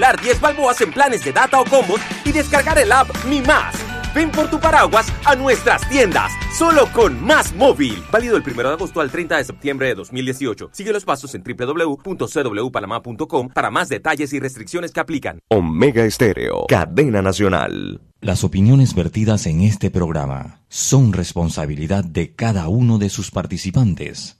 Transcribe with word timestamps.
acumular 0.00 0.20
10 0.20 0.40
balboas 0.40 0.80
en 0.80 0.92
planes 0.92 1.24
de 1.24 1.32
data 1.32 1.60
o 1.60 1.64
combos 1.64 2.00
y 2.24 2.32
descargar 2.32 2.78
el 2.78 2.90
app 2.92 3.08
Mi 3.26 3.40
Más. 3.42 3.74
Ven 4.14 4.30
por 4.30 4.50
tu 4.50 4.58
paraguas 4.58 5.06
a 5.24 5.36
nuestras 5.36 5.88
tiendas, 5.88 6.32
solo 6.58 6.88
con 6.92 7.24
Más 7.24 7.54
Móvil. 7.54 8.02
Válido 8.10 8.36
el 8.36 8.42
1 8.42 8.62
de 8.62 8.68
agosto 8.68 9.00
al 9.00 9.10
30 9.10 9.36
de 9.36 9.44
septiembre 9.44 9.86
de 9.88 9.94
2018. 9.94 10.70
Sigue 10.72 10.92
los 10.92 11.04
pasos 11.04 11.34
en 11.36 11.44
www.cwpanamá.com 11.44 13.48
para 13.50 13.70
más 13.70 13.88
detalles 13.88 14.32
y 14.32 14.40
restricciones 14.40 14.90
que 14.90 15.00
aplican. 15.00 15.38
Omega 15.48 16.04
Estéreo, 16.04 16.66
cadena 16.66 17.22
nacional. 17.22 18.00
Las 18.20 18.42
opiniones 18.42 18.94
vertidas 18.94 19.46
en 19.46 19.60
este 19.60 19.90
programa 19.90 20.60
son 20.68 21.12
responsabilidad 21.12 22.04
de 22.04 22.34
cada 22.34 22.68
uno 22.68 22.98
de 22.98 23.10
sus 23.10 23.30
participantes 23.30 24.39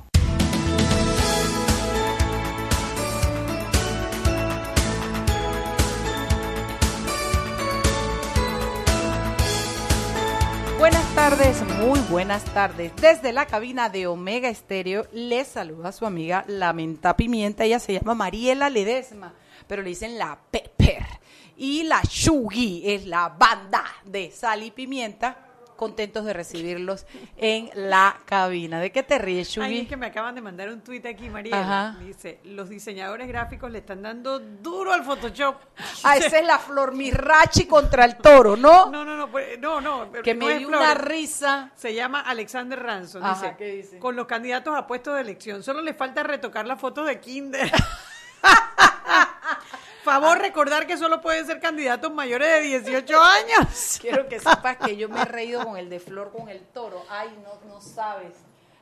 Tardes, 11.37 11.63
muy 11.79 11.97
buenas 12.09 12.43
tardes. 12.43 12.91
Desde 12.97 13.31
la 13.31 13.45
cabina 13.45 13.87
de 13.87 14.05
Omega 14.05 14.49
Estéreo 14.49 15.07
les 15.13 15.47
saluda 15.47 15.93
su 15.93 16.05
amiga 16.05 16.43
Lamenta 16.45 17.15
Pimienta. 17.15 17.63
Ella 17.63 17.79
se 17.79 17.93
llama 17.93 18.15
Mariela 18.15 18.69
Ledesma, 18.69 19.33
pero 19.65 19.81
le 19.81 19.91
dicen 19.91 20.17
la 20.17 20.37
Pepper. 20.51 21.05
Y 21.55 21.83
la 21.83 22.01
Shugi 22.03 22.81
es 22.85 23.05
la 23.05 23.29
banda 23.29 23.85
de 24.03 24.29
Sal 24.29 24.63
y 24.63 24.71
Pimienta. 24.71 25.37
Contentos 25.81 26.25
de 26.25 26.33
recibirlos 26.33 27.07
en 27.37 27.71
la 27.73 28.19
cabina. 28.25 28.79
¿De 28.79 28.91
qué 28.91 29.01
te 29.01 29.17
ríes, 29.17 29.47
Shugi? 29.47 29.65
Ay, 29.65 29.79
es 29.79 29.87
que 29.87 29.97
me 29.97 30.05
acaban 30.05 30.35
de 30.35 30.41
mandar 30.41 30.69
un 30.69 30.81
tuit 30.81 31.03
aquí. 31.07 31.27
Ajá. 31.51 31.97
Dice, 32.05 32.39
los 32.43 32.69
diseñadores 32.69 33.27
gráficos 33.27 33.71
le 33.71 33.79
están 33.79 34.03
dando 34.03 34.37
duro 34.37 34.93
al 34.93 35.03
Photoshop. 35.03 35.55
Ah, 36.03 36.17
esa 36.17 36.37
es 36.37 36.45
la 36.45 36.59
Flor 36.59 36.93
Mirrachi 36.93 37.65
contra 37.65 38.05
el 38.05 38.17
toro, 38.17 38.55
¿no? 38.55 38.91
No, 38.91 39.03
no, 39.03 39.17
no, 39.17 39.31
pues, 39.31 39.59
no, 39.59 39.81
no. 39.81 40.11
que 40.11 40.35
no 40.35 40.45
me 40.45 40.59
dio 40.59 40.67
una 40.67 40.93
risa. 40.93 41.71
Se 41.75 41.95
llama 41.95 42.21
Alexander 42.21 42.79
Ransom. 42.79 43.23
Ajá, 43.23 43.33
dice, 43.33 43.55
¿qué 43.57 43.71
dice? 43.77 43.97
con 43.97 44.15
los 44.15 44.27
candidatos 44.27 44.75
a 44.75 44.85
puestos 44.85 45.15
de 45.15 45.21
elección. 45.21 45.63
Solo 45.63 45.81
le 45.81 45.95
falta 45.95 46.21
retocar 46.21 46.67
la 46.67 46.75
foto 46.75 47.03
de 47.03 47.19
Kinder. 47.19 47.71
Favor 50.03 50.39
recordar 50.39 50.87
que 50.87 50.97
solo 50.97 51.21
pueden 51.21 51.45
ser 51.45 51.59
candidatos 51.59 52.11
mayores 52.11 52.63
de 52.63 52.79
18 52.79 53.21
años. 53.21 53.97
Quiero 54.01 54.27
que 54.27 54.39
sepas 54.39 54.77
que 54.77 54.97
yo 54.97 55.07
me 55.07 55.21
he 55.21 55.25
reído 55.25 55.63
con 55.63 55.77
el 55.77 55.89
de 55.89 55.99
Flor 55.99 56.31
con 56.31 56.49
el 56.49 56.61
toro. 56.67 57.05
Ay, 57.07 57.29
no, 57.43 57.69
no 57.71 57.81
sabes. 57.81 58.33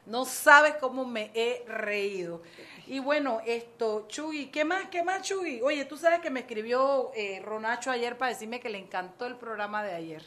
No 0.05 0.23
sabes 0.25 0.75
cómo 0.79 1.05
me 1.05 1.29
he 1.33 1.65
reído. 1.67 2.41
Y 2.87 2.99
bueno, 2.99 3.41
esto, 3.45 4.05
Chuy, 4.07 4.47
¿qué 4.47 4.63
más? 4.63 4.87
¿Qué 4.89 5.03
más, 5.03 5.21
Chuy? 5.21 5.61
Oye, 5.61 5.85
tú 5.85 5.97
sabes 5.97 6.21
que 6.21 6.29
me 6.29 6.39
escribió 6.39 7.11
eh, 7.13 7.41
Ronacho 7.43 7.91
ayer 7.91 8.17
para 8.17 8.31
decirme 8.31 8.59
que 8.59 8.69
le 8.69 8.79
encantó 8.79 9.27
el 9.27 9.35
programa 9.35 9.83
de 9.83 9.93
ayer. 9.93 10.23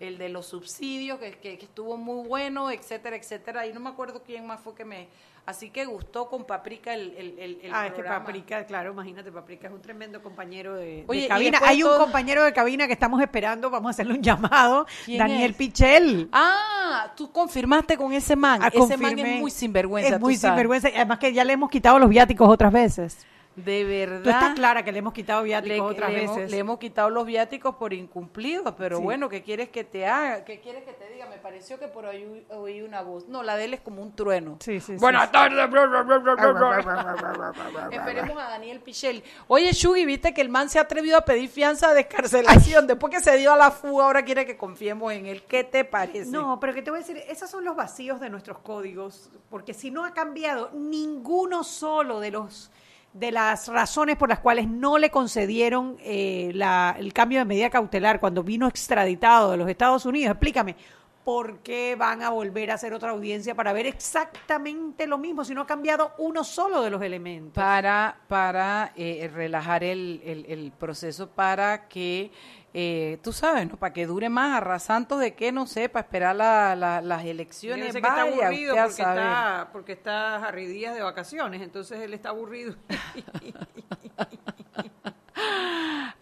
El 0.00 0.18
de 0.18 0.28
los 0.28 0.46
subsidios, 0.46 1.18
que, 1.18 1.32
que- 1.38 1.58
que 1.58 1.64
estuvo 1.64 1.96
muy 1.96 2.26
bueno, 2.26 2.70
etcétera, 2.70 3.16
etcétera. 3.16 3.66
Y 3.66 3.72
no 3.72 3.80
me 3.80 3.90
acuerdo 3.90 4.22
quién 4.24 4.46
más 4.46 4.60
fue 4.60 4.74
que 4.74 4.84
me... 4.84 5.08
Así 5.44 5.70
que 5.70 5.84
gustó 5.86 6.28
con 6.28 6.44
Paprika 6.44 6.94
el, 6.94 7.16
el, 7.16 7.36
el, 7.36 7.60
el 7.64 7.74
ah, 7.74 7.88
es 7.88 7.94
que. 7.94 8.04
Paprika, 8.04 8.64
claro, 8.64 8.92
imagínate, 8.92 9.32
Paprika 9.32 9.66
es 9.66 9.72
un 9.72 9.82
tremendo 9.82 10.22
compañero 10.22 10.76
de, 10.76 11.04
Oye, 11.08 11.26
cabina. 11.26 11.58
Hay 11.64 11.82
un 11.82 11.96
compañero 11.96 12.44
de 12.44 12.52
cabina 12.52 12.86
que 12.86 12.92
estamos 12.92 13.20
esperando, 13.20 13.68
vamos 13.68 13.88
a 13.88 13.90
hacerle 13.90 14.14
un 14.14 14.22
llamado, 14.22 14.86
¿Quién 15.04 15.18
Daniel 15.18 15.50
es? 15.50 15.56
Pichel. 15.56 16.28
Ah, 16.30 17.12
tú 17.16 17.32
confirmaste 17.32 17.96
con 17.96 18.12
ese 18.12 18.36
man. 18.36 18.60
Ah, 18.62 18.70
ese 18.72 18.96
man 18.96 19.18
es 19.18 19.40
muy 19.40 19.50
sinvergüenza. 19.50 20.14
Es 20.14 20.20
muy 20.20 20.36
sinvergüenza. 20.36 20.88
Además 20.94 21.18
que 21.18 21.32
ya 21.32 21.42
le 21.42 21.54
hemos 21.54 21.70
quitado 21.70 21.98
los 21.98 22.08
viáticos 22.08 22.48
otras 22.48 22.72
veces. 22.72 23.26
De 23.54 23.84
verdad. 23.84 24.22
Tú 24.22 24.30
estás 24.30 24.54
clara 24.54 24.82
que 24.82 24.92
le 24.92 24.98
hemos 25.00 25.12
quitado 25.12 25.42
viáticos 25.42 25.76
Le, 25.76 25.80
otras 25.82 26.10
le 26.10 26.22
hemos, 26.22 26.36
veces. 26.36 26.50
le 26.50 26.58
hemos 26.58 26.78
quitado 26.78 27.10
los 27.10 27.26
viáticos 27.26 27.74
por 27.76 27.92
incumplidos, 27.92 28.74
pero 28.78 28.96
Sí. 28.96 29.02
bueno, 29.02 29.28
¿qué 29.28 29.42
quieres 29.42 29.68
que 29.68 29.84
te 29.84 30.06
haga? 30.06 30.44
¿Qué 30.44 30.60
quieres 30.60 30.84
que 30.84 30.92
te 30.94 31.08
diga? 31.10 31.26
Me 31.28 31.36
pareció 31.36 31.78
que 31.78 31.88
por 31.88 32.06
ahí 32.06 32.46
oí- 32.50 32.80
una 32.82 33.02
voz. 33.02 33.28
No, 33.28 33.42
la 33.42 33.56
de 33.56 33.66
él 33.66 33.74
es 33.74 33.80
como 33.80 34.00
un 34.02 34.14
trueno. 34.16 34.56
Sí, 34.60 34.80
sí, 34.80 34.94
sí. 34.94 34.98
Buenas 34.98 35.30
tardes. 35.30 35.58
Esperemos 37.90 38.38
a 38.42 38.48
Daniel 38.48 38.80
Pichel. 38.80 39.22
Oye, 39.48 39.72
Shugi, 39.72 40.04
viste 40.04 40.32
que 40.34 40.40
el 40.40 40.48
man 40.48 40.68
se 40.68 40.78
ha 40.78 40.82
atrevido 40.82 41.16
a 41.18 41.24
pedir 41.24 41.48
fianza 41.48 41.92
de 41.94 42.00
escarcelación. 42.00 42.86
Después 42.86 43.12
que 43.12 43.20
se 43.20 43.36
dio 43.36 43.52
a 43.52 43.56
la 43.56 43.70
fuga, 43.70 44.04
ahora 44.06 44.24
quiere 44.24 44.46
que 44.46 44.56
confiemos 44.56 45.12
en 45.12 45.26
él. 45.26 45.42
¿Qué 45.44 45.64
te 45.64 45.84
parece? 45.84 46.30
No, 46.30 46.58
pero 46.60 46.74
que 46.74 46.82
te 46.82 46.90
voy 46.90 46.98
a 46.98 47.02
decir, 47.02 47.18
esos 47.28 47.50
son 47.50 47.64
los 47.64 47.76
vacíos 47.76 48.20
de 48.20 48.30
nuestros 48.30 48.58
códigos, 48.58 49.30
porque 49.50 49.74
si 49.74 49.90
no 49.90 50.04
ha 50.04 50.12
cambiado 50.14 50.70
ninguno 50.72 51.64
solo 51.64 52.20
de 52.20 52.30
los 52.30 52.70
de 53.12 53.30
las 53.30 53.68
razones 53.68 54.16
por 54.16 54.28
las 54.28 54.38
cuales 54.38 54.66
no 54.68 54.96
le 54.98 55.10
concedieron 55.10 55.96
eh, 56.00 56.50
la- 56.54 56.96
el 56.98 57.12
cambio 57.12 57.38
de 57.40 57.44
medida 57.44 57.68
cautelar 57.70 58.20
cuando 58.20 58.42
vino 58.42 58.66
extraditado 58.68 59.50
de 59.50 59.56
los 59.58 59.68
Estados 59.68 60.06
Unidos, 60.06 60.30
explícame, 60.32 60.76
¿por 61.24 61.58
qué 61.58 61.94
van 61.94 62.22
a 62.22 62.30
volver 62.30 62.70
a 62.70 62.74
hacer 62.74 62.94
otra 62.94 63.10
audiencia 63.10 63.54
para 63.54 63.72
ver 63.72 63.86
exactamente 63.86 65.06
lo 65.06 65.18
mismo 65.18 65.44
si 65.44 65.54
no 65.54 65.60
ha 65.60 65.66
cambiado 65.66 66.12
uno 66.18 66.42
solo 66.42 66.82
de 66.82 66.90
los 66.90 67.02
elementos? 67.02 67.52
para, 67.62 68.16
para 68.28 68.92
eh, 68.96 69.30
relajar 69.32 69.84
el, 69.84 70.20
el- 70.24 70.46
el 70.48 70.72
proceso 70.72 71.28
para 71.30 71.86
que, 71.88 72.30
eh, 72.74 73.18
tú 73.22 73.32
sabes, 73.32 73.68
¿no? 73.68 73.76
Para 73.76 73.92
que 73.92 74.06
dure 74.06 74.28
más, 74.28 74.56
arrasantos 74.56 75.20
de 75.20 75.34
que, 75.34 75.52
no 75.52 75.66
sé, 75.66 75.88
para 75.88 76.04
esperar 76.04 76.34
la- 76.36 76.74
la- 76.74 77.00
las 77.02 77.22
Yo 77.24 77.30
elecciones. 77.30 77.92
sé 77.92 78.00
que 78.00 78.08
está 78.08 78.22
aburrido 78.22 78.74
porque 78.74 78.90
está, 79.02 79.68
porque 79.72 79.92
está 79.92 80.36
Harry 80.36 80.66
Díaz 80.66 80.94
de 80.94 81.02
vacaciones, 81.02 81.60
entonces 81.62 82.00
él 82.00 82.14
está 82.14 82.30
aburrido. 82.30 82.74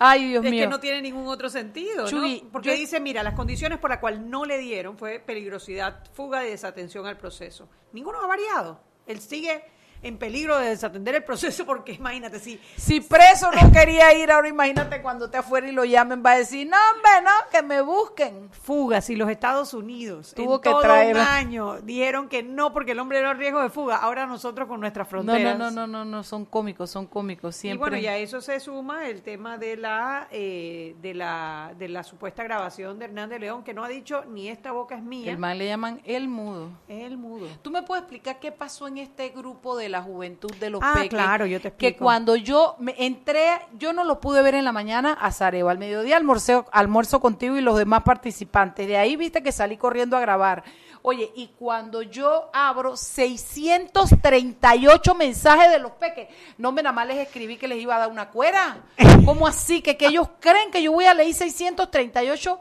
Ay, 0.03 0.29
Dios 0.31 0.45
es 0.45 0.51
mío. 0.51 0.63
que 0.65 0.69
no 0.69 0.81
tiene 0.81 1.03
ningún 1.03 1.29
otro 1.29 1.51
sentido, 1.51 2.07
Porque 2.51 2.71
yo- 2.71 2.75
dice, 2.75 3.01
mira, 3.01 3.23
las 3.23 3.35
condiciones 3.35 3.79
por 3.79 3.91
las 3.91 3.99
cuales 3.99 4.21
no 4.21 4.45
le 4.47 4.57
dieron 4.59 4.97
fue 4.97 5.19
peligrosidad, 5.19 6.05
fuga 6.15 6.47
y 6.47 6.51
desatención 6.51 7.07
al 7.07 7.19
proceso. 7.19 7.69
Ninguno 7.93 8.19
ha 8.23 8.27
variado. 8.27 8.81
Él 9.07 9.21
sigue 9.21 9.63
en 10.03 10.17
peligro 10.19 10.57
de 10.59 10.71
desatender 10.71 11.15
el 11.15 11.25
proceso 11.25 11.67
porque, 11.67 11.93
imagínate, 11.93 12.39
si 12.39 12.61
Si 12.77 13.01
preso 13.01 13.51
no 13.53 13.71
quería 13.73 14.13
ir, 14.15 14.31
ahora 14.31 14.49
imagínate 14.49 15.03
cuando 15.03 15.27
esté 15.27 15.39
afuera 15.39 15.69
y 15.69 15.73
lo 15.73 15.85
llamen, 15.85 16.23
va 16.25 16.33
a 16.33 16.39
decir, 16.39 16.67
no, 16.69 16.77
hombre, 16.95 17.11
no, 17.25 17.31
que 17.51 17.63
me 17.63 17.81
busquen. 17.83 18.49
fuga, 18.51 19.01
si 19.01 19.17
los 19.17 19.29
Estados 19.31 19.75
Unidos 19.75 20.33
Tuvo 20.35 20.57
en 20.57 20.61
que 20.63 20.71
todo 20.71 20.83
traer- 20.83 21.13
un 21.15 21.19
año 21.21 21.81
dijeron 21.83 22.29
que 22.29 22.43
no 22.43 22.73
porque 22.73 22.93
el 22.93 22.99
hombre 22.99 23.19
era 23.19 23.35
riesgo 23.35 23.61
de 23.63 23.69
fuga, 23.71 23.97
ahora 23.97 24.27
nosotros 24.27 24.67
con 24.69 24.81
nuestras 24.81 25.07
No, 25.07 25.11
fronteras. 25.11 25.59
no, 25.59 25.71
no, 25.71 25.87
no, 25.87 26.05
no, 26.05 26.05
no, 26.05 26.23
son 26.25 26.45
cómicos, 26.47 26.91
son 26.91 27.07
cómicos, 27.07 27.57
Y 27.57 27.61
siempre. 27.61 27.91
bueno, 27.91 27.97
y 28.03 28.07
a 28.07 28.17
eso 28.17 28.41
se 28.41 28.59
suma 28.61 29.07
el 29.07 29.23
tema 29.23 29.59
de 29.59 29.77
la, 29.77 30.29
eh, 30.31 30.95
de 31.03 31.15
la 31.15 31.75
de 31.79 31.89
la 31.89 32.03
supuesta 32.03 32.43
grabación 32.43 32.99
de 32.99 33.05
Hernández 33.07 33.39
León, 33.41 33.63
que 33.65 33.75
no 33.75 33.85
ha 33.85 33.89
dicho 33.89 34.25
ni 34.27 34.49
esta 34.49 34.73
boca 34.73 34.95
es 34.97 35.03
mía. 35.03 35.31
El 35.31 35.39
man 35.39 35.59
le 35.59 35.67
llaman 35.67 36.01
el 36.05 36.29
mudo. 36.29 36.71
El 36.89 37.17
mudo. 37.19 37.47
¿Tú 37.63 37.71
me 37.71 37.83
puedes 37.83 38.03
explicar 38.03 38.39
qué 38.41 38.51
pasó 38.51 38.89
en 38.89 38.99
este 38.99 39.29
grupo 39.31 39.77
de 39.77 39.90
la 39.91 40.01
juventud 40.03 40.51
de 40.57 40.71
los 40.71 40.81
Ah, 40.83 40.93
peques? 40.95 41.11
claro, 41.11 41.45
yo 41.47 41.59
te 41.61 41.73
Que 41.73 41.89
explico. 41.89 42.05
cuando 42.05 42.37
yo 42.37 42.77
me 42.79 42.95
entré, 42.99 43.51
yo 43.79 43.93
no 43.93 44.05
lo 44.05 44.21
pude 44.21 44.41
ver 44.43 44.55
en 44.55 44.65
la 44.65 44.73
mañana 44.73 45.13
a 45.21 45.31
Zareo. 45.33 45.69
Al 45.69 45.79
mediodía 45.79 46.17
almorceo, 46.17 46.67
almuerzo 46.73 47.21
contigo 47.21 47.57
y 47.57 47.61
los 47.61 47.77
demás 47.77 48.03
participantes. 48.05 48.87
De 48.87 48.97
ahí 48.97 49.17
viste 49.17 49.43
que 49.43 49.51
salí 49.53 49.77
corriendo 49.77 50.17
a 50.17 50.21
grabar. 50.21 50.63
Oye, 51.03 51.33
y 51.35 51.49
cuando 51.59 52.03
yo 52.03 52.51
abro 52.53 52.95
638 52.95 55.15
mensajes 55.15 55.71
de 55.71 55.79
los 55.79 55.93
peques, 55.93 56.29
no 56.59 56.73
me 56.73 56.83
nada 56.83 56.93
más 56.93 57.07
les 57.07 57.17
escribí 57.19 57.57
que 57.57 57.67
les 57.69 57.79
iba 57.81 57.97
a 57.97 58.01
dar 58.01 58.11
una 58.11 58.29
cuera. 58.31 58.83
¿Cómo 59.25 59.47
así? 59.47 59.81
Que, 59.83 59.97
que 59.97 60.07
ellos 60.09 60.29
creen 60.41 60.71
que 60.71 60.83
yo 60.83 60.93
voy 60.93 61.07
a 61.07 61.15
leer 61.15 61.33
638 61.35 62.61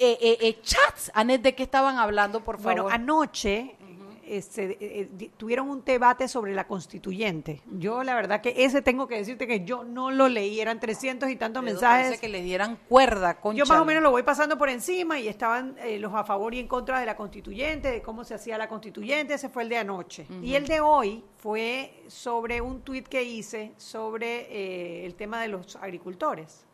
eh, 0.00 0.16
eh, 0.20 0.38
eh, 0.40 0.60
chats. 0.62 1.10
Anet, 1.14 1.42
¿de 1.42 1.56
qué 1.56 1.64
estaban 1.64 1.98
hablando, 1.98 2.44
por 2.44 2.58
favor? 2.58 2.82
Bueno, 2.82 2.88
anoche 2.88 3.74
este, 4.36 4.76
eh, 4.80 5.08
di- 5.12 5.28
tuvieron 5.36 5.68
un 5.68 5.84
debate 5.84 6.28
sobre 6.28 6.54
la 6.54 6.66
constituyente. 6.66 7.62
Yo 7.78 8.02
la 8.02 8.14
verdad 8.14 8.40
que 8.40 8.54
ese 8.64 8.82
tengo 8.82 9.06
que 9.06 9.16
decirte 9.16 9.46
que 9.46 9.64
yo 9.64 9.84
no 9.84 10.10
lo 10.10 10.28
leí, 10.28 10.60
eran 10.60 10.80
300 10.80 11.30
y 11.30 11.36
tantos 11.36 11.62
Pero 11.62 11.72
mensajes. 11.74 12.20
que 12.20 12.28
le 12.28 12.42
dieran 12.42 12.78
cuerda, 12.88 13.34
Yo 13.34 13.40
concha. 13.40 13.64
más 13.66 13.80
o 13.80 13.84
menos 13.84 14.02
lo 14.02 14.10
voy 14.10 14.22
pasando 14.22 14.58
por 14.58 14.68
encima 14.68 15.18
y 15.18 15.28
estaban 15.28 15.76
eh, 15.82 15.98
los 15.98 16.12
a 16.14 16.24
favor 16.24 16.54
y 16.54 16.58
en 16.60 16.68
contra 16.68 17.00
de 17.00 17.06
la 17.06 17.16
constituyente, 17.16 17.90
de 17.90 18.02
cómo 18.02 18.24
se 18.24 18.34
hacía 18.34 18.58
la 18.58 18.68
constituyente, 18.68 19.34
ese 19.34 19.48
fue 19.48 19.62
el 19.62 19.68
de 19.68 19.78
anoche. 19.78 20.26
Y 20.42 20.54
el 20.54 20.66
de 20.66 20.80
hoy 20.80 21.24
fue 21.36 22.02
sobre 22.08 22.60
un 22.60 22.80
tuit 22.82 23.06
que 23.08 23.22
hice 23.22 23.72
sobre 23.76 24.46
eh, 24.50 25.06
el 25.06 25.14
tema 25.14 25.40
de 25.42 25.48
los 25.48 25.76
agricultores. 25.76 26.64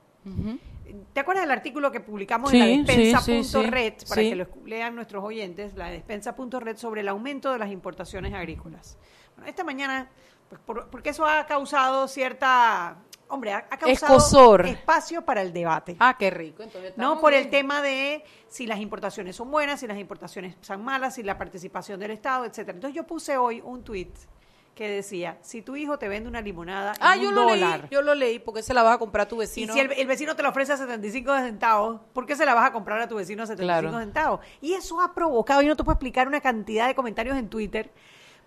¿Te 1.13 1.21
acuerdas 1.21 1.45
del 1.45 1.51
artículo 1.51 1.91
que 1.91 2.01
publicamos 2.01 2.51
Sí, 2.51 2.61
en 2.61 2.87
la 2.87 2.93
despensa.red 2.93 3.95
sí, 3.99 4.01
sí, 4.01 4.07
para 4.09 4.23
que 4.23 4.35
lo 4.37 4.47
lean 4.67 4.95
nuestros 4.95 5.25
oyentes, 5.25 5.75
la 5.75 5.91
despensa.red 5.91 6.77
sobre 6.77 7.01
el 7.01 7.09
aumento 7.09 7.53
de 7.53 7.59
las 7.59 7.71
importaciones 7.71 8.33
agrícolas? 8.35 8.97
Bueno, 9.37 9.49
esta 9.49 9.65
mañana, 9.65 10.09
pues 10.49 10.61
por- 10.61 10.89
porque 10.91 11.11
eso 11.11 11.25
ha 11.27 11.47
causado 11.47 12.07
cierta, 12.07 12.99
hombre, 13.29 13.53
ha, 13.53 13.67
ha 13.71 13.77
causado 13.79 14.15
espacio 14.69 15.25
para 15.25 15.43
el 15.43 15.53
debate. 15.53 15.97
Ah, 15.99 16.17
qué 16.19 16.31
rico. 16.31 16.63
Entonces, 16.63 16.97
No 16.97 17.19
por 17.21 17.33
el 17.35 17.51
tema 17.51 17.81
de 17.83 18.23
si 18.49 18.67
las 18.67 18.79
importaciones 18.79 19.35
son 19.37 19.51
buenas, 19.51 19.81
si 19.81 19.87
las 19.87 19.99
importaciones 19.99 20.57
son 20.61 20.85
malas, 20.85 21.15
si 21.17 21.23
la 21.23 21.37
participación 21.39 21.99
del 21.99 22.13
Estado, 22.13 22.45
etcétera. 22.45 22.77
Entonces 22.77 22.95
yo 22.95 23.05
puse 23.07 23.37
hoy 23.37 23.61
un 23.65 23.83
tuit 23.83 24.15
que 24.75 24.89
decía, 24.89 25.39
si 25.41 25.63
tu 25.63 25.77
hijo 25.77 25.99
te 25.99 26.09
vende 26.09 26.29
una 26.29 26.41
limonada 26.41 26.93
en 26.95 26.99
Ah, 27.01 27.15
un 27.17 27.23
yo 27.23 27.31
lo 27.31 27.43
dólar, 27.43 27.81
leí, 27.83 27.89
yo 27.91 28.03
lo 28.03 28.15
leí, 28.15 28.39
porque 28.41 28.63
se 28.63 28.75
la 28.75 28.83
vas 28.83 28.97
a 28.97 28.99
comprar 28.99 29.27
a 29.27 29.29
tu 29.29 29.37
y 29.37 29.39
vecino. 29.41 29.73
si 29.73 29.79
el, 29.81 29.93
el 29.93 30.07
vecino 30.09 30.35
te 30.35 30.43
la 30.43 30.49
ofrece 30.49 30.73
a 30.73 30.77
75 30.77 31.33
centavos, 31.37 32.01
¿por 32.13 32.27
qué 32.27 32.35
se 32.35 32.45
la 32.45 32.55
vas 32.55 32.69
a 32.69 32.73
comprar 32.73 33.01
a 33.01 33.07
tu 33.09 33.15
vecino 33.15 33.45
a 33.45 33.47
75 33.47 33.89
Claro. 33.91 34.05
centavos? 34.05 34.41
Y 34.61 34.75
eso 34.75 35.01
ha 35.01 35.15
provocado, 35.15 35.63
y 35.63 35.67
no 35.67 35.77
te 35.77 35.85
puedo 35.85 35.95
explicar 35.95 36.27
una 36.27 36.41
cantidad 36.41 36.89
de 36.89 36.95
comentarios 36.97 37.37
en 37.37 37.49
Twitter, 37.49 37.93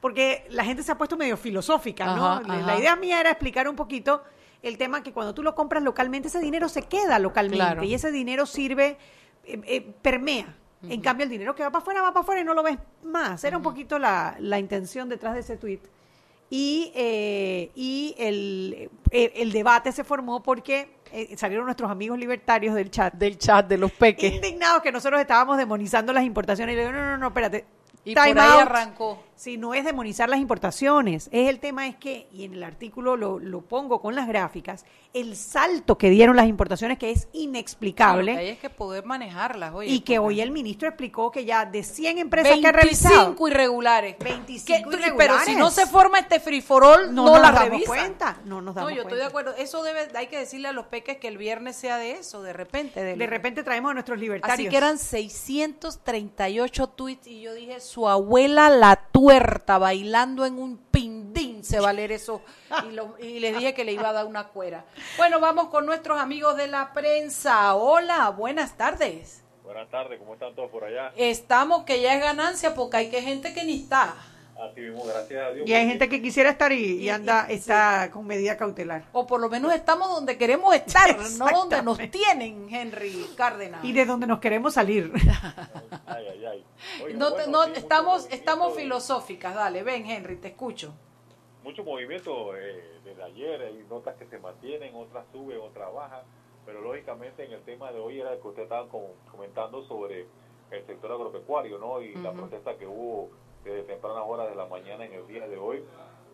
porque 0.02 0.46
la 0.50 0.64
gente 0.66 0.84
se 0.84 0.92
ha 0.92 0.98
puesto 0.98 1.16
medio 1.18 1.38
filosófica, 1.38 2.06
¿no? 2.16 2.28
Ajá, 2.28 2.42
La- 2.46 2.54
ajá. 2.56 2.66
La 2.68 2.78
idea 2.80 2.96
mía 2.98 3.20
era 3.22 3.32
explicar 3.32 3.68
un 3.70 3.76
poquito 3.76 4.22
el 4.62 4.78
tema 4.78 5.02
que 5.04 5.14
cuando 5.14 5.34
tú 5.34 5.44
lo 5.44 5.56
compras 5.56 5.82
localmente, 5.82 6.28
ese 6.28 6.40
dinero 6.42 6.68
se 6.68 6.82
queda 6.84 7.20
localmente 7.20 7.64
Claro. 7.64 7.84
y 7.84 7.94
ese 7.94 8.12
dinero 8.12 8.46
sirve, 8.46 8.98
eh, 9.46 9.62
eh, 9.66 9.82
permea. 10.02 10.56
En 10.90 11.02
cambio, 11.02 11.24
el 11.24 11.30
dinero 11.30 11.56
que 11.56 11.64
va 11.64 11.72
para 11.72 11.82
afuera, 11.82 12.02
va 12.02 12.10
para 12.12 12.22
afuera 12.22 12.42
y 12.42 12.44
no 12.44 12.54
lo 12.54 12.62
ves 12.62 12.78
más. 13.04 13.44
Era 13.44 13.58
un 13.58 13.64
poquito 13.64 13.98
la, 13.98 14.36
la 14.40 14.60
intención 14.60 15.10
detrás 15.10 15.34
de 15.34 15.40
ese 15.40 15.58
tweet. 15.58 15.80
Y, 16.50 16.92
eh, 16.96 17.72
y 17.76 18.16
el, 18.18 18.90
eh, 19.12 19.34
el 19.36 19.52
debate 19.52 19.92
se 19.92 20.04
formó 20.04 20.42
porque 20.42 20.98
eh, 21.12 21.36
salieron 21.38 21.66
nuestros 21.66 21.92
amigos 21.92 22.18
libertarios 22.18 22.74
del 22.76 22.90
chat 22.90 23.14
del 23.14 23.38
chat 23.38 23.68
de 23.68 23.78
los 23.78 23.92
peques. 23.92 24.34
indignados 24.34 24.82
que 24.82 24.92
nosotros 24.92 25.20
estábamos 25.20 25.58
demonizando 25.58 26.14
las 26.14 26.24
importaciones. 26.24 26.74
Y 26.74 26.78
le 26.78 26.86
digo, 26.86 26.94
no, 26.94 27.06
no, 27.06 27.18
no, 27.18 27.28
espérate. 27.28 27.66
Y 28.06 28.14
Time 28.14 28.36
por 28.36 28.40
ahí 28.40 28.52
out. 28.52 28.62
arrancó. 28.62 29.24
Si 29.38 29.56
no 29.56 29.76
es 29.76 29.86
demonizar 29.86 30.30
las 30.30 30.40
importaciones, 30.40 31.30
es 31.32 31.48
el 31.48 31.60
tema 31.60 31.88
es 31.88 31.96
que, 31.96 32.28
y 32.34 32.44
en 32.44 32.54
el 32.54 32.64
artículo 32.64 33.16
lo, 33.16 33.38
lo 33.38 33.62
pongo 33.62 34.02
con 34.02 34.16
las 34.16 34.28
gráficas, 34.28 34.84
el 35.14 35.36
salto 35.36 35.96
que 35.98 36.10
dieron 36.10 36.36
las 36.36 36.48
importaciones 36.48 36.98
que 36.98 37.12
es 37.12 37.28
inexplicable. 37.34 38.32
Lo 38.34 38.38
que 38.40 38.44
hay 38.44 38.50
es 38.50 38.60
que 38.60 38.72
poder 38.72 39.06
manejarlas, 39.06 39.74
oye. 39.76 39.92
y 39.92 40.00
que 40.00 40.18
hoy 40.18 40.42
el 40.42 40.50
ministro 40.50 40.88
explicó 40.88 41.30
que 41.32 41.46
ya 41.46 41.66
de 41.66 41.84
100 41.84 42.18
empresas 42.18 42.58
que 42.60 42.68
ha 42.68 42.72
revisado, 42.72 43.16
25 43.16 43.48
irregulares. 43.48 44.16
25 44.20 44.90
Que- 44.90 44.96
irregulares. 44.98 45.18
Pero 45.18 45.40
si 45.46 45.56
no 45.56 45.70
se 45.70 45.86
forma 45.86 46.18
este 46.18 46.40
free 46.40 46.62
for 46.62 46.84
all, 46.84 47.14
no, 47.14 47.26
no, 47.26 47.32
nos 47.34 47.42
las 47.42 47.54
damos 47.54 47.70
revisan. 47.70 47.86
cuenta. 47.86 48.38
No 48.46 48.62
nos 48.62 48.74
damos 48.74 48.90
No, 48.90 48.96
yo 48.96 49.04
estoy 49.04 49.20
de 49.20 49.24
acuerdo. 49.26 49.56
Eso 49.56 49.84
debe, 49.84 50.08
hay 50.16 50.28
que 50.28 50.40
decirle 50.40 50.68
a 50.68 50.72
los 50.74 50.88
peques 50.88 51.18
que 51.18 51.28
el 51.28 51.38
viernes 51.38 51.76
sea 51.76 51.98
de 51.98 52.14
eso, 52.14 52.42
de 52.42 52.54
repente. 52.54 53.04
De 53.04 53.28
repente 53.28 53.64
traemos 53.64 53.92
a 53.92 53.94
nuestros 53.94 54.18
libertarios. 54.20 54.60
Así 54.60 54.70
que 54.70 54.78
eran 54.78 54.98
638 54.98 56.88
tweets 56.88 57.28
y 57.28 57.42
yo 57.42 57.54
dije, 57.54 57.80
su 57.80 58.08
abuela 58.08 58.70
la 58.70 58.96
tuerta 59.28 59.78
bailando 59.78 60.46
en 60.46 60.58
un 60.58 60.78
pindín 60.78 61.62
se 61.62 61.82
va 61.82 61.90
a 61.90 61.94
leer 61.94 62.14
eso. 62.14 62.42
Y, 62.90 62.94
lo- 62.94 63.18
y 63.20 63.40
les 63.42 63.58
dije 63.58 63.74
que 63.74 63.84
le 63.84 63.92
iba 63.92 64.08
a 64.08 64.14
dar 64.14 64.26
una 64.26 64.48
cuera. 64.48 64.86
Bueno, 65.18 65.42
vamos 65.42 65.68
con 65.68 65.86
nuestros 65.86 66.18
amigos 66.18 66.56
de 66.56 66.68
la 66.68 66.94
prensa. 66.94 67.76
Hola, 67.76 68.30
buenas 68.30 68.78
tardes. 68.78 69.44
Buenas 69.66 69.90
tardes, 69.90 70.18
¿cómo 70.20 70.36
están 70.36 70.56
todos 70.56 70.72
por 70.72 70.86
allá? 70.86 71.12
Estamos 71.18 71.84
que 71.84 72.00
ya 72.02 72.14
es 72.16 72.22
ganancia 72.22 72.74
porque 72.74 72.96
hay 72.96 73.10
que 73.10 73.22
gente 73.22 73.54
que 73.54 73.66
ni 73.66 73.82
está. 73.82 74.16
Así 74.60 74.82
mismo, 74.82 75.04
gracias 75.06 75.46
a 75.46 75.52
Dios. 75.52 75.68
Y 75.70 75.74
hay 75.74 75.88
gente 75.88 76.10
que 76.10 76.22
quisiera 76.22 76.50
estar 76.50 76.72
y, 76.72 77.08
anda, 77.10 77.46
y- 77.50 77.54
está 77.54 78.10
con 78.12 78.26
medida 78.26 78.58
cautelar. 78.58 79.06
O 79.14 79.28
por 79.28 79.40
lo 79.40 79.50
menos 79.50 79.72
estamos 79.74 80.10
donde 80.10 80.38
queremos 80.38 80.74
estar, 80.74 81.16
no 81.38 81.48
donde 81.50 81.82
nos 81.84 81.98
tienen, 82.10 82.68
Henry 82.74 83.26
Cárdenas. 83.36 83.84
Y 83.84 83.94
de 83.94 84.06
donde 84.06 84.26
nos 84.26 84.40
queremos 84.40 84.74
salir. 84.74 85.12
Ay, 86.08 86.26
ay, 86.32 86.46
ay. 86.46 86.66
Oiga, 87.04 87.20
No, 87.20 87.30
te- 87.34 87.44
bueno, 87.44 87.52
no, 87.52 87.66
sí, 87.66 87.72
estamos, 87.76 88.28
estamos 88.32 88.76
filosóficas. 88.76 89.54
Dale, 89.54 89.84
ven, 89.84 90.06
Henry, 90.10 90.38
te 90.38 90.48
escucho. 90.50 90.94
Mucho 91.64 91.84
movimiento 91.84 92.56
eh, 92.56 93.00
desde 93.04 93.24
ayer, 93.24 93.62
hay 93.62 93.86
notas 93.90 94.16
que 94.16 94.26
se 94.28 94.40
mantienen, 94.40 94.96
otras 94.96 95.26
suben, 95.34 95.60
otras 95.60 95.94
bajan, 95.94 96.22
pero 96.66 96.82
lógicamente 96.82 97.44
en 97.46 97.52
el 97.52 97.62
tema 97.62 97.92
de 97.92 98.00
hoy 98.00 98.20
era 98.22 98.34
el 98.34 98.40
que 98.40 98.48
usted 98.48 98.64
estaba 98.64 98.88
com- 98.88 99.12
comentando 99.30 99.84
sobre 99.86 100.26
el 100.72 100.86
sector 100.86 101.12
agropecuario, 101.12 101.78
¿no? 101.78 102.02
Y 102.02 102.16
la 102.16 102.32
protesta 102.32 102.76
que 102.78 102.88
hubo 102.88 103.30
desde 103.68 103.84
tempranas 103.84 104.24
horas 104.26 104.48
de 104.50 104.56
la 104.56 104.66
mañana 104.66 105.06
en 105.06 105.14
el 105.14 105.28
día 105.28 105.48
de 105.48 105.58
hoy, 105.58 105.84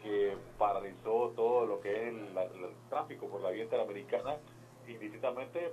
que 0.01 0.35
paralizó 0.57 1.31
todo 1.35 1.65
lo 1.65 1.79
que 1.79 2.07
es 2.07 2.13
el, 2.13 2.33
tráfico 2.89 3.27
por 3.27 3.41
la 3.41 3.49
vía 3.49 3.63
interamericana, 3.63 4.37
indistintamente 4.87 5.71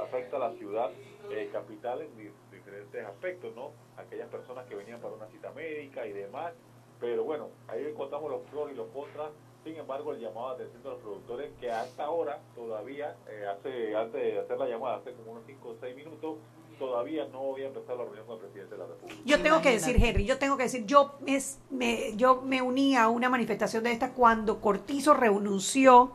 afecta 0.00 0.36
a 0.36 0.40
la 0.40 0.50
ciudad 0.50 0.90
eh, 1.30 1.48
capital 1.52 2.02
en 2.02 2.16
di- 2.16 2.30
diferentes 2.50 3.04
aspectos, 3.04 3.54
¿no? 3.54 3.70
Aquellas 3.96 4.28
personas 4.28 4.66
que 4.66 4.74
venían 4.74 5.00
para 5.00 5.14
una 5.14 5.26
cita 5.26 5.50
médica 5.52 6.06
y 6.06 6.12
demás, 6.12 6.52
pero 7.00 7.24
bueno, 7.24 7.48
ahí 7.68 7.84
encontramos 7.84 8.30
los 8.30 8.40
pros 8.42 8.70
y 8.70 8.74
los 8.74 8.86
contras. 8.88 9.30
Sin 9.64 9.76
embargo, 9.76 10.12
el 10.12 10.20
llamado 10.20 10.48
de 10.48 10.54
atención 10.54 10.82
de 10.82 10.90
los 10.90 10.98
productores 11.00 11.50
que 11.60 11.70
hasta 11.70 12.04
ahora 12.04 12.38
todavía, 12.54 13.16
eh, 13.28 13.44
hace 13.46 13.94
antes 13.94 14.20
de 14.20 14.38
hacer 14.38 14.56
la 14.58 14.66
llamada, 14.66 14.96
hace 14.96 15.12
como 15.12 15.32
unos 15.32 15.44
5 15.46 15.70
o 15.70 15.74
6 15.80 15.94
minutos, 15.94 16.36
todavía 16.78 17.26
no 17.32 17.52
había 17.52 17.66
empezado 17.66 17.98
la 17.98 18.04
reunión 18.04 18.26
con 18.26 18.36
el 18.36 18.42
presidente 18.42 18.74
de 18.74 18.78
la 18.80 18.86
República. 18.86 19.20
Yo 19.24 19.42
tengo 19.42 19.60
que 19.60 19.70
decir. 19.72 19.96
Henry, 20.02 20.24
yo 20.24 20.38
tengo 20.38 20.56
que 20.56 20.62
decir, 20.64 20.86
yo 20.86 21.14
es- 21.26 21.58
me, 21.70 22.16
yo 22.16 22.42
me 22.42 22.62
uní 22.62 22.96
a 22.96 23.08
una 23.08 23.28
manifestación 23.28 23.84
de 23.84 23.92
esta 23.92 24.12
cuando 24.12 24.60
Cortizo 24.60 25.14
renunció 25.14 26.12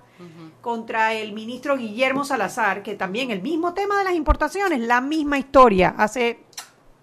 contra 0.62 1.14
el 1.14 1.34
ministro 1.34 1.76
Guillermo 1.76 2.24
Salazar, 2.24 2.82
que 2.82 2.96
también 2.96 3.30
el 3.32 3.42
mismo 3.42 3.74
tema 3.74 3.98
de 3.98 4.06
las 4.06 4.14
importaciones, 4.14 4.80
la 4.80 5.02
misma 5.02 5.38
historia, 5.38 5.94
hace 5.98 6.40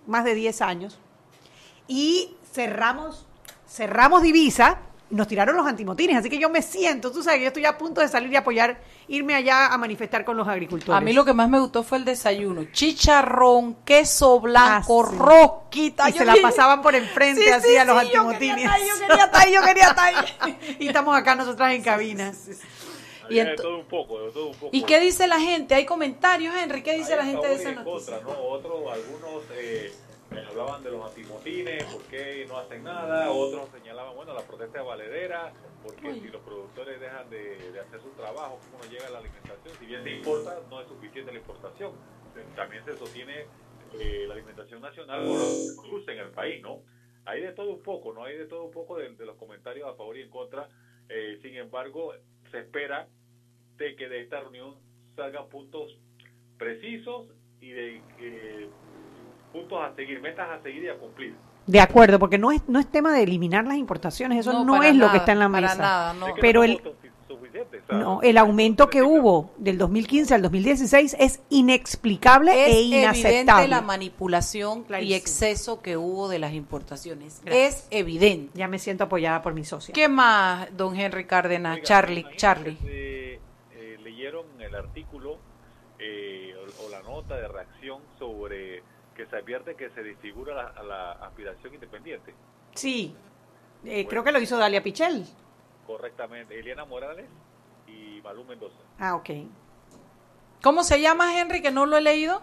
más 0.06 0.24
de 0.24 0.34
10 0.34 0.62
años. 0.62 0.98
Y 1.86 2.34
cerramos, 2.52 3.26
cerramos 3.68 4.22
divisa, 4.22 4.78
nos 5.10 5.26
tiraron 5.28 5.56
los 5.56 5.66
antimotines, 5.66 6.16
así 6.16 6.30
que 6.30 6.38
yo 6.38 6.48
me 6.48 6.62
siento, 6.62 7.10
tú 7.10 7.22
sabes, 7.22 7.38
que 7.38 7.42
yo 7.44 7.48
estoy 7.48 7.64
a 7.64 7.76
punto 7.76 8.00
de 8.00 8.08
salir 8.08 8.32
y 8.32 8.36
apoyar, 8.36 8.80
irme 9.08 9.34
allá 9.34 9.66
a 9.66 9.76
manifestar 9.76 10.24
con 10.24 10.36
los 10.36 10.46
agricultores. 10.46 10.94
A 10.96 11.00
mí 11.00 11.12
lo 11.12 11.24
que 11.24 11.32
más 11.34 11.48
me 11.48 11.58
gustó 11.58 11.82
fue 11.82 11.98
el 11.98 12.04
desayuno. 12.04 12.64
Chicharrón, 12.72 13.74
queso 13.84 14.40
blanco, 14.40 15.02
Ah, 15.04 15.08
sí. 15.10 15.16
rosquita. 15.18 16.08
Y 16.08 16.12
Yo 16.12 16.18
se 16.20 16.24
la 16.24 16.36
pasaban 16.40 16.80
por 16.82 16.94
enfrente 16.94 17.42
Sí, 17.42 17.48
así 17.50 17.68
sí, 17.70 17.76
a 17.76 17.84
los 17.84 17.94
yo 17.94 18.00
antimotines. 18.20 18.56
quería 18.70 18.78
Yo 18.86 18.94
quería 19.06 19.24
estar 19.24 19.42
ahí, 19.46 19.52
yo 19.54 19.62
quería 19.62 19.84
estar 19.88 20.14
ahí. 20.14 20.76
y 20.80 20.86
estamos 20.88 21.16
acá 21.16 21.34
nosotras 21.34 21.72
en 21.74 21.82
cabina. 21.82 22.32
Y 23.28 23.34
de 23.36 23.54
todo 23.56 23.78
un 23.78 23.84
poco, 23.86 24.20
de 24.26 24.32
todo 24.32 24.46
un 24.48 24.54
poco. 24.54 24.70
¿Y 24.72 24.82
qué 24.82 24.98
dice 25.00 25.26
la 25.28 25.38
gente? 25.40 25.74
¿Hay 25.74 25.86
comentarios, 25.86 26.54
Henry? 26.54 26.82
¿Qué 26.82 26.94
dice 26.96 27.12
Hay 27.14 27.18
la 27.18 27.24
gente 27.26 27.46
de 27.48 27.54
esa 27.54 27.72
noticia? 27.72 28.20
contra, 28.20 28.20
¿no? 28.34 28.40
Otros, 28.48 28.80
algunos 28.92 29.42
eh, 29.54 29.92
eh, 30.32 30.44
hablaban 30.48 30.82
de 30.82 30.90
los 30.90 31.08
antimotines, 31.08 31.84
por 31.84 32.02
qué 32.04 32.46
no 32.48 32.58
hacen 32.58 32.82
nada, 32.84 33.30
otros 33.30 33.68
señalaban, 33.70 34.14
bueno, 34.14 34.32
la 34.34 34.42
protesta 34.42 34.80
es 34.80 34.86
valedera, 34.86 35.52
porque 35.82 36.14
si 36.14 36.28
los 36.28 36.42
productores 36.42 37.00
dejan 37.00 37.28
de, 37.30 37.72
de 37.72 37.80
hacer 37.80 38.00
su 38.00 38.10
trabajo, 38.10 38.58
¿cómo 38.70 38.84
no 38.84 38.90
llega 38.90 39.08
la 39.10 39.18
alimentación? 39.18 39.74
Si 39.78 39.86
bien 39.86 40.02
se 40.02 40.10
importa, 40.10 40.60
no 40.68 40.80
es 40.80 40.88
suficiente 40.88 41.32
la 41.32 41.38
importación. 41.38 41.92
También 42.54 42.84
se 42.84 42.96
sostiene 42.96 43.46
eh, 43.98 44.24
la 44.28 44.34
alimentación 44.34 44.80
nacional 44.80 45.24
por 45.24 45.36
los 45.36 45.74
que 45.74 45.80
producen 45.80 46.18
en 46.18 46.24
el 46.26 46.30
país, 46.30 46.62
¿no? 46.62 46.82
Hay 47.24 47.40
de 47.40 47.52
todo 47.52 47.70
un 47.72 47.82
poco, 47.82 48.12
¿no? 48.12 48.24
Hay 48.24 48.36
de 48.38 48.46
todo 48.46 48.64
un 48.64 48.70
poco 48.70 48.96
de, 48.96 49.10
de 49.10 49.26
los 49.26 49.36
comentarios 49.36 49.88
a 49.88 49.94
favor 49.94 50.16
y 50.16 50.22
en 50.22 50.30
contra. 50.30 50.68
Eh, 51.08 51.38
sin 51.42 51.56
embargo, 51.56 52.14
se 52.50 52.60
espera 52.60 53.08
de 53.76 53.96
que 53.96 54.08
de 54.08 54.20
esta 54.22 54.40
reunión 54.40 54.76
salgan 55.16 55.48
puntos 55.48 55.98
precisos 56.56 57.26
y 57.60 57.70
de 57.70 58.02
que 58.16 58.68
puntos 59.52 59.78
a 59.82 59.94
seguir, 59.94 60.20
metas 60.20 60.48
a 60.50 60.62
seguir 60.62 60.84
y 60.84 60.88
a 60.88 60.94
cumplir. 60.98 61.34
De 61.66 61.80
acuerdo, 61.80 62.18
porque 62.18 62.38
no 62.38 62.50
es, 62.50 62.62
no 62.68 62.80
es 62.80 62.86
tema 62.90 63.12
de 63.12 63.22
eliminar 63.22 63.64
las 63.64 63.76
importaciones, 63.76 64.38
eso 64.40 64.64
no, 64.64 64.72
para 64.76 64.88
es 64.88 64.94
lo 64.94 65.00
nada, 65.06 65.12
que 65.12 65.18
está 65.18 65.32
en 65.32 65.38
la 65.38 65.48
para 65.48 65.60
mesa. 65.68 65.76
nada, 65.76 66.12
no. 66.14 66.26
Es 66.28 66.34
Pero 66.40 66.60
no 66.60 66.64
el- 66.64 66.80
No, 67.90 68.22
el 68.22 68.38
aumento 68.38 68.88
que 68.88 69.02
hubo 69.02 69.52
del 69.56 69.76
2015 69.78 70.34
al 70.34 70.42
2016 70.42 71.16
es 71.18 71.40
inexplicable 71.50 72.52
Es 72.52 72.68
e 72.74 72.80
evidente 72.80 73.18
inaceptable. 73.20 73.68
la 73.68 73.80
manipulación 73.82 74.80
y 74.80 74.84
Clarísimo. 74.84 75.16
exceso 75.16 75.82
que 75.82 75.96
hubo 75.96 76.28
de 76.28 76.38
las 76.38 76.52
importaciones. 76.54 77.40
Gracias. 77.44 77.74
Es 77.82 77.88
evidente. 77.90 78.50
Ya 78.54 78.68
me 78.68 78.78
siento 78.78 79.04
apoyada 79.04 79.42
por 79.42 79.54
mi 79.54 79.64
socia. 79.64 79.92
¿Qué 79.92 80.08
más, 80.08 80.68
don 80.76 80.94
Henry 80.98 81.24
Cárdenas? 81.26 81.74
Oiga, 81.76 81.84
Charlie, 81.84 82.26
Charlie. 82.36 82.76
que, 82.76 83.34
eh, 83.74 83.98
leyeron 84.02 84.46
el 84.60 84.74
artículo 84.74 85.38
eh, 85.98 86.54
o, 86.80 86.86
o 86.86 86.90
la 86.90 87.02
nota 87.02 87.36
de 87.36 87.46
reacción 87.48 87.98
sobre 88.18 88.82
que 89.20 89.26
se 89.26 89.36
advierte 89.36 89.74
que 89.74 89.90
se 89.90 90.02
desfigura 90.02 90.72
la, 90.82 91.12
aspiración 91.12 91.74
independiente. 91.74 92.32
Sí, 92.74 93.14
Eh, 93.84 94.06
creo 94.06 94.22
que 94.22 94.32
lo 94.32 94.38
hizo 94.38 94.58
Dalia 94.58 94.82
Pichel. 94.82 95.24
Correctamente. 95.86 96.58
Eliana 96.58 96.84
Morales 96.84 97.26
y 97.86 98.20
Malú 98.22 98.44
Mendoza. 98.44 98.76
Ah, 98.98 99.14
ok. 99.16 99.30
¿Cómo 100.62 100.82
se 100.84 101.00
llama, 101.00 101.38
Henry, 101.38 101.62
que 101.62 101.70
no 101.70 101.86
lo 101.86 101.96
he 101.96 102.02
leído? 102.02 102.42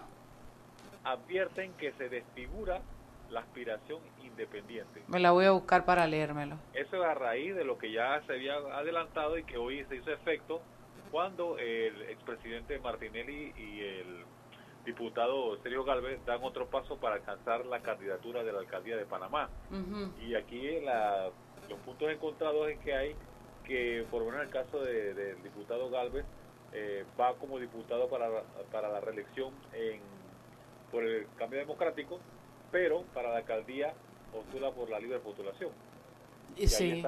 Advierten 1.04 1.74
que 1.74 1.94
se 1.94 2.10
desfigura 2.10 2.82
la 3.30 3.42
aspiración 3.42 4.02
independiente. 4.24 5.04
Me 5.08 5.20
la 5.20 5.32
voy 5.32 5.46
a 5.46 5.52
buscar 5.52 5.86
para 5.86 6.08
leérmelo. 6.08 6.58
Eso 6.74 6.98
es 6.98 7.04
a 7.04 7.14
raíz 7.14 7.56
de 7.56 7.64
lo 7.64 7.78
que 7.78 7.92
ya 7.92 8.22
se 8.26 8.34
había 8.34 8.56
adelantado 8.56 9.38
y 9.38 9.44
que 9.44 9.58
hoy 9.58 9.86
se 9.90 9.96
hizo 9.96 10.12
efecto 10.12 10.62
cuando 11.12 11.58
el 11.60 12.02
expresidente 12.04 12.80
Martinelli 12.80 13.54
y 13.58 13.80
el 13.80 14.26
diputado 14.88 15.58
Sergio 15.62 15.84
Galvez 15.84 16.20
dan 16.26 16.42
otro 16.44 16.66
paso 16.68 16.96
para 16.96 17.16
alcanzar 17.16 17.66
la 17.66 17.82
candidatura 17.82 18.42
de 18.44 18.54
la 18.54 18.60
alcaldía 18.60 18.96
de 18.96 19.06
Panamá. 19.06 19.50
Y 20.26 20.34
aquí 20.34 20.80
la, 20.80 21.30
los 21.70 21.80
puntos 21.80 22.10
encontrados 22.10 22.70
es 22.70 22.80
que 22.80 22.96
hay 22.96 23.16
que, 23.66 24.06
por 24.10 24.22
lo 24.22 24.28
menos 24.28 24.42
en 24.42 24.48
el 24.48 24.54
caso 24.54 24.80
del 24.80 25.44
diputado 25.44 25.90
Galvez, 25.90 26.26
eh, 26.72 27.06
va 27.20 27.34
como 27.36 27.60
diputado 27.60 28.08
para, 28.08 28.44
para 28.72 28.88
la 28.88 29.02
reelección 29.02 29.54
en, 29.74 30.00
por 30.90 31.04
el 31.04 31.28
cambio 31.38 31.60
democrático, 31.60 32.20
pero 32.72 33.04
para 33.14 33.30
la 33.30 33.38
alcaldía 33.38 33.94
postula 34.32 34.72
por 34.72 34.90
la 34.90 35.00
libre 35.00 35.20
postulación. 35.20 35.72
Y, 36.56 36.68
sí. 36.68 37.04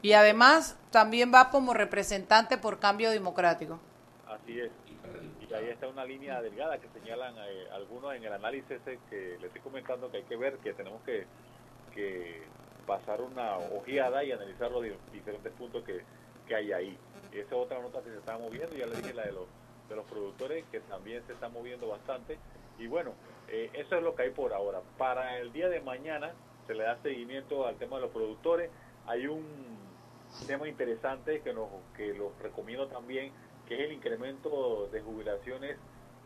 y 0.00 0.12
además 0.12 0.78
también 0.90 1.32
va 1.34 1.50
como 1.50 1.74
representante 1.74 2.56
por 2.56 2.78
cambio 2.78 3.10
democrático. 3.10 3.80
Así 4.28 4.60
es. 4.60 4.70
Y 5.56 5.64
ahí 5.64 5.70
está 5.70 5.88
una 5.88 6.04
línea 6.04 6.42
delgada 6.42 6.78
que 6.78 6.88
señalan 6.88 7.34
eh, 7.38 7.66
algunos 7.72 8.14
en 8.14 8.24
el 8.24 8.32
análisis 8.32 8.78
que 9.08 9.38
le 9.40 9.46
estoy 9.46 9.62
comentando 9.62 10.10
que 10.10 10.18
hay 10.18 10.22
que 10.24 10.36
ver, 10.36 10.58
que 10.58 10.74
tenemos 10.74 11.00
que, 11.02 11.24
que 11.94 12.42
pasar 12.86 13.22
una 13.22 13.56
ojeada 13.56 14.22
y 14.22 14.32
analizar 14.32 14.70
los 14.70 14.84
diferentes 15.12 15.52
puntos 15.54 15.82
que, 15.84 16.02
que 16.46 16.54
hay 16.54 16.72
ahí. 16.72 16.98
Esa 17.32 17.46
es 17.46 17.52
otra 17.52 17.80
nota 17.80 18.02
que 18.02 18.10
se 18.10 18.18
está 18.18 18.36
moviendo, 18.36 18.76
ya 18.76 18.86
le 18.86 18.96
dije 18.96 19.14
la 19.14 19.24
de 19.24 19.32
los, 19.32 19.46
de 19.88 19.96
los 19.96 20.04
productores, 20.06 20.64
que 20.70 20.80
también 20.80 21.22
se 21.26 21.32
está 21.32 21.48
moviendo 21.48 21.88
bastante. 21.88 22.38
Y 22.78 22.86
bueno, 22.86 23.12
eh, 23.48 23.70
eso 23.72 23.96
es 23.96 24.02
lo 24.02 24.14
que 24.14 24.24
hay 24.24 24.30
por 24.30 24.52
ahora. 24.52 24.80
Para 24.98 25.38
el 25.38 25.52
día 25.52 25.68
de 25.68 25.80
mañana 25.80 26.32
se 26.66 26.74
le 26.74 26.84
da 26.84 26.98
seguimiento 27.02 27.66
al 27.66 27.76
tema 27.76 27.96
de 27.96 28.02
los 28.02 28.10
productores. 28.10 28.70
Hay 29.06 29.26
un 29.26 29.44
tema 30.46 30.68
interesante 30.68 31.40
que, 31.40 31.54
nos, 31.54 31.68
que 31.96 32.12
los 32.12 32.36
recomiendo 32.42 32.88
también, 32.88 33.32
que 33.66 33.74
es 33.74 33.80
el 33.80 33.92
incremento 33.92 34.88
de 34.92 35.00
jubilaciones 35.00 35.76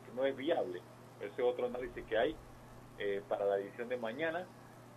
que 0.05 0.13
no 0.15 0.25
es 0.25 0.37
viable. 0.37 0.81
Ese 1.21 1.33
es 1.33 1.41
otro 1.41 1.67
análisis 1.67 2.05
que 2.09 2.19
hay 2.19 2.37
eh, 2.99 3.23
para 3.29 3.45
la 3.47 3.57
edición 3.59 3.89
de 3.89 3.97
mañana. 3.97 4.47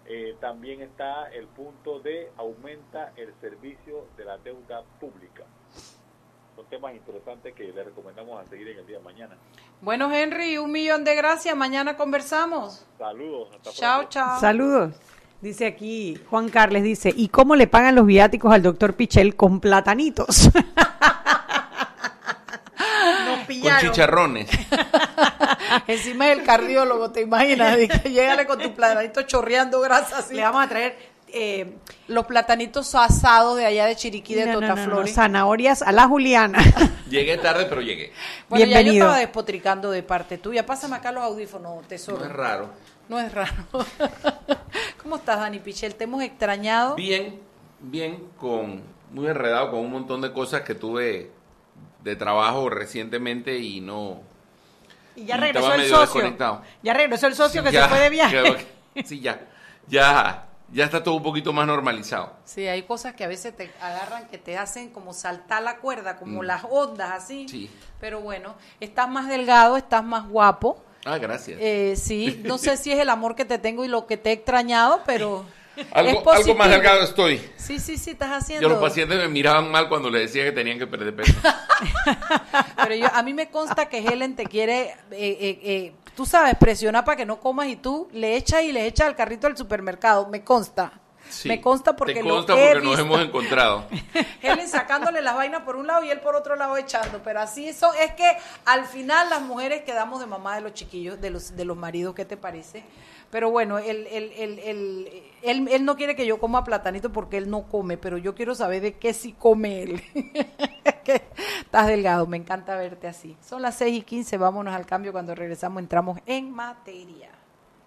Eh, 0.06 0.36
también 0.42 0.82
está 0.82 1.30
el 1.30 1.48
punto 1.48 2.00
de 2.00 2.30
aumenta 2.38 3.14
el 3.16 3.34
servicio 3.40 4.08
de 4.18 4.26
la 4.26 4.38
deuda 4.38 4.84
pública. 5.00 5.44
Son 6.56 6.66
temas 6.66 6.94
interesantes 6.94 7.54
que 7.56 7.72
le 7.72 7.84
recomendamos 7.84 8.40
a 8.40 8.48
seguir 8.50 8.68
en 8.68 8.80
el 8.80 8.86
día 8.86 8.98
de 8.98 9.04
mañana. 9.04 9.38
Bueno, 9.82 10.14
Henry, 10.14 10.58
un 10.58 10.72
millón 10.72 11.04
de 11.04 11.16
gracias. 11.16 11.56
Mañana 11.56 11.98
conversamos. 11.98 12.86
Saludos. 12.98 13.50
Hasta 13.56 13.72
chao, 13.72 14.04
chao. 14.10 14.40
Saludos. 14.40 14.96
Dice 15.42 15.66
aquí, 15.66 16.18
Juan 16.30 16.50
Carles 16.50 16.84
dice, 16.84 17.14
¿y 17.16 17.28
cómo 17.28 17.56
le 17.56 17.68
pagan 17.68 17.96
los 17.96 18.06
viáticos 18.06 18.54
al 18.54 18.62
doctor 18.62 18.96
Pichel 18.96 19.36
con 19.36 19.60
platanitos? 19.60 20.50
Con 23.64 23.80
chicharrones. 23.80 24.50
Encima 25.88 26.28
del 26.28 26.44
cardiólogo, 26.44 27.12
¿te 27.12 27.22
imaginas? 27.22 27.78
Llegale 28.04 28.46
con 28.46 28.60
tu 28.60 28.74
platanito 28.74 29.22
chorreando 29.24 29.80
grasa 29.82 30.20
así. 30.20 30.36
Le 30.36 30.44
vamos 30.44 30.64
a 30.64 30.70
traer 30.70 30.98
eh, 31.28 31.78
los 32.08 32.26
platanitos 32.26 32.94
asados 32.94 33.58
de 33.58 33.66
allá 33.66 33.86
de 33.86 33.96
Chiriquí 33.96 34.36
de 34.36 34.46
no, 34.46 35.08
zanahorias 35.08 35.82
a 35.82 35.92
la 35.92 36.08
Juliana. 36.08 36.60
Llegué 37.10 37.38
tarde, 37.38 37.66
pero 37.68 37.82
llegué. 37.82 38.12
Bueno, 38.50 38.66
ya 38.66 38.82
yo 38.82 38.94
estaba 38.94 39.18
despotricando 39.18 39.92
de 39.92 40.04
parte 40.04 40.38
tuya. 40.38 40.66
Pásame 40.66 40.96
acá 40.96 41.12
los 41.12 41.24
audífonos, 41.24 41.88
tesoro. 41.88 42.20
No 42.20 42.26
es 42.26 42.32
raro. 42.32 42.70
No 43.10 43.20
es 43.20 43.32
raro. 43.34 43.54
¿Cómo 45.02 45.18
estás, 45.18 45.40
Dani 45.40 45.60
Pichel? 45.60 45.96
¿Te 45.96 46.06
hemos 46.06 46.24
extrañado? 46.24 46.96
Bien, 46.96 47.40
bien, 47.80 48.30
con 48.38 48.84
muy 49.12 49.28
enredado 49.28 49.72
con 49.72 49.80
un 49.80 49.92
montón 49.92 50.22
de 50.22 50.34
cosas 50.34 50.62
que 50.62 50.74
tuve 50.76 51.32
de 52.04 52.16
trabajo 52.16 52.70
recientemente 52.70 53.58
y 53.58 53.82
no. 53.82 54.22
Y 55.16 55.26
ya 55.26 55.38
regresó 55.38 55.74
el 55.74 55.88
socio. 55.88 56.38
Ya 56.82 56.94
regresó 56.94 57.28
el 57.28 57.36
socio 57.36 57.64
que 57.64 57.72
se 57.72 57.88
fue 57.88 58.00
de 58.00 58.10
viaje. 58.10 58.68
sí, 59.06 59.20
ya. 59.20 59.40
Ya 59.88 60.48
ya 60.74 60.86
está 60.86 61.04
todo 61.04 61.16
un 61.16 61.24
poquito 61.24 61.54
más 61.54 61.68
normalizado. 61.68 62.34
Sí, 62.46 62.68
hay 62.68 62.84
cosas 62.84 63.14
que 63.14 63.24
a 63.24 63.28
veces 63.28 63.56
te 63.56 63.72
agarran, 63.80 64.28
que 64.28 64.40
te 64.40 64.58
hacen 64.58 64.90
como 64.90 65.14
saltar 65.14 65.62
la 65.62 65.78
cuerda, 65.78 66.18
como 66.18 66.42
mm. 66.42 66.46
las 66.46 66.64
ondas 66.70 67.12
así. 67.12 67.48
Sí. 67.48 67.70
Pero 68.00 68.22
bueno, 68.22 68.56
estás 68.80 69.08
más 69.08 69.30
delgado, 69.30 69.78
estás 69.78 70.04
más 70.04 70.28
guapo. 70.28 70.84
Ah, 71.06 71.18
gracias. 71.18 71.60
Eh, 71.62 71.96
sí, 71.96 72.42
no 72.44 72.58
sé 72.58 72.76
si 72.78 72.92
es 72.92 73.00
el 73.00 73.10
amor 73.10 73.36
que 73.36 73.46
te 73.46 73.60
tengo 73.60 73.86
y 73.86 73.88
lo 73.88 74.08
que 74.08 74.18
te 74.18 74.30
he 74.32 74.34
extrañado, 74.34 75.02
pero... 75.06 75.46
algo, 75.92 76.32
algo 76.32 76.56
más 76.56 76.70
delgado 76.70 77.02
estoy. 77.04 77.38
Sí, 77.58 77.80
sí, 77.80 77.98
sí, 77.98 78.12
estás 78.12 78.32
haciendo. 78.32 78.62
Yo 78.62 78.70
los 78.70 78.82
pacientes 78.82 79.18
me 79.18 79.28
miraban 79.28 79.72
mal 79.72 79.90
cuando 79.90 80.10
le 80.10 80.20
decía 80.20 80.44
que 80.44 80.52
tenían 80.52 80.78
que 80.78 80.88
perder 80.88 81.16
peso. 81.16 81.34
pero 82.76 82.96
yo, 82.96 83.08
a 83.14 83.24
mí 83.24 83.34
me 83.34 83.50
consta 83.50 83.88
que 83.88 84.00
Helen 84.00 84.36
te 84.36 84.46
quiere 84.46 84.90
eh, 84.90 84.98
eh, 85.12 85.60
eh 85.64 85.94
tú 86.16 86.26
sabes, 86.26 86.56
presiona 86.56 87.04
para 87.04 87.18
que 87.18 87.26
no 87.26 87.40
comas 87.40 87.68
y 87.68 87.76
tú 87.76 88.08
le 88.12 88.36
echas 88.36 88.64
y 88.64 88.72
le 88.72 88.86
echas 88.86 89.08
al 89.08 89.16
carrito 89.16 89.48
del 89.48 89.58
supermercado, 89.58 90.28
me 90.28 90.44
consta. 90.44 90.94
me 91.46 91.60
consta 91.62 91.96
porque, 91.96 92.16
te 92.16 92.22
consta 92.22 92.54
porque 92.54 92.82
nos 92.82 93.00
hemos 93.00 93.22
encontrado. 93.22 93.88
Helen 94.42 94.68
sacándole 94.68 95.22
las 95.22 95.36
vainas 95.36 95.62
por 95.64 95.76
un 95.76 95.88
lado 95.88 96.04
y 96.04 96.12
él 96.12 96.20
por 96.20 96.36
otro 96.36 96.56
lado 96.56 96.78
echando. 96.78 97.22
Pero 97.24 97.40
así 97.42 97.68
eso 97.68 97.94
es 97.94 98.14
que 98.14 98.38
al 98.66 98.86
final 98.86 99.30
las 99.30 99.42
mujeres 99.42 99.82
quedamos 99.84 100.20
de 100.20 100.28
mamá 100.28 100.56
de 100.56 100.62
los 100.62 100.74
chiquillos, 100.74 101.20
de 101.20 101.30
los, 101.30 101.56
de 101.56 101.66
los 101.66 101.78
maridos, 101.78 102.14
¿qué 102.14 102.26
te 102.26 102.38
parece? 102.38 102.84
Pero 103.34 103.50
bueno, 103.50 103.80
él, 103.80 104.08
él, 104.12 104.32
él, 104.38 105.10
él, 105.42 105.86
no 105.86 105.96
quiere 105.96 106.16
que 106.16 106.28
yo 106.28 106.40
coma 106.40 106.64
platanito 106.64 107.12
porque 107.12 107.38
él 107.38 107.50
no 107.50 107.64
come, 107.64 107.98
pero 107.98 108.20
yo 108.20 108.36
quiero 108.36 108.54
saber 108.54 108.84
de 108.84 108.94
qué 108.94 109.12
sí 109.12 109.34
come 109.36 109.82
él. 109.82 110.04
Estás 111.64 111.88
delgado, 111.88 112.28
me 112.28 112.38
encanta 112.38 112.76
verte 112.76 113.08
así. 113.08 113.36
Son 113.44 113.64
las 113.64 113.74
6 113.78 113.98
y 113.98 114.02
15, 114.04 114.38
vámonos 114.38 114.76
al 114.76 114.86
cambio. 114.86 115.12
Cuando 115.12 115.34
regresamos 115.34 115.82
entramos 115.82 116.20
en 116.28 116.52
materia. 116.52 117.32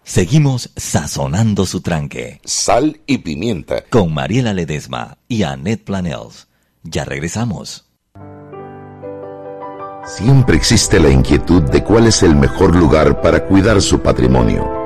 Seguimos 0.02 0.72
sazonando 0.74 1.64
su 1.64 1.80
tranque. 1.80 2.40
Sal 2.44 3.00
y 3.06 3.18
pimienta. 3.18 3.84
Con 3.88 4.12
Mariela 4.12 4.52
Ledesma 4.52 5.16
y 5.28 5.44
Annette 5.44 5.84
Planels. 5.84 6.48
Ya 6.82 7.04
regresamos. 7.04 7.88
Siempre 10.04 10.56
existe 10.56 10.98
la 10.98 11.10
inquietud 11.10 11.62
de 11.62 11.84
cuál 11.84 12.08
es 12.08 12.24
el 12.24 12.34
mejor 12.34 12.74
lugar 12.74 13.20
para 13.20 13.46
cuidar 13.46 13.80
su 13.80 14.02
patrimonio. 14.02 14.85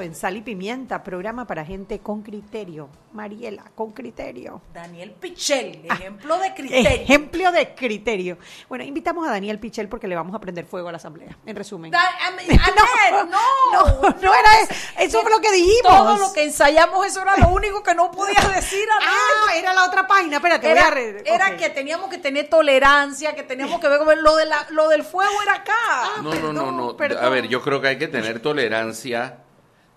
En 0.00 0.14
Sal 0.14 0.36
y 0.36 0.40
Pimienta, 0.42 1.02
programa 1.02 1.46
para 1.46 1.64
gente 1.64 1.98
con 1.98 2.22
criterio. 2.22 2.88
Mariela, 3.12 3.64
con 3.74 3.90
criterio. 3.90 4.62
Daniel 4.72 5.10
Pichel, 5.10 5.84
ejemplo 5.84 6.38
de 6.38 6.54
criterio. 6.54 6.88
Ejemplo 6.88 7.52
de 7.52 7.74
criterio. 7.74 8.38
Bueno, 8.70 8.84
invitamos 8.84 9.28
a 9.28 9.30
Daniel 9.32 9.58
Pichel 9.58 9.88
porque 9.88 10.08
le 10.08 10.14
vamos 10.14 10.34
a 10.34 10.38
prender 10.40 10.64
fuego 10.64 10.88
a 10.88 10.92
la 10.92 10.96
asamblea, 10.96 11.36
en 11.44 11.54
resumen. 11.54 11.90
Da- 11.90 12.00
a 12.00 12.30
mí- 12.30 12.44
Annette, 12.48 13.30
no, 13.30 13.38
no, 13.72 14.00
no 14.22 14.34
era 14.34 14.60
eso. 14.62 14.72
Eso 14.98 15.20
fue 15.20 15.30
lo 15.30 15.40
que 15.42 15.52
dijimos. 15.52 15.82
Todo 15.94 16.16
lo 16.16 16.32
que 16.32 16.44
ensayamos, 16.44 17.04
eso 17.06 17.20
era 17.20 17.36
lo 17.36 17.48
único 17.48 17.82
que 17.82 17.94
no 17.94 18.10
podías 18.10 18.48
decir, 18.54 18.84
Annette. 18.90 19.10
Ah, 19.50 19.56
era 19.56 19.74
la 19.74 19.84
otra 19.84 20.06
página, 20.06 20.36
espérate, 20.36 20.70
Era, 20.70 20.82
voy 20.84 20.90
a 20.90 20.94
re- 20.94 21.22
era 21.26 21.56
que 21.58 21.68
teníamos 21.68 22.08
que 22.08 22.16
tener 22.16 22.48
tolerancia, 22.48 23.34
que 23.34 23.42
teníamos 23.42 23.78
que 23.78 23.88
ver 23.88 23.98
con 23.98 24.22
lo, 24.22 24.36
de 24.36 24.46
la, 24.46 24.66
lo 24.70 24.88
del 24.88 25.04
fuego 25.04 25.32
era 25.42 25.56
acá. 25.56 25.74
No, 26.22 26.32
no, 26.34 26.52
no, 26.52 26.72
no. 26.72 26.96
perdón. 26.96 27.22
A 27.22 27.28
ver, 27.28 27.46
yo 27.48 27.60
creo 27.60 27.80
que 27.82 27.88
hay 27.88 27.98
que 27.98 28.08
tener 28.08 28.40
tolerancia. 28.40 29.38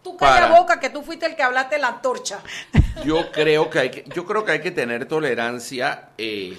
Tú 0.05 0.15
calla 0.17 0.47
para- 0.47 0.59
boca 0.59 0.79
que 0.79 0.89
tú 0.91 1.01
fuiste 1.01 1.25
el 1.25 1.35
que 1.35 1.41
hablaste 1.43 1.77
la 1.79 1.87
antorcha. 1.89 2.39
Yo 3.03 3.31
creo 3.31 3.69
que 3.71 3.79
hay 3.79 3.89
que, 3.91 4.03
yo 4.13 4.23
creo 4.25 4.45
que 4.45 4.51
hay 4.53 4.61
que 4.61 4.69
tener 4.71 5.05
tolerancia 5.07 6.09
eh, 6.17 6.55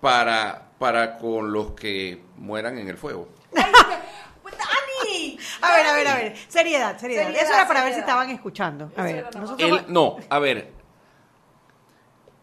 para, 0.00 0.70
para 0.78 1.16
con 1.16 1.52
los 1.52 1.70
que 1.72 2.20
mueran 2.36 2.76
en 2.78 2.88
el 2.88 2.98
fuego. 2.98 3.28
¡Dani! 3.54 5.38
A 5.62 5.76
ver, 5.76 5.86
a 5.86 5.92
ver, 5.94 6.08
a 6.08 6.14
ver. 6.16 6.36
Seriedad, 6.48 6.98
seriedad. 6.98 7.24
Seriedad, 7.26 7.42
Eso 7.44 7.54
era 7.54 7.68
para 7.68 7.84
ver 7.84 7.94
si 7.94 8.00
estaban 8.00 8.30
escuchando. 8.30 8.90
A 8.96 9.02
ver, 9.04 9.24
nosotros. 9.36 9.60
El- 9.86 9.92
no, 9.92 10.16
a 10.28 10.38
ver. 10.38 10.72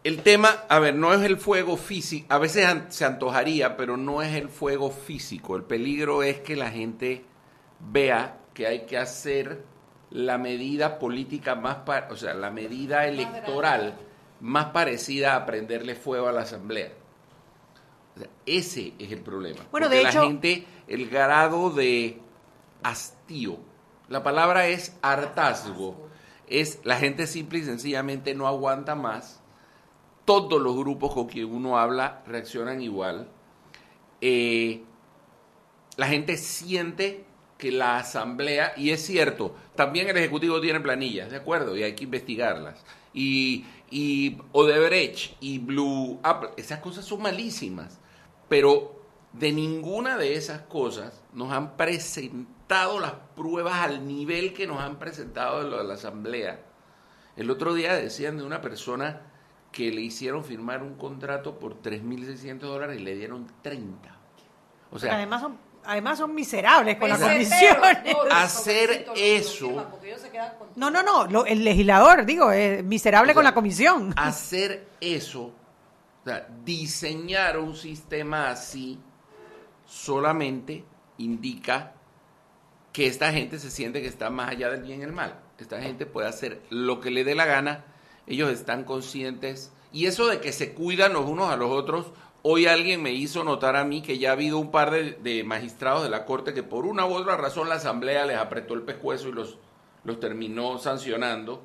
El 0.04 0.22
tema, 0.22 0.64
a 0.68 0.78
ver, 0.78 0.94
no 0.94 1.14
es 1.14 1.22
el 1.22 1.38
fuego 1.38 1.76
físico. 1.76 2.26
A 2.32 2.38
veces 2.38 2.66
an- 2.66 2.86
se 2.90 3.04
antojaría, 3.04 3.76
pero 3.76 3.96
no 3.96 4.20
es 4.22 4.34
el 4.34 4.48
fuego 4.50 4.90
físico. 4.90 5.56
El 5.56 5.62
peligro 5.64 6.22
es 6.22 6.40
que 6.40 6.56
la 6.56 6.70
gente 6.70 7.24
vea 7.80 8.36
que 8.52 8.66
hay 8.66 8.86
que 8.86 8.98
hacer 8.98 9.64
la 10.14 10.38
medida 10.38 11.00
política 11.00 11.56
más, 11.56 11.78
o 12.08 12.16
sea, 12.16 12.34
la 12.34 12.50
medida 12.50 13.08
electoral 13.08 13.96
más 14.40 14.66
parecida 14.66 15.34
a 15.34 15.44
prenderle 15.44 15.96
fuego 15.96 16.28
a 16.28 16.32
la 16.32 16.42
asamblea. 16.42 16.92
O 18.14 18.20
sea, 18.20 18.28
ese 18.46 18.94
es 19.00 19.10
el 19.10 19.22
problema. 19.22 19.66
Bueno, 19.72 19.88
Porque 19.88 19.96
de 19.96 20.02
la 20.04 20.12
gente, 20.12 20.66
el 20.86 21.10
grado 21.10 21.70
de 21.70 22.20
hastío, 22.84 23.58
la 24.08 24.22
palabra 24.22 24.68
es 24.68 24.96
hartazgo, 25.02 26.08
es 26.46 26.78
la 26.84 26.96
gente 26.96 27.26
simple 27.26 27.58
y 27.58 27.64
sencillamente 27.64 28.36
no 28.36 28.46
aguanta 28.46 28.94
más. 28.94 29.42
Todos 30.24 30.62
los 30.62 30.76
grupos 30.76 31.12
con 31.12 31.26
quien 31.26 31.52
uno 31.52 31.76
habla 31.76 32.22
reaccionan 32.24 32.80
igual. 32.80 33.28
Eh, 34.20 34.84
la 35.96 36.06
gente 36.06 36.36
siente 36.36 37.24
que 37.58 37.72
la 37.72 37.96
asamblea, 37.96 38.74
y 38.76 38.90
es 38.90 39.04
cierto, 39.04 39.54
también 39.74 40.08
el 40.08 40.16
Ejecutivo 40.16 40.60
tiene 40.60 40.80
planillas, 40.80 41.30
¿de 41.30 41.36
acuerdo? 41.36 41.76
Y 41.76 41.82
hay 41.82 41.94
que 41.94 42.04
investigarlas. 42.04 42.84
Y, 43.12 43.64
y 43.90 44.38
Odebrecht 44.52 45.36
y 45.40 45.58
Blue 45.58 46.20
Apple, 46.22 46.50
esas 46.56 46.80
cosas 46.80 47.04
son 47.04 47.22
malísimas. 47.22 48.00
Pero 48.48 49.02
de 49.32 49.52
ninguna 49.52 50.16
de 50.16 50.34
esas 50.34 50.62
cosas 50.62 51.22
nos 51.32 51.52
han 51.52 51.76
presentado 51.76 53.00
las 53.00 53.14
pruebas 53.34 53.74
al 53.74 54.06
nivel 54.06 54.52
que 54.52 54.66
nos 54.66 54.80
han 54.80 54.98
presentado 54.98 55.62
de 55.62 55.70
lo 55.70 55.78
de 55.78 55.84
la 55.84 55.94
asamblea. 55.94 56.60
El 57.36 57.50
otro 57.50 57.74
día 57.74 57.94
decían 57.94 58.36
de 58.38 58.44
una 58.44 58.60
persona 58.60 59.22
que 59.72 59.90
le 59.90 60.02
hicieron 60.02 60.44
firmar 60.44 60.82
un 60.84 60.94
contrato 60.94 61.58
por 61.58 61.82
3.600 61.82 62.60
dólares 62.60 63.00
y 63.00 63.02
le 63.02 63.16
dieron 63.16 63.48
30. 63.62 64.16
O 64.92 64.98
sea, 65.00 65.16
además, 65.16 65.40
son, 65.40 65.58
además 65.86 66.18
son 66.18 66.34
miserables 66.34 66.96
con 66.96 67.08
la 67.08 67.16
Peseteros. 67.18 67.78
comisión. 67.78 68.26
No, 68.28 68.34
hacer 68.34 69.06
eso, 69.16 69.86
No, 70.76 70.90
no, 70.90 71.02
no. 71.02 71.26
lo- 71.26 71.46
el 71.46 71.64
legislador, 71.64 72.24
digo, 72.26 72.50
es 72.52 72.82
miserable 72.84 73.32
O 73.32 73.34
con 73.34 73.44
la 73.44 73.54
comisión. 73.54 74.12
hacer 74.16 74.88
eso, 75.00 75.42
o 75.44 76.24
sea, 76.24 76.46
diseñar 76.64 77.58
un 77.58 77.76
sistema 77.76 78.50
así, 78.50 78.98
solamente 79.86 80.84
indica 81.18 81.92
que 82.92 83.06
esta 83.06 83.32
gente 83.32 83.58
se 83.58 83.70
siente 83.70 84.00
que 84.00 84.08
está 84.08 84.30
más 84.30 84.50
allá 84.50 84.70
del 84.70 84.82
bien 84.82 85.00
y 85.00 85.04
el 85.04 85.12
mal. 85.12 85.40
Esta 85.58 85.80
gente 85.80 86.06
puede 86.06 86.28
hacer 86.28 86.62
lo 86.70 87.00
que 87.00 87.10
le 87.10 87.24
dé 87.24 87.34
la 87.34 87.44
gana, 87.44 87.84
ellos 88.26 88.50
están 88.50 88.84
conscientes. 88.84 89.72
Y 89.92 90.06
eso 90.06 90.26
de 90.26 90.40
que 90.40 90.52
se 90.52 90.74
cuidan 90.74 91.12
los 91.12 91.24
unos 91.26 91.50
a 91.50 91.56
los 91.56 91.70
otros, 91.70 92.06
hoy 92.46 92.66
alguien 92.66 93.02
me 93.02 93.12
hizo 93.12 93.42
notar 93.42 93.74
a 93.74 93.84
mí 93.84 94.02
que 94.02 94.18
ya 94.18 94.28
ha 94.28 94.32
habido 94.32 94.58
un 94.58 94.70
par 94.70 94.90
de, 94.90 95.12
de 95.12 95.44
magistrados 95.44 96.02
de 96.02 96.10
la 96.10 96.26
Corte 96.26 96.52
que 96.52 96.62
por 96.62 96.84
una 96.84 97.06
u 97.06 97.14
otra 97.14 97.36
razón 97.38 97.70
la 97.70 97.76
Asamblea 97.76 98.26
les 98.26 98.36
apretó 98.36 98.74
el 98.74 98.82
pescuezo 98.82 99.30
y 99.30 99.32
los, 99.32 99.56
los 100.04 100.20
terminó 100.20 100.78
sancionando. 100.78 101.62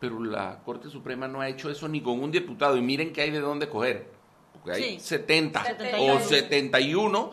Pero 0.00 0.22
la 0.22 0.60
Corte 0.64 0.90
Suprema 0.90 1.28
no 1.28 1.40
ha 1.40 1.48
hecho 1.48 1.70
eso 1.70 1.88
ni 1.88 2.00
con 2.00 2.20
un 2.20 2.30
diputado. 2.32 2.76
Y 2.76 2.82
miren 2.82 3.12
que 3.12 3.20
hay 3.22 3.30
de 3.30 3.40
dónde 3.40 3.68
coger. 3.68 4.08
Porque 4.52 4.72
hay 4.72 4.82
Sí. 4.82 5.00
70 5.00 5.64
71. 5.64 6.14
o 6.14 6.20
71 6.20 7.32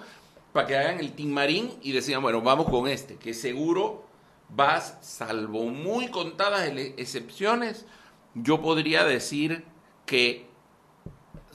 para 0.54 0.68
que 0.68 0.78
hagan 0.78 1.00
el 1.00 1.12
timarín 1.14 1.74
y 1.82 1.92
decían, 1.92 2.22
bueno, 2.22 2.42
vamos 2.42 2.70
con 2.70 2.88
este, 2.88 3.18
que 3.18 3.34
seguro 3.34 4.06
vas, 4.48 4.98
salvo 5.02 5.66
muy 5.66 6.08
contadas 6.08 6.70
excepciones, 6.98 7.86
yo 8.36 8.62
podría 8.62 9.04
decir 9.04 9.66
que 10.06 10.45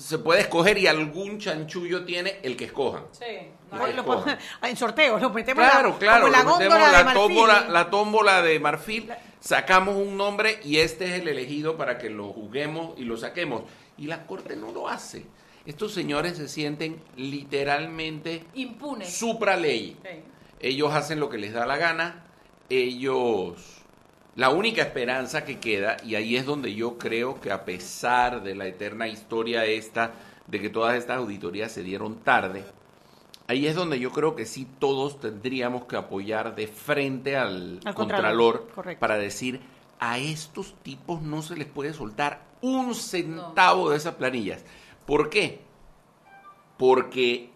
se 0.01 0.19
puede 0.19 0.41
escoger 0.41 0.79
y 0.79 0.87
algún 0.87 1.39
chanchullo 1.39 2.05
tiene 2.05 2.39
el 2.43 2.57
que 2.57 2.65
escojan. 2.67 3.05
Sí. 3.13 3.25
El 3.25 3.79
que 3.87 3.93
Lo 3.95 4.01
escojan. 4.03 4.39
en 4.63 4.77
sorteo, 4.77 5.19
lo 5.19 5.31
metemos 5.31 5.63
en 5.65 5.71
Claro, 5.71 5.91
la, 5.91 5.99
claro, 5.99 6.29
la 6.29 6.39
le 6.39 6.45
metemos 6.45 6.59
de 6.87 6.93
la 6.93 7.05
marfil. 7.05 7.15
tómbola, 7.15 7.69
la 7.69 7.91
tómbola 7.91 8.43
de 8.43 8.59
marfil, 8.61 9.13
sacamos 9.41 9.97
un 9.97 10.17
nombre 10.17 10.59
y 10.65 10.79
este 10.79 11.05
es 11.05 11.21
el 11.21 11.29
elegido 11.29 11.77
para 11.77 11.99
que 11.99 12.09
lo 12.11 12.33
juzguemos 12.33 12.99
y 12.99 13.05
lo 13.05 13.17
saquemos. 13.17 13.63
Y 13.99 14.07
la 14.07 14.27
corte 14.27 14.57
no 14.57 14.73
lo 14.73 14.89
hace. 14.89 15.27
Estos 15.67 15.93
señores 15.93 16.39
se 16.39 16.49
sienten 16.49 17.03
literalmente 17.17 18.45
Impune. 18.55 19.05
supra 19.05 19.57
ley. 19.57 19.99
Sí. 20.03 20.09
Ellos 20.61 20.93
hacen 20.95 21.21
lo 21.21 21.29
que 21.29 21.39
les 21.39 21.53
da 21.53 21.67
la 21.67 21.77
gana. 21.77 22.25
Ellos. 22.71 23.80
La 24.41 24.49
única 24.49 24.81
esperanza 24.81 25.45
que 25.45 25.61
queda, 25.61 25.99
y 26.03 26.15
ahí 26.15 26.35
es 26.35 26.47
donde 26.47 26.75
yo 26.75 26.97
creo 26.97 27.43
que 27.43 27.53
a 27.53 27.67
pesar 27.67 28.43
de 28.43 28.55
la 28.55 28.67
eterna 28.67 29.07
historia 29.07 29.67
esta, 29.67 30.13
de 30.47 30.63
que 30.63 30.71
todas 30.71 30.97
estas 30.97 31.19
auditorías 31.19 31.71
se 31.71 31.83
dieron 31.83 32.21
tarde, 32.21 32.65
ahí 33.49 33.67
es 33.67 33.75
donde 33.75 34.01
yo 34.01 34.13
creo 34.13 34.35
que 34.37 34.47
sí 34.47 34.67
todos 34.79 35.21
tendríamos 35.21 35.85
que 35.85 35.97
apoyar 35.97 36.55
de 36.55 36.69
frente 36.69 37.37
al, 37.37 37.81
Al 37.85 37.95
Contralor, 37.95 38.67
para 38.99 39.19
decir, 39.19 39.61
a 39.99 40.17
estos 40.17 40.75
tipos 40.83 41.21
no 41.21 41.43
se 41.43 41.57
les 41.57 41.67
puede 41.67 41.93
soltar 41.93 42.41
un 42.63 42.95
centavo 42.95 43.91
de 43.91 43.99
esas 43.99 44.15
planillas. 44.15 44.65
¿Por 45.05 45.29
qué? 45.29 45.61
Porque 46.79 47.51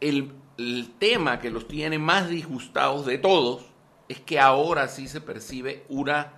el, 0.00 0.32
el 0.58 0.90
tema 0.98 1.38
que 1.38 1.52
los 1.52 1.68
tiene 1.68 2.00
más 2.00 2.28
disgustados 2.28 3.06
de 3.06 3.18
todos 3.18 3.71
es 4.08 4.20
que 4.20 4.38
ahora 4.40 4.88
sí 4.88 5.08
se 5.08 5.20
percibe 5.20 5.84
una 5.88 6.32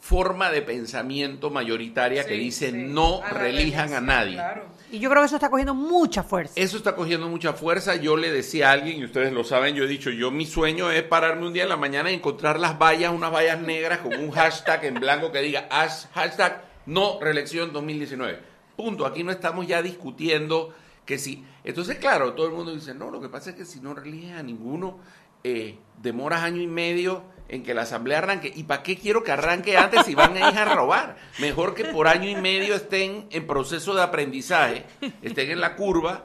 forma 0.00 0.50
de 0.50 0.62
pensamiento 0.62 1.48
mayoritaria 1.50 2.24
que 2.26 2.34
dice 2.34 2.72
sí. 2.72 2.76
no 2.76 3.22
A 3.22 3.30
relijan 3.30 3.94
a 3.94 4.00
nadie. 4.00 4.32
claro. 4.34 4.64
Y 4.90 4.98
yo 4.98 5.08
creo 5.08 5.22
que 5.22 5.26
eso 5.26 5.36
está 5.36 5.48
cogiendo 5.48 5.74
mucha 5.74 6.22
fuerza. 6.24 6.52
Eso 6.56 6.76
está 6.76 6.96
cogiendo 6.96 7.28
mucha 7.28 7.52
fuerza. 7.52 7.94
Yo 7.96 8.16
le 8.16 8.30
decía 8.32 8.68
a 8.70 8.72
alguien, 8.72 8.98
y 8.98 9.04
ustedes 9.04 9.32
lo 9.32 9.44
saben, 9.44 9.74
yo 9.76 9.84
he 9.84 9.86
dicho, 9.86 10.10
yo 10.10 10.30
mi 10.32 10.44
sueño 10.44 10.90
es 10.90 11.02
pararme 11.04 11.46
un 11.46 11.52
día 11.52 11.62
en 11.62 11.68
la 11.68 11.76
mañana 11.76 12.10
y 12.10 12.14
encontrar 12.14 12.58
las 12.58 12.78
vallas, 12.78 13.12
unas 13.12 13.32
vallas 13.32 13.60
negras 13.60 14.00
con 14.00 14.12
un 14.14 14.30
hashtag 14.32 14.84
en 14.86 14.94
blanco 14.94 15.30
que 15.32 15.40
diga 15.40 15.68
hash- 15.70 16.08
hashtag 16.12 16.64
no 16.86 17.18
reelección 17.20 17.72
2019. 17.72 18.40
Punto. 18.76 19.06
Aquí 19.06 19.22
no 19.22 19.30
estamos 19.30 19.66
ya 19.68 19.80
discutiendo 19.82 20.74
que 21.06 21.16
si... 21.16 21.44
Entonces, 21.64 21.96
claro, 21.98 22.34
todo 22.34 22.46
el 22.48 22.52
mundo 22.52 22.74
dice, 22.74 22.92
no, 22.92 23.08
lo 23.10 23.20
que 23.20 23.28
pasa 23.28 23.50
es 23.50 23.56
que 23.56 23.64
si 23.64 23.78
no 23.80 23.94
religes 23.94 24.32
a 24.32 24.42
ninguno, 24.42 24.98
eh, 25.44 25.78
demoras 25.98 26.42
año 26.42 26.60
y 26.62 26.66
medio 26.66 27.22
en 27.48 27.62
que 27.62 27.74
la 27.74 27.82
asamblea 27.82 28.18
arranque. 28.18 28.50
¿Y 28.54 28.62
para 28.64 28.82
qué 28.82 28.96
quiero 28.96 29.22
que 29.22 29.32
arranque 29.32 29.76
antes 29.76 30.06
si 30.06 30.14
van 30.14 30.36
a 30.36 30.50
ir 30.50 30.58
a 30.58 30.74
robar? 30.74 31.16
Mejor 31.38 31.74
que 31.74 31.84
por 31.84 32.08
año 32.08 32.28
y 32.28 32.34
medio 32.36 32.74
estén 32.74 33.26
en 33.30 33.46
proceso 33.46 33.94
de 33.94 34.02
aprendizaje, 34.02 34.84
estén 35.22 35.50
en 35.50 35.60
la 35.60 35.76
curva, 35.76 36.24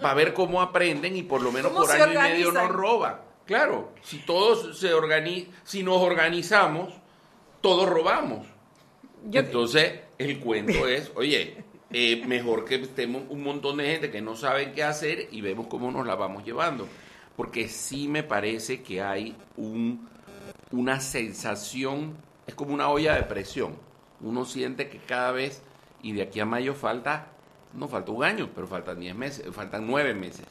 para 0.00 0.14
ver 0.14 0.34
cómo 0.34 0.60
aprenden 0.62 1.16
y 1.16 1.22
por 1.22 1.40
lo 1.42 1.50
menos 1.52 1.72
¿Cómo 1.72 1.84
por 1.86 1.94
año 1.94 2.12
y 2.12 2.18
medio 2.22 2.52
no 2.52 2.68
roban. 2.68 3.20
Claro, 3.46 3.92
si 4.02 4.18
todos 4.18 4.78
se 4.78 4.92
organizan, 4.92 5.52
si 5.64 5.82
nos 5.82 5.96
organizamos, 6.02 6.92
todos 7.62 7.88
robamos. 7.88 8.46
Yo- 9.24 9.40
Entonces, 9.40 10.00
el 10.18 10.38
cuento 10.38 10.86
es, 10.86 11.10
oye, 11.14 11.64
eh, 11.90 12.22
mejor 12.26 12.66
que 12.66 12.74
estemos 12.74 13.22
un 13.30 13.42
montón 13.42 13.78
de 13.78 13.86
gente 13.90 14.10
que 14.10 14.20
no 14.20 14.36
sabe 14.36 14.72
qué 14.72 14.84
hacer 14.84 15.28
y 15.32 15.40
vemos 15.40 15.66
cómo 15.68 15.90
nos 15.90 16.06
la 16.06 16.14
vamos 16.14 16.44
llevando. 16.44 16.86
Porque 17.38 17.68
sí 17.68 18.08
me 18.08 18.24
parece 18.24 18.82
que 18.82 19.00
hay 19.00 19.36
un, 19.56 20.08
una 20.72 20.98
sensación, 20.98 22.16
es 22.48 22.56
como 22.56 22.74
una 22.74 22.88
olla 22.88 23.14
de 23.14 23.22
presión. 23.22 23.76
Uno 24.20 24.44
siente 24.44 24.88
que 24.88 24.98
cada 24.98 25.30
vez, 25.30 25.62
y 26.02 26.14
de 26.14 26.22
aquí 26.22 26.40
a 26.40 26.44
mayo 26.44 26.74
falta, 26.74 27.28
no 27.74 27.86
falta 27.86 28.10
un 28.10 28.24
año, 28.24 28.50
pero 28.52 28.66
faltan 28.66 28.98
10 28.98 29.14
meses, 29.14 29.54
faltan 29.54 29.86
9 29.86 30.14
meses. 30.14 30.46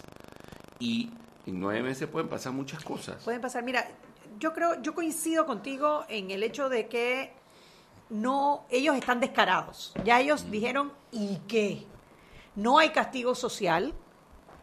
Y 0.79 1.11
en 1.45 1.59
9 1.59 1.83
meses 1.83 2.07
pueden 2.07 2.29
pasar 2.29 2.53
muchas 2.53 2.81
cosas. 2.85 3.21
Pueden 3.25 3.41
pasar. 3.41 3.63
Mira, 3.63 3.85
yo 4.39 4.53
creo, 4.53 4.81
yo 4.81 4.95
coincido 4.95 5.45
contigo 5.45 6.05
en 6.07 6.31
el 6.31 6.41
hecho 6.41 6.69
de 6.69 6.87
que 6.87 7.33
no, 8.09 8.63
ellos 8.69 8.95
están 8.95 9.19
descarados. 9.19 9.93
Ya 10.05 10.21
ellos 10.21 10.49
dijeron, 10.49 10.93
¿y 11.11 11.39
qué? 11.49 11.85
No 12.55 12.79
hay 12.79 12.91
castigo 12.91 13.35
social, 13.35 13.93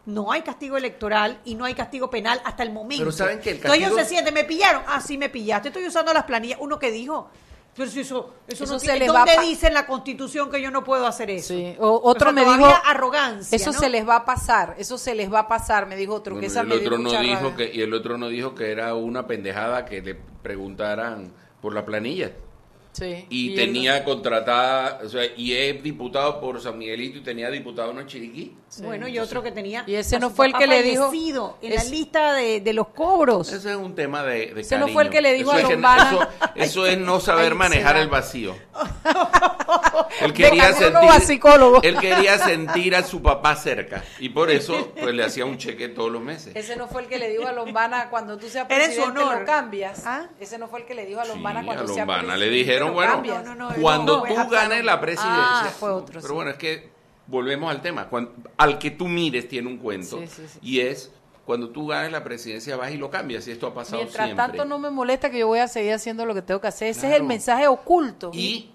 no 0.05 0.31
hay 0.31 0.41
castigo 0.43 0.77
electoral 0.77 1.39
y 1.45 1.55
no 1.55 1.65
hay 1.65 1.73
castigo 1.73 2.09
penal 2.09 2.39
hasta 2.45 2.63
el 2.63 2.71
momento. 2.71 3.01
Pero 3.01 3.11
¿saben 3.11 3.39
que 3.39 3.49
el 3.51 3.55
Entonces 3.57 3.79
ellos 3.79 3.89
castigo- 3.91 4.03
se 4.03 4.09
sienten, 4.09 4.33
me 4.33 4.43
pillaron. 4.43 4.83
Ah, 4.87 5.01
sí, 5.01 5.17
me 5.17 5.29
pillaste. 5.29 5.69
Estoy 5.69 5.85
usando 5.87 6.13
las 6.13 6.23
planillas. 6.25 6.59
Uno 6.61 6.77
que 6.79 6.91
dijo. 6.91 7.29
Pero 7.75 7.91
si 7.91 7.99
eso, 7.99 8.33
eso, 8.47 8.63
Eso 8.63 8.73
no 8.73 8.79
se 8.79 8.97
les 8.97 9.09
va 9.09 9.17
¿Dónde 9.19 9.31
a 9.33 9.35
pa- 9.35 9.41
dice 9.41 9.67
en 9.67 9.73
la 9.73 9.85
Constitución 9.85 10.49
que 10.49 10.61
yo 10.61 10.71
no 10.71 10.85
puedo 10.85 11.05
hacer 11.07 11.29
eso? 11.29 11.49
Sí. 11.53 11.75
O- 11.77 11.99
otro 12.05 12.29
O 12.29 12.33
sea, 12.33 12.45
me 12.45 12.49
dijo 12.49 12.71
arrogancia. 12.85 13.53
Eso 13.53 13.73
¿no? 13.73 13.79
se 13.79 13.89
les 13.89 14.07
va 14.07 14.15
a 14.15 14.23
pasar, 14.25 14.75
eso 14.77 14.97
se 14.97 15.13
les 15.13 15.33
va 15.33 15.39
a 15.39 15.47
pasar, 15.49 15.85
me 15.85 15.97
dijo 15.97 16.13
otro, 16.13 16.39
que 16.39 16.45
esa 16.45 16.59
y 16.59 16.61
el 16.61 16.67
me 16.69 16.75
otro 16.75 16.97
no 16.99 17.09
dijo 17.09 17.35
rabia. 17.49 17.55
que 17.57 17.71
y 17.75 17.81
el 17.81 17.93
otro 17.93 18.17
no 18.17 18.29
dijo 18.29 18.55
que 18.55 18.71
era 18.71 18.93
una 18.95 19.27
pendejada 19.27 19.83
que 19.83 20.01
le 20.01 20.15
preguntaran 20.15 21.33
por 21.61 21.73
la 21.73 21.83
planilla 21.83 22.31
Sí. 22.95 23.25
y, 23.29 23.55
tenía 23.55 24.05
contratada 24.05 25.01
o 25.03 25.09
sea 25.09 25.23
y 25.35 25.51
es 25.53 25.83
diputado 25.83 26.39
por 26.39 26.61
San 26.61 26.77
Miguelito 26.77 27.17
y 27.17 27.21
tenía 27.21 27.49
diputado 27.51 27.91
en 27.99 28.07
Chiriquí 28.07 28.55
Bueno, 28.79 29.07
y 29.09 29.19
otro 29.19 29.43
que 29.43 29.51
tenía. 29.51 29.83
Y 29.85 29.95
ese 29.95 30.17
no 30.17 30.29
fue 30.29 30.47
el 30.47 30.53
que 30.53 30.65
le 30.65 30.81
dijo- 30.81 31.11
En 31.61 31.71
la 31.75 31.81
es- 31.81 31.89
lista 31.91 32.33
de, 32.33 32.61
de 32.61 32.71
los 32.73 32.87
cobros. 32.89 33.51
ese 33.51 33.71
es 33.71 33.75
un 33.75 33.95
tema 33.95 34.23
de, 34.23 34.53
de 34.53 34.61
Ese 34.61 34.77
no 34.77 34.87
fue 34.87 35.03
el 35.03 35.09
que 35.09 35.21
le 35.21 35.33
dijo 35.33 35.51
eso 35.51 35.57
a 35.57 35.61
es 35.63 35.69
Lombana. 35.71 36.09
eso, 36.11 36.27
eso 36.55 36.85
es 36.87 36.97
no 36.97 37.19
saber 37.19 37.51
Ay, 37.51 37.57
manejar 37.57 37.97
el 37.97 38.07
vacío 38.07 38.55
él 40.21 40.33
quería 40.33 40.71
Venga, 40.71 41.13
a 41.15 41.19
psicólogo. 41.19 41.81
sentir 41.81 41.89
él 41.95 41.99
quería 41.99 42.37
sentir 42.37 42.95
a 42.95 43.03
su 43.03 43.21
papá 43.21 43.55
cerca 43.55 44.03
y 44.19 44.29
por 44.29 44.49
eso 44.49 44.91
pues 44.99 45.13
le 45.13 45.23
hacía 45.23 45.45
un 45.45 45.57
cheque 45.57 45.89
todos 45.89 46.11
los 46.11 46.21
meses 46.21 46.55
Ese 46.55 46.75
no 46.75 46.87
fue 46.87 47.01
el 47.03 47.07
que 47.07 47.17
le 47.17 47.29
dijo 47.29 47.45
a 47.47 47.51
Lombana 47.51 48.09
cuando 48.09 48.37
tú 48.37 48.47
seas 48.47 48.67
presidente 48.67 49.01
honor. 49.01 49.39
lo 49.39 49.45
cambias. 49.45 50.03
¿Ah? 50.05 50.27
Ese 50.39 50.57
no 50.57 50.67
fue 50.67 50.81
el 50.81 50.85
que 50.85 50.95
le 50.95 51.05
dijo 51.05 51.19
a 51.19 51.25
Lombana 51.25 51.61
Sí, 51.61 51.65
cuando 51.65 51.83
a 51.83 51.87
seas 51.87 51.97
Lombana 51.99 52.21
presidente 52.23 52.45
le 52.45 52.55
dijeron, 52.55 52.84
lo 52.87 52.93
bueno, 52.93 53.13
cambias. 53.13 53.43
No, 53.45 53.55
no, 53.55 53.69
no, 53.69 53.75
cuando 53.81 54.25
no, 54.27 54.43
tú 54.43 54.49
ganes 54.49 54.83
la 54.83 54.99
presidencia. 55.01 55.35
Ah, 55.65 55.73
fue 55.77 55.91
otro, 55.91 56.13
Pero 56.15 56.27
sí. 56.27 56.33
bueno, 56.33 56.51
es 56.51 56.57
que 56.57 56.89
volvemos 57.27 57.69
al 57.71 57.81
tema. 57.81 58.09
Al 58.57 58.79
que 58.79 58.91
tú 58.91 59.07
mires 59.07 59.47
tiene 59.47 59.67
un 59.67 59.77
cuento. 59.77 60.19
Sí, 60.19 60.27
sí, 60.27 60.43
sí. 60.47 60.59
Y 60.61 60.79
es 60.81 61.11
cuando 61.45 61.69
tú 61.69 61.87
ganes 61.87 62.11
la 62.11 62.23
presidencia 62.23 62.75
vas 62.75 62.91
y 62.91 62.97
lo 62.97 63.09
cambias. 63.09 63.47
Y 63.47 63.51
esto 63.51 63.67
ha 63.67 63.73
pasado 63.73 63.97
Mientras 64.01 64.25
siempre. 64.25 64.47
tanto 64.47 64.65
no 64.65 64.79
me 64.79 64.89
molesta 64.89 65.29
que 65.29 65.39
yo 65.39 65.47
voy 65.47 65.59
a 65.59 65.67
seguir 65.67 65.93
haciendo 65.93 66.25
lo 66.25 66.33
que 66.33 66.41
tengo 66.41 66.59
que 66.61 66.67
hacer. 66.67 66.87
Ese 66.89 67.07
es 67.09 67.15
el 67.15 67.23
mensaje 67.23 67.67
oculto. 67.67 68.31
Y 68.33 68.71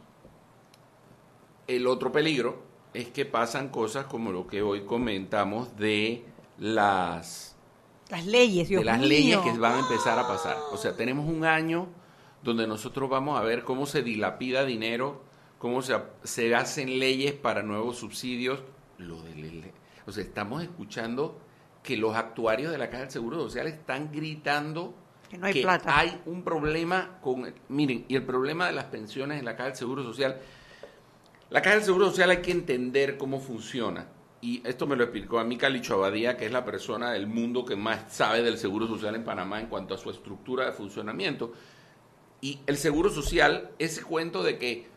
el 1.66 1.86
otro 1.86 2.10
peligro 2.12 2.62
es 2.94 3.08
que 3.08 3.24
pasan 3.24 3.68
cosas 3.68 4.06
como 4.06 4.32
lo 4.32 4.46
que 4.46 4.62
hoy 4.62 4.82
comentamos 4.84 5.76
de 5.76 6.24
las 6.58 7.56
Las 8.10 8.26
leyes, 8.26 8.68
Dios 8.68 8.80
de 8.80 8.84
las 8.86 8.98
mío. 8.98 9.08
leyes 9.08 9.38
que 9.38 9.52
van 9.58 9.74
a 9.74 9.78
empezar 9.80 10.18
a 10.18 10.26
pasar. 10.26 10.56
O 10.72 10.76
sea, 10.76 10.96
tenemos 10.96 11.26
un 11.28 11.44
año 11.44 11.86
donde 12.42 12.66
nosotros 12.66 13.08
vamos 13.10 13.38
a 13.38 13.42
ver 13.42 13.64
cómo 13.64 13.86
se 13.86 14.02
dilapida 14.02 14.64
dinero, 14.64 15.22
cómo 15.58 15.82
se, 15.82 15.96
se 16.24 16.54
hacen 16.54 16.98
leyes 16.98 17.32
para 17.32 17.62
nuevos 17.62 17.98
subsidios. 17.98 18.60
Lo 18.98 19.20
del- 19.22 19.70
o 20.06 20.12
sea, 20.12 20.24
estamos 20.24 20.62
escuchando 20.62 21.38
que 21.82 21.96
los 21.96 22.14
actuarios 22.16 22.72
de 22.72 22.78
la 22.78 22.88
Caja 22.90 23.02
del 23.04 23.10
Seguro 23.10 23.38
Social 23.38 23.66
están 23.66 24.10
gritando 24.12 24.94
Que 25.30 25.38
no 25.38 25.46
hay 25.46 25.62
plata. 25.62 25.98
hay 25.98 26.20
un 26.26 26.42
problema 26.42 27.18
con... 27.22 27.52
Miren, 27.68 28.04
y 28.08 28.16
el 28.16 28.22
problema 28.24 28.66
de 28.66 28.72
las 28.72 28.84
pensiones 28.86 29.38
en 29.38 29.44
la 29.44 29.52
Caja 29.56 29.68
del 29.70 29.76
Seguro 29.76 30.02
Social, 30.02 30.38
la 31.50 31.62
Caja 31.62 31.76
del 31.76 31.84
Seguro 31.84 32.06
Social 32.10 32.30
hay 32.30 32.38
que 32.42 32.52
entender 32.52 33.16
cómo 33.18 33.40
funciona. 33.40 34.06
Y 34.42 34.66
esto 34.66 34.86
me 34.86 34.96
lo 34.96 35.04
explicó 35.04 35.38
a 35.38 35.44
mí 35.44 35.56
Calicho 35.58 35.94
Abadía, 35.94 36.36
que 36.36 36.46
es 36.46 36.52
la 36.52 36.64
persona 36.64 37.12
del 37.12 37.26
mundo 37.26 37.64
que 37.64 37.76
más 37.76 38.12
sabe 38.12 38.42
del 38.42 38.56
Seguro 38.56 38.86
Social 38.86 39.14
en 39.14 39.24
Panamá 39.24 39.60
en 39.60 39.66
cuanto 39.66 39.94
a 39.94 39.98
su 39.98 40.10
estructura 40.10 40.64
de 40.66 40.72
funcionamiento. 40.72 41.52
Y 42.40 42.60
el 42.66 42.76
Seguro 42.78 43.10
Social, 43.10 43.70
ese 43.78 44.02
cuento 44.02 44.42
de 44.42 44.58
que 44.58 44.88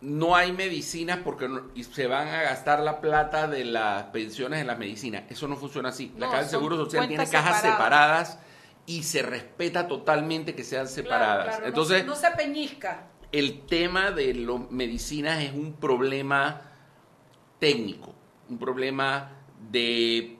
no 0.00 0.36
hay 0.36 0.52
medicinas 0.52 1.20
porque 1.24 1.48
no- 1.48 1.62
y 1.74 1.84
se 1.84 2.06
van 2.06 2.28
a 2.28 2.42
gastar 2.42 2.80
la 2.80 3.00
plata 3.00 3.48
de 3.48 3.64
las 3.64 4.04
pensiones 4.04 4.60
en 4.60 4.66
las 4.66 4.78
medicinas. 4.78 5.22
Eso 5.30 5.48
no 5.48 5.56
funciona 5.56 5.88
así. 5.88 6.12
La 6.18 6.26
No, 6.26 6.32
Caja 6.32 6.42
del 6.42 6.50
Seguro 6.50 6.76
Social 6.76 7.08
tiene 7.08 7.26
cajas 7.26 7.62
separadas. 7.62 8.28
separadas 8.28 8.38
y 8.86 9.02
se 9.04 9.22
respeta 9.22 9.88
totalmente 9.88 10.54
que 10.54 10.62
sean 10.64 10.88
separadas. 10.88 11.46
claro, 11.56 11.66
Entonces, 11.66 12.04
no, 12.04 12.14
se 12.14 12.30
peñizca. 12.32 13.06
el 13.32 13.62
tema 13.62 14.10
de 14.10 14.34
las 14.34 14.70
medicinas 14.70 15.42
es 15.42 15.52
un 15.54 15.72
problema 15.72 16.60
técnico, 17.58 18.14
un 18.50 18.58
problema 18.58 19.30
de, 19.70 20.36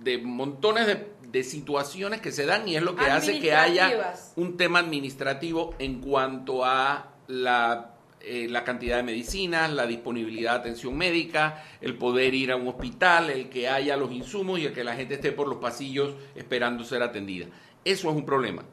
de 0.00 0.18
montones 0.18 0.86
de, 0.86 1.12
de 1.30 1.44
situaciones 1.44 2.20
que 2.20 2.32
se 2.32 2.46
dan 2.46 2.66
y 2.66 2.76
es 2.76 2.82
lo 2.82 2.96
que 2.96 3.04
hace 3.04 3.38
que 3.38 3.54
haya 3.54 4.14
un 4.36 4.56
tema 4.56 4.78
administrativo 4.78 5.74
en 5.78 6.00
cuanto 6.00 6.64
a 6.64 7.12
la, 7.26 7.96
eh, 8.20 8.46
la 8.48 8.64
cantidad 8.64 8.96
de 8.96 9.02
medicinas, 9.02 9.70
la 9.70 9.86
disponibilidad 9.86 10.52
de 10.52 10.58
atención 10.58 10.96
médica, 10.96 11.62
el 11.82 11.96
poder 11.96 12.34
ir 12.34 12.50
a 12.50 12.56
un 12.56 12.68
hospital, 12.68 13.28
el 13.28 13.50
que 13.50 13.68
haya 13.68 13.96
los 13.96 14.10
insumos 14.10 14.58
y 14.58 14.66
el 14.66 14.72
que 14.72 14.84
la 14.84 14.96
gente 14.96 15.14
esté 15.14 15.32
por 15.32 15.48
los 15.48 15.58
pasillos 15.58 16.14
esperando 16.34 16.82
ser 16.82 17.02
atendida. 17.02 17.46
Eso 17.84 18.10
es 18.10 18.16
un 18.16 18.24
problema. 18.24 18.64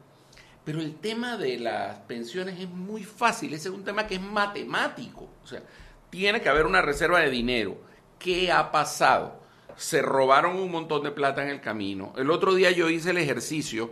Pero 0.64 0.80
el 0.80 0.96
tema 0.96 1.38
de 1.38 1.60
las 1.60 2.00
pensiones 2.00 2.60
es 2.60 2.70
muy 2.70 3.04
fácil, 3.04 3.54
ese 3.54 3.68
es 3.68 3.76
un 3.76 3.84
tema 3.84 4.08
que 4.08 4.16
es 4.16 4.22
matemático. 4.22 5.30
O 5.44 5.48
sea, 5.48 5.62
tiene 6.10 6.42
que 6.42 6.50
haber 6.50 6.66
una 6.66 6.82
reserva 6.82 7.20
de 7.20 7.30
dinero. 7.30 7.78
¿Qué 8.18 8.50
ha 8.50 8.72
pasado? 8.72 9.45
Se 9.76 10.02
robaron 10.02 10.56
un 10.58 10.72
montón 10.72 11.04
de 11.04 11.12
plata 11.12 11.44
en 11.44 11.50
el 11.50 11.62
camino. 11.62 12.14
El 12.18 12.32
otro 12.32 12.54
día 12.54 12.72
yo 12.72 12.90
hice 12.90 13.10
el 13.12 13.18
ejercicio 13.18 13.92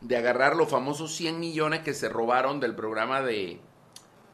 de 0.00 0.16
agarrar 0.16 0.54
los 0.56 0.68
famosos 0.68 1.14
100 1.16 1.40
millones 1.40 1.80
que 1.80 1.94
se 1.94 2.08
robaron 2.08 2.60
del 2.60 2.74
programa 2.76 3.20
de, 3.22 3.60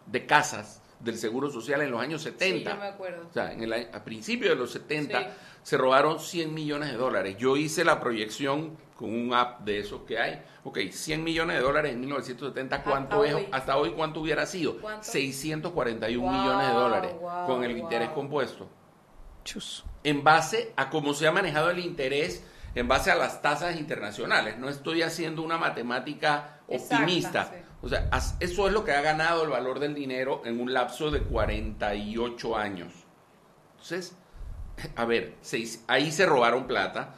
de 0.06 0.26
casas 0.26 0.82
del 1.00 1.16
Seguro 1.18 1.50
Social 1.50 1.80
en 1.82 1.90
los 1.90 2.00
años 2.00 2.22
70. 2.22 2.70
Sí, 2.70 2.76
yo 2.76 2.80
me 2.80 2.86
acuerdo. 2.88 3.26
O 3.28 3.32
sea, 3.32 3.52
en 3.52 3.62
el, 3.62 3.72
a- 3.72 4.04
principios 4.04 4.50
de 4.50 4.56
los 4.56 4.70
70 4.72 5.18
Sí. 5.20 5.26
se 5.62 5.76
robaron 5.78 6.18
100 6.20 6.52
millones 6.52 6.90
de 6.92 6.96
dólares. 6.98 7.36
Yo 7.38 7.56
hice 7.56 7.84
la 7.84 7.98
proyección 8.00 8.76
con 8.96 9.12
un 9.14 9.32
app 9.34 9.62
de 9.62 9.78
esos 9.80 10.02
que 10.02 10.18
hay. 10.18 10.42
Ok, 10.64 10.78
100 10.90 11.24
millones 11.24 11.56
de 11.56 11.62
dólares 11.62 11.92
en 11.94 12.00
1970, 12.00 12.82
¿cuánto 12.84 13.16
Hasta 13.16 13.28
es? 13.28 13.34
hoy. 13.34 13.48
Hasta 13.50 13.76
hoy, 13.78 13.90
¿cuánto 13.92 14.20
hubiera 14.20 14.44
sido? 14.46 14.78
¿Cuánto? 14.78 15.04
641 15.04 16.22
Wow, 16.22 16.30
millones 16.32 16.68
de 16.68 16.72
dólares 16.74 17.12
wow, 17.20 17.46
con 17.46 17.64
el 17.64 17.72
wow. 17.74 17.82
interés 17.82 18.10
compuesto. 18.10 18.68
Chus. 19.44 19.84
En 20.02 20.24
base 20.24 20.72
a 20.76 20.90
cómo 20.90 21.14
se 21.14 21.26
ha 21.26 21.32
manejado 21.32 21.70
el 21.70 21.78
interés, 21.78 22.44
en 22.74 22.88
base 22.88 23.10
a 23.10 23.14
las 23.14 23.40
tasas 23.42 23.76
internacionales. 23.76 24.58
No 24.58 24.68
estoy 24.68 25.02
haciendo 25.02 25.42
una 25.42 25.58
matemática 25.58 26.60
Exacta, 26.68 26.94
optimista. 27.04 27.44
sí. 27.52 27.56
O 27.82 27.88
sea, 27.88 28.08
eso 28.40 28.66
es 28.66 28.72
lo 28.72 28.82
que 28.84 28.92
ha 28.92 29.02
ganado 29.02 29.44
el 29.44 29.50
valor 29.50 29.78
del 29.78 29.94
dinero 29.94 30.40
en 30.46 30.58
un 30.58 30.72
lapso 30.72 31.10
de 31.10 31.20
48 31.20 32.56
años. 32.56 32.92
Entonces, 33.72 34.16
a 34.96 35.04
ver, 35.04 35.36
ahí 35.86 36.10
se 36.10 36.24
robaron 36.24 36.66
plata. 36.66 37.14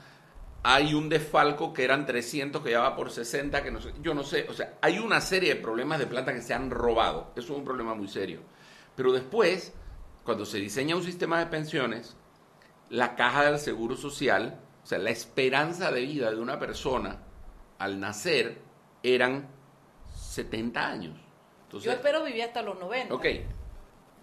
hay 0.64 0.94
un 0.94 1.08
desfalco 1.08 1.72
que 1.72 1.84
eran 1.84 2.04
300 2.04 2.60
que 2.62 2.72
ya 2.72 2.80
va 2.80 2.96
por 2.96 3.12
60, 3.12 3.62
que 3.62 3.70
no 3.70 3.80
sé, 3.80 3.92
yo 4.02 4.12
no 4.14 4.24
sé, 4.24 4.46
o 4.50 4.52
sea, 4.52 4.74
hay 4.82 4.98
una 4.98 5.20
serie 5.20 5.54
de 5.54 5.60
problemas 5.60 6.00
de 6.00 6.06
plata 6.08 6.34
que 6.34 6.42
se 6.42 6.52
han 6.54 6.70
robado, 6.72 7.30
eso 7.36 7.52
es 7.52 7.58
un 7.60 7.64
problema 7.64 7.94
muy 7.94 8.08
serio. 8.08 8.40
Pero 8.96 9.12
después, 9.12 9.72
cuando 10.26 10.44
se 10.44 10.58
diseña 10.58 10.96
un 10.96 11.04
sistema 11.04 11.38
de 11.38 11.46
pensiones, 11.46 12.16
la 12.90 13.14
caja 13.14 13.44
del 13.44 13.58
seguro 13.60 13.96
social, 13.96 14.60
o 14.82 14.86
sea, 14.86 14.98
la 14.98 15.10
esperanza 15.10 15.90
de 15.92 16.02
vida 16.02 16.30
de 16.30 16.40
una 16.40 16.58
persona 16.58 17.20
al 17.78 18.00
nacer 18.00 18.58
eran 19.02 19.48
70 20.14 20.86
años. 20.86 21.20
Yo 21.70 21.92
espero 21.92 22.24
vivir 22.24 22.42
hasta 22.42 22.62
los 22.62 22.78
90. 22.78 23.14
Ok, 23.14 23.26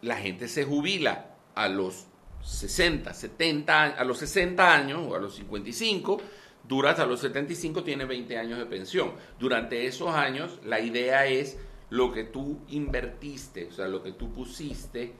la 0.01 0.17
gente 0.17 0.47
se 0.47 0.65
jubila 0.65 1.35
a 1.55 1.69
los 1.69 2.07
60, 2.41 3.13
70, 3.13 3.83
a 3.83 4.03
los 4.03 4.17
60 4.17 4.73
años 4.73 5.01
o 5.07 5.15
a 5.15 5.19
los 5.19 5.35
55, 5.35 6.21
dura 6.67 6.91
hasta 6.91 7.05
los 7.05 7.21
75, 7.21 7.83
tiene 7.83 8.05
20 8.05 8.37
años 8.37 8.59
de 8.59 8.65
pensión. 8.65 9.13
Durante 9.39 9.85
esos 9.85 10.09
años, 10.09 10.59
la 10.65 10.79
idea 10.81 11.27
es 11.27 11.57
lo 11.89 12.11
que 12.11 12.25
tú 12.25 12.59
invertiste, 12.69 13.67
o 13.67 13.71
sea, 13.71 13.87
lo 13.87 14.03
que 14.03 14.13
tú 14.13 14.33
pusiste 14.33 15.13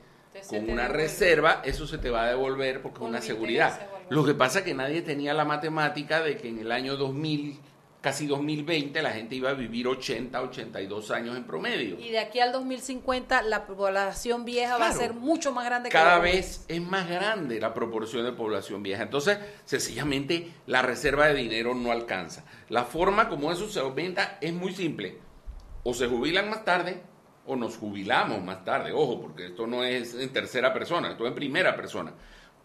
con 0.48 0.70
una 0.70 0.88
reserva, 0.88 1.62
eso 1.64 1.86
se 1.86 1.98
te 1.98 2.10
va 2.10 2.24
a 2.24 2.28
devolver 2.28 2.82
porque 2.82 2.98
es 2.98 3.08
una 3.08 3.20
seguridad. 3.20 3.88
Lo 4.08 4.24
que 4.24 4.34
pasa 4.34 4.60
es 4.60 4.64
que 4.64 4.74
nadie 4.74 5.02
tenía 5.02 5.34
la 5.34 5.44
matemática 5.44 6.22
de 6.22 6.36
que 6.36 6.48
en 6.48 6.58
el 6.58 6.72
año 6.72 6.96
2000 6.96 7.58
casi 8.04 8.26
2020 8.26 9.00
la 9.00 9.12
gente 9.12 9.34
iba 9.34 9.48
a 9.48 9.54
vivir 9.54 9.88
80, 9.88 10.42
82 10.42 11.10
años 11.10 11.38
en 11.38 11.44
promedio. 11.44 11.98
Y 11.98 12.10
de 12.10 12.18
aquí 12.18 12.38
al 12.38 12.52
2050 12.52 13.40
la 13.40 13.64
población 13.64 14.44
vieja 14.44 14.76
va 14.76 14.88
a 14.88 14.92
ser 14.92 15.14
mucho 15.14 15.52
más 15.52 15.64
grande. 15.64 15.88
Cada 15.88 16.18
vez 16.18 16.66
es 16.68 16.82
más 16.82 17.08
grande 17.08 17.58
la 17.58 17.72
proporción 17.72 18.26
de 18.26 18.32
población 18.32 18.82
vieja. 18.82 19.04
Entonces, 19.04 19.38
sencillamente 19.64 20.50
la 20.66 20.82
reserva 20.82 21.28
de 21.28 21.34
dinero 21.34 21.74
no 21.74 21.92
alcanza. 21.92 22.44
La 22.68 22.84
forma 22.84 23.30
como 23.30 23.50
eso 23.50 23.70
se 23.70 23.80
aumenta 23.80 24.36
es 24.42 24.52
muy 24.52 24.74
simple. 24.74 25.16
O 25.82 25.94
se 25.94 26.06
jubilan 26.06 26.50
más 26.50 26.62
tarde 26.62 27.02
o 27.46 27.56
nos 27.56 27.76
jubilamos 27.76 28.42
más 28.42 28.64
tarde. 28.64 28.92
Ojo, 28.92 29.20
porque 29.20 29.46
esto 29.46 29.66
no 29.66 29.84
es 29.84 30.14
en 30.14 30.32
tercera 30.32 30.72
persona, 30.72 31.10
esto 31.10 31.24
es 31.24 31.28
en 31.28 31.34
primera 31.34 31.76
persona 31.76 32.12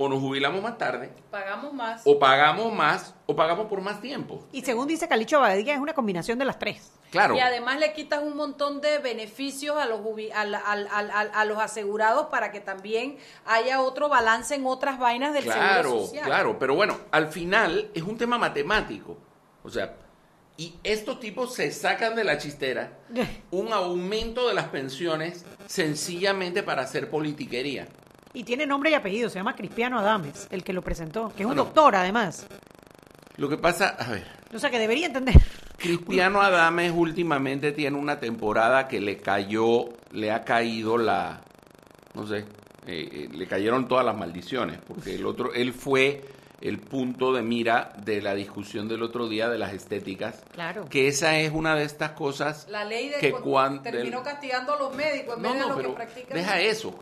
o 0.01 0.07
nos 0.07 0.21
jubilamos 0.21 0.63
más 0.63 0.77
tarde. 0.77 1.11
Pagamos 1.29 1.73
más. 1.73 2.01
O 2.05 2.17
pagamos 2.17 2.73
más, 2.73 3.13
o 3.25 3.35
pagamos 3.35 3.67
por 3.67 3.81
más 3.81 3.99
tiempo. 3.99 4.47
Y 4.53 4.61
según 4.61 4.87
dice 4.87 5.09
Calicho 5.09 5.35
Abadía, 5.37 5.73
es 5.73 5.79
una 5.81 5.93
combinación 5.93 6.39
de 6.39 6.45
las 6.45 6.57
tres. 6.57 6.93
Claro. 7.11 7.35
Y 7.35 7.41
además 7.41 7.79
le 7.79 7.91
quitas 7.91 8.23
un 8.23 8.37
montón 8.37 8.79
de 8.79 8.99
beneficios 8.99 9.75
a 9.75 9.85
los, 9.85 9.99
a, 10.33 11.45
los 11.45 11.57
asegurados 11.57 12.27
para 12.27 12.49
que 12.53 12.61
también 12.61 13.17
haya 13.45 13.81
otro 13.81 14.07
balance 14.07 14.55
en 14.55 14.65
otras 14.65 14.99
vainas 14.99 15.33
del 15.33 15.43
seguro 15.43 16.05
social. 16.05 16.23
Claro, 16.23 16.57
pero 16.57 16.75
bueno, 16.75 16.97
al 17.11 17.27
final 17.27 17.91
es 17.93 18.03
un 18.03 18.17
tema 18.17 18.37
matemático. 18.37 19.17
O 19.63 19.69
sea, 19.69 19.97
y 20.59 20.75
estos 20.83 21.21
tipos 21.21 21.53
se 21.53 21.71
sacan 21.71 22.15
de 22.15 22.25
la 22.25 22.37
chistera 22.37 22.91
un 23.51 23.71
aumento 23.71 24.49
de 24.49 24.53
las 24.53 24.67
pensiones 24.67 25.45
sencillamente 25.67 26.63
para 26.63 26.81
hacer 26.81 27.09
politiquería. 27.09 27.87
Y 28.33 28.43
tiene 28.43 28.67
nombre 28.67 28.91
y 28.91 28.93
apellido, 28.93 29.29
se 29.29 29.39
llama 29.39 29.55
Cristiano 29.55 29.97
Adames, 29.97 30.49
el 30.51 30.65
que 30.65 30.73
lo 30.73 30.81
presentó, 30.81 31.31
que 31.35 31.43
es 31.43 31.49
un 31.49 31.55
doctor 31.55 31.95
además. 31.95 32.45
Lo 33.37 33.47
que 33.47 33.57
pasa, 33.57 33.95
a 33.97 34.11
ver. 34.11 34.27
O 34.53 34.59
sea, 34.59 34.69
que 34.69 34.77
debería 34.77 35.07
entender. 35.07 35.35
Cristiano 35.77 36.41
Adames 36.41 36.91
últimamente 36.93 37.71
tiene 37.71 37.97
una 37.97 38.19
temporada 38.19 38.89
que 38.89 38.99
le 38.99 39.17
cayó, 39.17 39.85
le 40.11 40.31
ha 40.31 40.43
caído 40.43 40.97
la, 40.97 41.41
no 42.13 42.27
sé, 42.27 42.39
eh, 42.39 42.45
eh, 42.85 43.29
le 43.31 43.47
cayeron 43.47 43.87
todas 43.87 44.05
las 44.05 44.17
maldiciones, 44.17 44.77
porque 44.85 45.15
el 45.15 45.25
otro, 45.25 45.53
él 45.53 45.71
fue 45.71 46.21
el 46.61 46.79
punto 46.79 47.33
de 47.33 47.41
mira 47.41 47.93
de 48.03 48.21
la 48.21 48.33
discusión 48.33 48.87
del 48.87 49.03
otro 49.03 49.27
día 49.27 49.49
de 49.49 49.57
las 49.57 49.73
estéticas. 49.73 50.43
Claro. 50.53 50.85
Que 50.89 51.07
esa 51.07 51.37
es 51.37 51.51
una 51.51 51.75
de 51.75 51.83
estas 51.83 52.11
cosas 52.11 52.67
la 52.69 52.83
ley 52.85 53.09
de 53.09 53.17
que 53.17 53.31
cuando 53.31 53.81
terminó 53.81 54.23
castigando 54.23 54.73
a 54.73 54.79
los 54.79 54.95
médicos 54.95 55.37
en 55.37 55.43
no, 55.43 55.49
vez 55.49 55.57
de 55.57 55.61
no, 55.61 55.69
lo 55.69 55.75
pero 55.75 55.89
que 55.89 55.95
practican. 55.95 56.37
Deja 56.37 56.59
eso. 56.59 56.99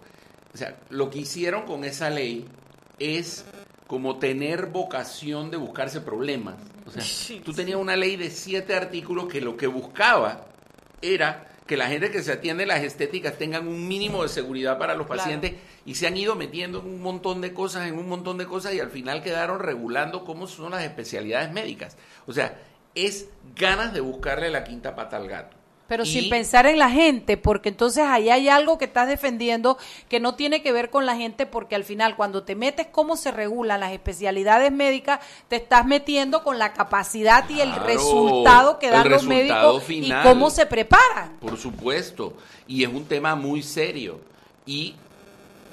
O 0.53 0.57
sea, 0.57 0.75
lo 0.89 1.09
que 1.09 1.19
hicieron 1.19 1.65
con 1.65 1.83
esa 1.83 2.09
ley 2.09 2.45
es 2.99 3.45
como 3.87 4.17
tener 4.17 4.67
vocación 4.67 5.49
de 5.49 5.57
buscarse 5.57 6.01
problemas. 6.01 6.55
O 6.85 6.91
sea, 6.91 7.03
tú 7.43 7.53
tenías 7.53 7.79
una 7.79 7.95
ley 7.95 8.15
de 8.15 8.29
siete 8.29 8.75
artículos 8.75 9.27
que 9.27 9.41
lo 9.41 9.57
que 9.57 9.67
buscaba 9.67 10.45
era 11.01 11.47
que 11.67 11.77
la 11.77 11.87
gente 11.87 12.09
que 12.09 12.23
se 12.23 12.31
atiende 12.31 12.65
las 12.65 12.81
estéticas 12.81 13.37
tengan 13.37 13.67
un 13.67 13.87
mínimo 13.87 14.23
de 14.23 14.29
seguridad 14.29 14.79
para 14.79 14.95
los 14.95 15.05
pacientes 15.05 15.53
y 15.85 15.95
se 15.95 16.07
han 16.07 16.17
ido 16.17 16.35
metiendo 16.35 16.79
en 16.79 16.87
un 16.87 17.01
montón 17.01 17.41
de 17.41 17.53
cosas, 17.53 17.87
en 17.87 17.99
un 17.99 18.07
montón 18.07 18.37
de 18.37 18.47
cosas 18.47 18.73
y 18.73 18.79
al 18.79 18.89
final 18.89 19.21
quedaron 19.21 19.59
regulando 19.59 20.23
cómo 20.23 20.47
son 20.47 20.71
las 20.71 20.83
especialidades 20.83 21.51
médicas. 21.51 21.97
O 22.25 22.33
sea, 22.33 22.57
es 22.95 23.29
ganas 23.55 23.93
de 23.93 23.99
buscarle 23.99 24.49
la 24.49 24.63
quinta 24.63 24.95
pata 24.95 25.17
al 25.17 25.27
gato. 25.27 25.56
Pero 25.87 26.05
sin 26.05 26.29
pensar 26.29 26.65
en 26.65 26.79
la 26.79 26.89
gente, 26.89 27.37
porque 27.37 27.69
entonces 27.69 28.03
ahí 28.05 28.29
hay 28.29 28.49
algo 28.49 28.77
que 28.77 28.85
estás 28.85 29.07
defendiendo 29.07 29.77
que 30.09 30.19
no 30.19 30.35
tiene 30.35 30.61
que 30.61 30.71
ver 30.71 30.89
con 30.89 31.05
la 31.05 31.15
gente, 31.15 31.45
porque 31.45 31.75
al 31.75 31.83
final 31.83 32.15
cuando 32.15 32.43
te 32.43 32.55
metes 32.55 32.87
cómo 32.91 33.15
se 33.15 33.31
regulan 33.31 33.79
las 33.79 33.93
especialidades 33.93 34.71
médicas, 34.71 35.19
te 35.47 35.55
estás 35.55 35.85
metiendo 35.85 36.43
con 36.43 36.59
la 36.59 36.73
capacidad 36.73 37.49
y 37.49 37.61
el 37.61 37.73
resultado 37.75 38.79
que 38.79 38.89
dan 38.89 39.09
los 39.09 39.23
médicos 39.23 39.83
y 39.89 40.11
cómo 40.23 40.49
se 40.49 40.65
preparan. 40.65 41.37
Por 41.39 41.57
supuesto, 41.57 42.33
y 42.67 42.83
es 42.83 42.89
un 42.89 43.05
tema 43.05 43.35
muy 43.35 43.63
serio. 43.63 44.19
Y 44.65 44.95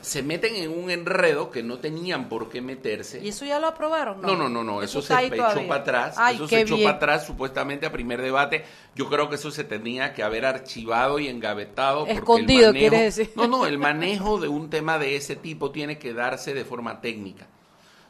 se 0.04 0.22
meten 0.22 0.54
en 0.56 0.70
un 0.70 0.90
enredo 0.90 1.50
que 1.50 1.62
no 1.62 1.78
tenían 1.78 2.28
por 2.28 2.50
qué 2.50 2.60
meterse. 2.60 3.24
¿Y 3.24 3.28
eso 3.28 3.46
ya 3.46 3.58
lo 3.58 3.68
aprobaron? 3.68 4.20
No, 4.20 4.36
no, 4.36 4.50
no, 4.50 4.62
no, 4.62 4.82
eso, 4.82 5.00
se 5.00 5.14
echó 5.26 5.66
para 5.66 5.80
atrás. 5.80 6.16
eso 6.32 6.46
se 6.46 6.60
echó 6.60 6.76
para 6.76 6.96
atrás 6.96 7.26
supuestamente 7.26 7.86
a 7.86 7.92
primer 7.92 8.20
debate. 8.20 8.64
Yo 8.94 9.08
creo 9.08 9.30
que 9.30 9.36
eso 9.36 9.50
se 9.50 9.64
tenía 9.64 10.12
que 10.12 10.22
haber 10.22 10.44
archivado 10.44 11.18
y 11.18 11.28
engavetado. 11.28 12.06
Escondido, 12.06 12.72
quiere 12.72 13.00
decir. 13.00 13.32
No, 13.34 13.48
no, 13.48 13.66
el 13.66 13.78
manejo 13.78 14.38
de 14.38 14.48
un 14.48 14.68
tema 14.68 14.98
de 14.98 15.16
ese 15.16 15.36
tipo 15.36 15.70
tiene 15.70 15.98
que 15.98 16.12
darse 16.12 16.52
de 16.52 16.64
forma 16.64 17.00
técnica. 17.00 17.48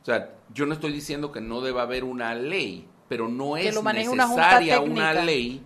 O 0.03 0.05
sea, 0.05 0.35
yo 0.53 0.67
no 0.67 0.75
estoy 0.75 0.93
diciendo 0.93 1.31
que 1.31 1.41
no 1.41 1.61
deba 1.61 1.83
haber 1.83 2.03
una 2.03 2.35
ley, 2.35 2.89
pero 3.09 3.29
no 3.29 3.57
es 3.57 3.81
necesaria 3.83 4.81
una 4.81 5.15
ley 5.15 5.65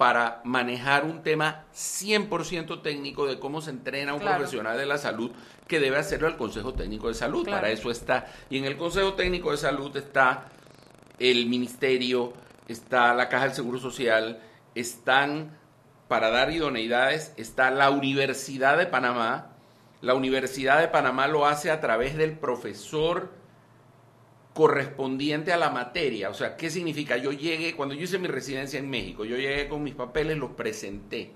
para 0.00 0.40
manejar 0.44 1.04
un 1.04 1.22
tema 1.22 1.66
100% 1.74 2.80
técnico 2.80 3.26
de 3.26 3.38
cómo 3.38 3.60
se 3.60 3.68
entrena 3.68 4.14
un 4.14 4.20
profesional 4.20 4.78
de 4.78 4.86
la 4.86 4.96
salud 4.96 5.30
que 5.68 5.78
debe 5.78 5.98
hacerlo 5.98 6.26
el 6.26 6.38
Consejo 6.38 6.72
Técnico 6.72 7.08
de 7.08 7.12
Salud. 7.12 7.46
Para 7.46 7.68
eso 7.68 7.90
está. 7.90 8.26
Y 8.48 8.56
en 8.56 8.64
el 8.64 8.78
Consejo 8.78 9.12
Técnico 9.12 9.50
de 9.50 9.58
Salud 9.58 9.94
está 9.94 10.46
el 11.18 11.44
Ministerio, 11.44 12.32
está 12.66 13.12
la 13.12 13.28
Caja 13.28 13.44
del 13.44 13.54
Seguro 13.54 13.78
Social, 13.78 14.40
están, 14.74 15.58
para 16.08 16.30
dar 16.30 16.50
idoneidades, 16.50 17.34
está 17.36 17.70
la 17.70 17.90
Universidad 17.90 18.78
de 18.78 18.86
Panamá. 18.86 19.48
La 20.00 20.14
Universidad 20.14 20.80
de 20.80 20.88
Panamá 20.88 21.28
lo 21.28 21.44
hace 21.44 21.70
a 21.70 21.82
través 21.82 22.16
del 22.16 22.38
profesor 22.38 23.34
correspondiente 24.60 25.54
a 25.54 25.56
la 25.56 25.70
materia. 25.70 26.28
O 26.28 26.34
sea, 26.34 26.54
¿qué 26.54 26.68
significa? 26.68 27.16
Yo 27.16 27.32
llegué, 27.32 27.74
cuando 27.74 27.94
yo 27.94 28.02
hice 28.02 28.18
mi 28.18 28.28
residencia 28.28 28.78
en 28.78 28.90
México, 28.90 29.24
yo 29.24 29.36
llegué 29.36 29.70
con 29.70 29.82
mis 29.82 29.94
papeles, 29.94 30.36
los 30.36 30.50
presenté. 30.50 31.32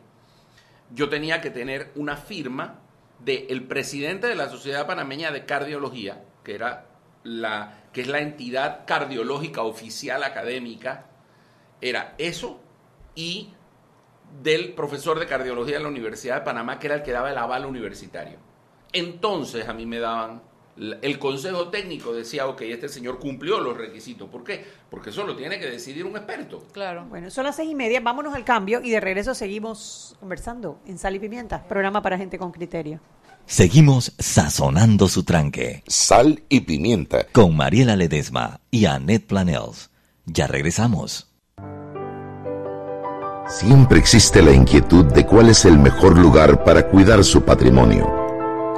Yo 0.91 1.09
tenía 1.09 1.41
que 1.41 1.49
tener 1.49 1.91
una 1.95 2.19
firma 2.19 2.81
del 3.21 3.65
presidente 3.67 4.27
de 4.27 4.35
la 4.35 4.51
Sociedad 4.51 4.87
Panameña 4.87 5.31
de 5.31 5.47
Cardiología, 5.47 6.23
que 6.45 6.55
era 6.55 6.89
la 7.23 7.85
que 7.95 8.03
es 8.03 8.09
la 8.09 8.19
entidad 8.21 8.85
cardiológica 8.87 9.63
oficial 9.63 10.23
académica, 10.23 11.07
era 11.81 12.15
eso 12.19 12.61
y 13.15 13.55
del 14.43 14.75
profesor 14.75 15.19
de 15.19 15.27
cardiología 15.27 15.79
de 15.79 15.83
la 15.83 15.89
Universidad 15.89 16.41
de 16.41 16.43
Panamá, 16.43 16.79
que 16.79 16.89
era 16.89 16.97
el 16.97 17.03
que 17.03 17.13
daba 17.13 17.31
el 17.31 17.39
aval 17.39 17.65
universitario. 17.65 18.39
Entonces 18.93 19.67
a 19.67 19.73
mí 19.73 19.87
me 19.87 19.99
daban 19.99 20.43
el 20.77 21.19
consejo 21.19 21.69
técnico 21.69 22.13
decía, 22.13 22.47
ok, 22.47 22.63
este 22.63 22.89
señor 22.89 23.19
cumplió 23.19 23.61
los 23.61 23.77
requisitos. 23.77 24.29
¿Por 24.29 24.45
qué? 24.45 24.65
Porque 24.91 25.11
eso 25.11 25.25
lo 25.25 25.37
tiene 25.37 25.59
que 25.59 25.67
decidir 25.67 26.05
un 26.05 26.17
experto. 26.17 26.65
Claro. 26.73 27.07
Bueno, 27.09 27.31
son 27.31 27.45
las 27.45 27.57
seis 27.57 27.71
y 27.71 27.75
media, 27.75 28.01
vámonos 28.01 28.35
al 28.35 28.45
cambio 28.45 28.81
y 28.83 28.91
de 28.91 29.01
regreso 29.01 29.35
seguimos 29.35 30.17
conversando 30.21 30.81
en 30.87 30.99
Sal 30.99 31.17
y 31.17 31.19
Pimienta, 31.19 31.67
programa 31.67 32.03
para 32.03 32.19
gente 32.19 32.39
con 32.39 32.53
criterio. 32.53 33.01
Seguimos 33.47 34.15
sazonando 34.19 35.07
su 35.09 35.23
tranque. 35.23 35.83
Sal 35.87 36.43
y 36.49 36.61
Pimienta. 36.61 37.27
Con 37.31 37.55
Mariela 37.55 37.95
Ledesma 37.95 38.61
y 38.71 38.87
Annette 38.87 39.27
Planels. 39.27 39.91
Ya 40.25 40.47
regresamos. 40.47 41.31
Siempre 43.47 43.99
existe 43.99 44.41
la 44.41 44.53
inquietud 44.53 45.05
de 45.05 45.27
cuál 45.27 45.51
es 45.51 45.67
el 45.67 45.79
mejor 45.79 46.19
lugar 46.19 46.65
para 46.65 46.89
cuidar 46.89 47.23
su 47.23 47.43
patrimonio. 47.43 48.24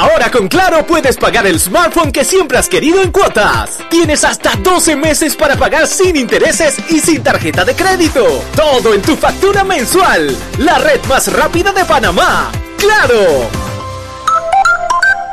Ahora 0.00 0.30
con 0.30 0.46
Claro 0.46 0.86
puedes 0.86 1.16
pagar 1.16 1.44
el 1.48 1.58
smartphone 1.58 2.12
que 2.12 2.24
siempre 2.24 2.56
has 2.56 2.68
querido 2.68 3.02
en 3.02 3.10
cuotas. 3.10 3.78
Tienes 3.90 4.22
hasta 4.22 4.54
12 4.54 4.94
meses 4.94 5.34
para 5.34 5.56
pagar 5.56 5.88
sin 5.88 6.14
intereses 6.14 6.76
y 6.88 7.00
sin 7.00 7.20
tarjeta 7.20 7.64
de 7.64 7.74
crédito. 7.74 8.24
Todo 8.54 8.94
en 8.94 9.02
tu 9.02 9.16
factura 9.16 9.64
mensual. 9.64 10.36
La 10.58 10.78
red 10.78 11.04
más 11.08 11.32
rápida 11.32 11.72
de 11.72 11.84
Panamá. 11.84 12.52
¡Claro! 12.78 13.67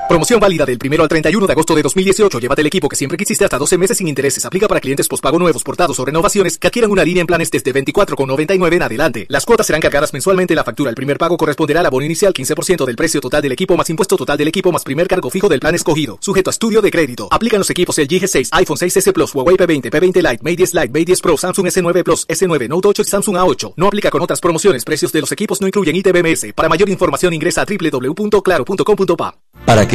Promoción 0.07 0.39
válida 0.39 0.67
del 0.67 0.77
1 0.83 1.01
al 1.01 1.09
31 1.09 1.47
de 1.47 1.51
agosto 1.51 1.73
de 1.73 1.81
2018. 1.81 2.39
Llévate 2.39 2.61
el 2.61 2.67
equipo 2.67 2.87
que 2.87 2.95
siempre 2.95 3.17
quisiste 3.17 3.43
hasta 3.43 3.57
12 3.57 3.77
meses 3.79 3.97
sin 3.97 4.07
intereses. 4.07 4.45
Aplica 4.45 4.67
para 4.67 4.79
clientes 4.79 5.07
pospago 5.07 5.39
nuevos, 5.39 5.63
portados 5.63 5.99
o 5.99 6.05
renovaciones 6.05 6.59
que 6.59 6.67
adquieran 6.67 6.91
una 6.91 7.03
línea 7.03 7.21
en 7.21 7.27
planes 7.27 7.49
desde 7.49 7.73
24,99 7.73 8.75
en 8.75 8.81
adelante. 8.83 9.25
Las 9.29 9.45
cuotas 9.45 9.65
serán 9.65 9.81
cargadas 9.81 10.13
mensualmente 10.13 10.53
en 10.53 10.57
la 10.57 10.63
factura. 10.63 10.91
El 10.91 10.95
primer 10.95 11.17
pago 11.17 11.37
corresponderá 11.37 11.79
al 11.79 11.87
abono 11.87 12.05
inicial 12.05 12.33
15% 12.33 12.85
del 12.85 12.95
precio 12.95 13.19
total 13.19 13.41
del 13.41 13.53
equipo 13.53 13.75
más 13.75 13.89
impuesto 13.89 14.15
total 14.15 14.37
del 14.37 14.47
equipo 14.47 14.71
más 14.71 14.83
primer 14.83 15.07
cargo 15.07 15.31
fijo 15.31 15.49
del 15.49 15.59
plan 15.59 15.73
escogido. 15.73 16.19
Sujeto 16.21 16.51
a 16.51 16.53
estudio 16.53 16.83
de 16.83 16.91
crédito. 16.91 17.27
Aplican 17.31 17.59
los 17.59 17.69
equipos 17.71 17.97
el 17.97 18.07
G6, 18.07 18.49
iPhone 18.51 18.77
6S 18.77 19.11
Plus, 19.11 19.33
Huawei 19.33 19.57
P20, 19.57 19.89
P20 19.89 20.15
Lite, 20.17 20.43
Mate 20.43 20.55
10 20.55 20.73
Lite, 20.75 20.89
Mate 20.89 21.05
10 21.05 21.21
Pro, 21.21 21.35
Samsung 21.35 21.65
S9 21.65 22.03
Plus, 22.03 22.27
S9, 22.27 22.69
Note 22.69 22.87
8 22.89 23.01
y 23.01 23.05
Samsung 23.05 23.37
A8. 23.37 23.73
No 23.75 23.87
aplica 23.87 24.11
con 24.11 24.21
otras 24.21 24.39
promociones. 24.39 24.85
Precios 24.85 25.11
de 25.11 25.21
los 25.21 25.31
equipos 25.31 25.61
no 25.61 25.67
incluyen 25.67 25.95
ITBMS. 25.95 26.53
Para 26.53 26.69
mayor 26.69 26.89
información 26.89 27.33
ingresa 27.33 27.63
a 27.63 27.65
www.claro.com.pa. 27.65 29.35
Para 29.65 29.87
que 29.87 29.94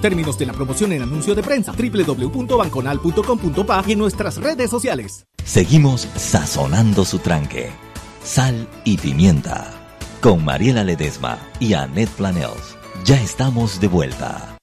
términos 0.00 0.38
de 0.38 0.46
la 0.46 0.52
promoción 0.52 0.92
en 0.92 1.02
anuncio 1.02 1.34
de 1.34 1.42
prensa 1.42 1.72
www.banconal.com.pa 1.72 3.84
y 3.86 3.92
en 3.92 3.98
nuestras 3.98 4.36
redes 4.36 4.70
sociales. 4.70 5.26
Seguimos 5.44 6.08
sazonando 6.16 7.04
su 7.04 7.18
tranque. 7.18 7.70
Sal 8.22 8.68
y 8.84 8.96
pimienta. 8.98 9.74
Con 10.20 10.44
Mariela 10.44 10.84
Ledesma 10.84 11.38
y 11.60 11.74
Annette 11.74 12.10
Planels. 12.10 12.76
Ya 13.04 13.20
estamos 13.20 13.80
de 13.80 13.88
vuelta. 13.88 14.58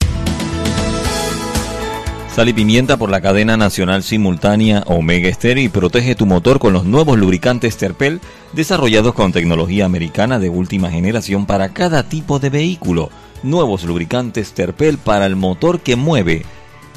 Sal 2.36 2.50
y 2.50 2.54
pimienta 2.54 2.98
por 2.98 3.10
la 3.10 3.22
cadena 3.22 3.56
nacional 3.56 4.04
simultánea 4.04 4.84
Omega 4.88 5.34
Stereo 5.34 5.64
y 5.64 5.70
protege 5.70 6.16
tu 6.16 6.26
motor 6.26 6.60
con 6.60 6.74
los 6.74 6.84
nuevos 6.84 7.18
lubricantes 7.18 7.78
Terpel 7.78 8.20
desarrollados 8.52 9.14
con 9.14 9.32
tecnología 9.32 9.86
americana 9.86 10.38
de 10.38 10.50
última 10.50 10.92
generación 10.92 11.46
para 11.46 11.70
cada 11.70 12.04
tipo 12.04 12.40
de 12.40 12.50
vehículo 12.50 13.10
nuevos 13.44 13.84
lubricantes 13.84 14.54
Terpel 14.54 14.98
para 14.98 15.26
el 15.26 15.36
motor 15.36 15.80
que 15.80 15.96
mueve 15.96 16.44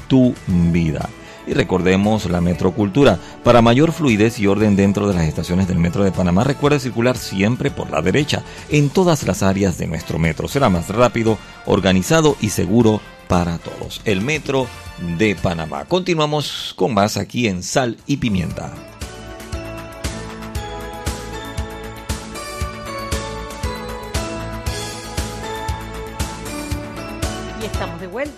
tu 0.09 0.35
vida. 0.47 1.09
Y 1.47 1.55
recordemos 1.55 2.27
la 2.27 2.41
metrocultura. 2.43 3.19
Para 3.43 3.63
mayor 3.63 3.93
fluidez 3.93 4.39
y 4.39 4.47
orden 4.47 4.77
dentro 4.77 5.09
de 5.09 5.15
las 5.15 5.25
estaciones 5.25 5.67
del 5.67 5.79
metro 5.79 6.05
de 6.05 6.13
Panamá, 6.13 6.45
recuerde 6.45 6.79
circular 6.79 7.17
siempre 7.17 7.71
por 7.71 7.91
la 7.91 8.03
derecha 8.03 8.43
en 8.69 8.91
todas 8.91 9.27
las 9.27 9.43
áreas 9.43 9.79
de 9.79 9.87
nuestro 9.87 10.19
metro. 10.19 10.47
Será 10.47 10.69
más 10.69 10.89
rápido, 10.89 11.39
organizado 11.65 12.37
y 12.41 12.51
seguro 12.51 13.01
para 13.29 13.59
todos. 13.59 14.03
El 14.05 14.21
metro 14.21 14.67
de 15.19 15.37
Panamá. 15.37 15.87
Continuamos 15.87 16.75
con 16.77 16.93
más 16.93 17.17
aquí 17.17 17.49
en 17.49 17.63
Sal 17.63 17.97
y 18.07 18.19
Pimienta. 18.19 18.88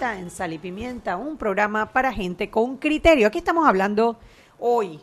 En 0.02 0.30
Sal 0.30 0.54
y 0.54 0.58
Pimienta, 0.58 1.18
un 1.18 1.36
programa 1.36 1.92
para 1.92 2.10
gente 2.12 2.48
con 2.48 2.78
criterio. 2.78 3.26
Aquí 3.26 3.36
estamos 3.38 3.68
hablando 3.68 4.18
hoy 4.58 4.98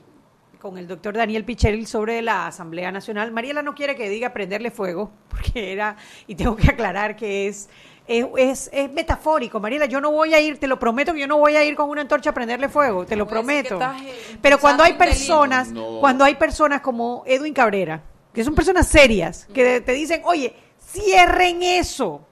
con 0.60 0.80
el 0.80 0.88
doctor 0.88 1.14
Daniel 1.16 1.46
Pichel 1.46 1.86
sobre 1.86 2.24
la 2.24 2.48
Asamblea 2.48 2.92
Nacional. 2.92 3.32
Mariela 3.32 3.62
no 3.62 3.76
quiere 3.76 3.96
que 3.96 4.10
diga 4.10 4.34
prenderle 4.34 4.72
fuego, 4.72 5.12
porque 5.30 5.72
era, 5.72 5.96
y 6.26 6.34
tengo 6.34 6.56
que 6.56 6.72
aclarar 6.72 7.16
que 7.16 7.48
es, 7.48 7.70
es, 8.08 8.26
es, 8.38 8.70
es 8.74 8.92
metafórico. 8.92 9.60
Mariela, 9.60 9.86
yo 9.86 10.02
no 10.02 10.12
voy 10.12 10.34
a 10.34 10.40
ir, 10.42 10.58
te 10.58 10.66
lo 10.68 10.80
prometo 10.80 11.14
que 11.14 11.20
yo 11.20 11.28
no 11.28 11.38
voy 11.38 11.56
a 11.56 11.64
ir 11.64 11.76
con 11.76 11.90
una 11.92 12.02
antorcha 12.02 12.32
a 12.32 12.34
prenderle 12.34 12.68
fuego, 12.68 13.06
te 13.06 13.16
lo 13.16 13.28
prometo. 13.28 13.80
eh, 13.80 14.38
Pero 14.42 14.58
cuando 14.60 14.82
hay 14.82 14.94
personas, 14.94 15.72
No. 15.72 16.00
cuando 16.00 16.26
hay 16.26 16.36
personas 16.36 16.82
como 16.82 17.22
Edwin 17.28 17.54
Cabrera, 17.54 18.02
que 18.34 18.44
son 18.44 18.56
personas 18.56 18.88
serias, 18.88 19.48
que 19.54 19.80
te 19.82 19.92
dicen, 19.92 20.22
oye, 20.26 20.56
cierren 20.80 21.62
eso. 21.62 22.27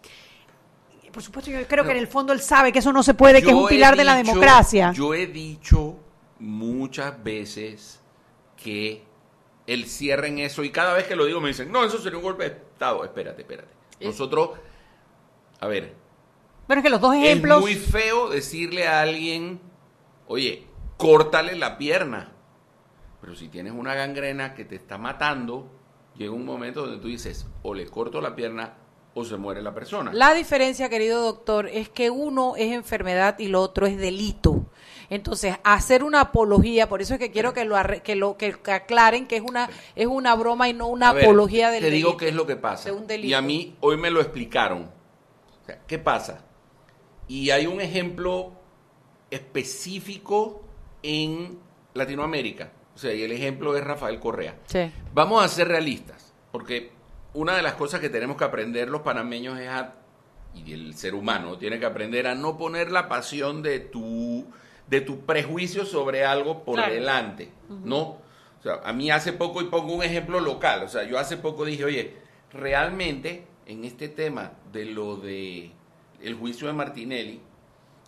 Por 1.16 1.24
supuesto, 1.24 1.50
yo 1.50 1.66
creo 1.66 1.86
que 1.86 1.92
en 1.92 1.98
el 1.98 2.08
fondo 2.08 2.34
él 2.34 2.42
sabe 2.42 2.74
que 2.74 2.80
eso 2.80 2.92
no 2.92 3.02
se 3.02 3.14
puede, 3.14 3.42
que 3.42 3.52
es 3.52 3.56
un 3.56 3.70
pilar 3.70 3.96
de 3.96 4.04
la 4.04 4.18
democracia. 4.18 4.92
Yo 4.92 5.14
he 5.14 5.28
dicho 5.28 5.96
muchas 6.40 7.24
veces 7.24 8.02
que 8.58 9.02
el 9.66 9.86
cierre 9.86 10.28
en 10.28 10.40
eso, 10.40 10.62
y 10.66 10.72
cada 10.72 10.94
vez 10.94 11.08
que 11.08 11.16
lo 11.16 11.24
digo 11.24 11.40
me 11.40 11.48
dicen, 11.48 11.72
no, 11.72 11.86
eso 11.86 12.00
sería 12.00 12.18
un 12.18 12.24
golpe 12.26 12.44
de 12.44 12.50
Estado. 12.50 13.06
Espérate, 13.06 13.44
espérate. 13.44 13.70
Nosotros, 14.02 14.60
a 15.62 15.68
ver, 15.68 15.94
Bueno, 16.68 16.82
es 16.82 16.84
que 16.84 16.90
los 16.90 17.00
dos 17.00 17.16
ejemplos. 17.16 17.60
es 17.60 17.64
muy 17.64 17.76
feo 17.76 18.30
decirle 18.30 18.86
a 18.86 19.00
alguien, 19.00 19.62
oye, 20.28 20.68
córtale 20.98 21.56
la 21.56 21.78
pierna. 21.78 22.34
Pero 23.22 23.36
si 23.36 23.48
tienes 23.48 23.72
una 23.72 23.96
gangrena 23.96 24.54
que 24.54 24.66
te 24.66 24.76
está 24.76 24.98
matando, 24.98 25.72
llega 26.18 26.34
un 26.34 26.44
momento 26.44 26.82
donde 26.82 26.98
tú 26.98 27.08
dices, 27.08 27.48
o 27.62 27.74
le 27.74 27.86
corto 27.88 28.20
la 28.20 28.36
pierna 28.36 28.74
o 29.18 29.24
se 29.26 29.38
muere 29.38 29.62
la 29.64 29.74
persona. 29.74 30.12
La 30.14 30.34
diferencia, 30.34 30.90
querido 30.90 31.24
doctor, 31.24 31.68
es 31.70 31.90
que 31.90 32.10
uno 32.12 32.56
es 32.58 32.72
enfermedad 32.74 33.40
y 33.40 33.48
lo 33.48 33.62
otro 33.62 33.88
es 33.88 33.98
delito. 33.98 34.66
Entonces, 35.10 35.56
hacer 35.64 36.04
una 36.04 36.20
apología, 36.22 36.90
por 36.90 37.02
eso 37.02 37.14
es 37.14 37.20
que 37.20 37.32
quiero 37.32 37.54
que 37.54 37.64
lo, 37.64 37.76
arre- 37.78 38.02
que 38.02 38.16
lo 38.16 38.38
que 38.38 38.56
aclaren 38.72 39.26
que 39.28 39.38
es 39.38 39.42
una 39.42 39.70
es 39.96 40.08
una 40.08 40.36
broma 40.36 40.68
y 40.68 40.74
no 40.74 40.88
una 40.88 41.14
ver, 41.14 41.24
apología 41.26 41.72
del 41.72 41.82
Te 41.84 41.92
digo 41.92 42.10
delito. 42.10 42.18
qué 42.18 42.28
es 42.30 42.36
lo 42.36 42.46
que 42.46 42.56
pasa. 42.58 42.90
de 42.90 42.96
un 42.96 43.08
delito. 43.08 43.28
Y 43.30 43.34
a 43.34 43.42
mí 43.42 43.76
hoy 43.80 43.98
me 43.98 44.12
lo 44.12 44.20
explicaron. 44.20 44.90
O 45.62 45.66
sea, 45.66 45.80
¿Qué 45.88 45.98
pasa? 45.98 46.44
Y 47.28 47.50
hay 47.52 47.68
un 47.68 47.80
ejemplo 47.82 48.52
específico 49.32 50.64
en 51.04 51.60
Latinoamérica. 51.94 52.72
O 52.96 52.98
sea, 52.98 53.14
y 53.14 53.24
el 53.24 53.32
ejemplo 53.32 53.76
es 53.78 53.84
Rafael 53.84 54.20
Correa. 54.20 54.58
Sí. 54.68 54.92
Vamos 55.14 55.44
a 55.44 55.48
ser 55.48 55.68
realistas, 55.68 56.34
porque 56.52 56.92
una 57.36 57.56
de 57.56 57.62
las 57.62 57.74
cosas 57.74 58.00
que 58.00 58.10
tenemos 58.10 58.38
que 58.38 58.44
aprender 58.46 58.90
los 58.90 59.02
panameños 59.02 59.60
es 59.60 59.68
a, 59.70 59.94
y 60.54 60.74
el 60.74 60.96
ser 60.96 61.14
humano 61.16 61.58
tiene 61.58 61.80
que 61.80 61.86
aprender 61.86 62.28
a 62.28 62.36
no 62.36 62.58
poner 62.58 62.90
la 62.92 63.08
pasión 63.08 63.62
de 63.62 63.80
tu, 63.80 64.46
de 64.88 65.02
tu 65.02 65.26
prejuicio 65.26 65.86
sobre 65.86 66.26
algo 66.26 66.64
por 66.64 66.76
Claro. 66.76 66.94
delante, 66.94 67.52
¿no? 67.84 68.00
O 68.02 68.64
sea, 68.64 68.80
a 68.84 68.94
mí 68.94 69.12
hace 69.12 69.34
poco, 69.34 69.62
y 69.62 69.66
pongo 69.66 69.94
un 69.94 70.04
ejemplo 70.04 70.40
local, 70.40 70.84
o 70.84 70.88
sea, 70.88 71.04
yo 71.04 71.20
hace 71.20 71.38
poco 71.38 71.66
dije, 71.66 71.84
oye, 71.86 72.16
realmente 72.52 73.46
en 73.66 73.84
este 73.86 74.08
tema 74.10 74.54
de 74.72 74.86
lo 74.86 75.18
de 75.18 75.72
el 76.24 76.36
juicio 76.36 76.68
de 76.68 76.74
Martinelli, 76.74 77.42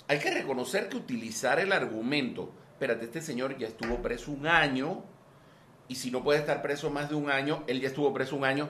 hay 0.08 0.20
que 0.20 0.32
reconocer 0.32 0.88
que 0.90 0.98
utilizar 0.98 1.60
el 1.60 1.74
argumento, 1.74 2.50
espérate, 2.72 3.06
este 3.06 3.22
señor 3.22 3.58
ya 3.58 3.68
estuvo 3.68 4.02
preso 4.02 4.32
un 4.32 4.48
año, 4.48 5.04
y 5.90 5.96
si 5.96 6.12
no 6.12 6.24
puede 6.24 6.40
estar 6.40 6.62
preso 6.62 6.90
más 6.90 7.10
de 7.10 7.16
un 7.16 7.30
año, 7.30 7.64
él 7.68 7.82
ya 7.82 7.90
estuvo 7.90 8.14
preso 8.14 8.36
un 8.36 8.46
año, 8.46 8.70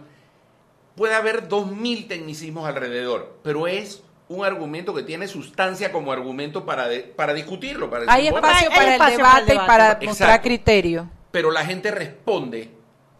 puede 0.97 1.15
haber 1.15 1.47
dos 1.47 1.71
mil 1.71 2.07
tecnicismos 2.09 2.67
alrededor, 2.67 3.37
pero 3.43 3.67
es 3.67 4.03
un 4.27 4.43
argumento 4.43 4.93
que 4.93 5.03
tiene 5.03 5.27
sustancia 5.29 5.93
como 5.93 6.11
argumento 6.11 6.65
para, 6.65 6.89
de- 6.89 6.99
para 6.99 7.33
discutirlo. 7.33 7.89
Para 7.89 8.11
Hay 8.11 8.23
decir, 8.23 8.35
espacio 8.35 8.69
hay 8.71 8.75
para 8.75 8.87
el 8.87 8.93
espacio 8.93 9.19
para 9.23 9.39
el 9.39 9.45
debate 9.45 9.53
y 9.53 9.67
para 9.67 9.83
Exacto. 9.85 10.05
mostrar 10.07 10.41
criterio. 10.41 11.09
pero 11.31 11.51
la 11.51 11.63
gente 11.63 11.91
responde, 11.91 12.71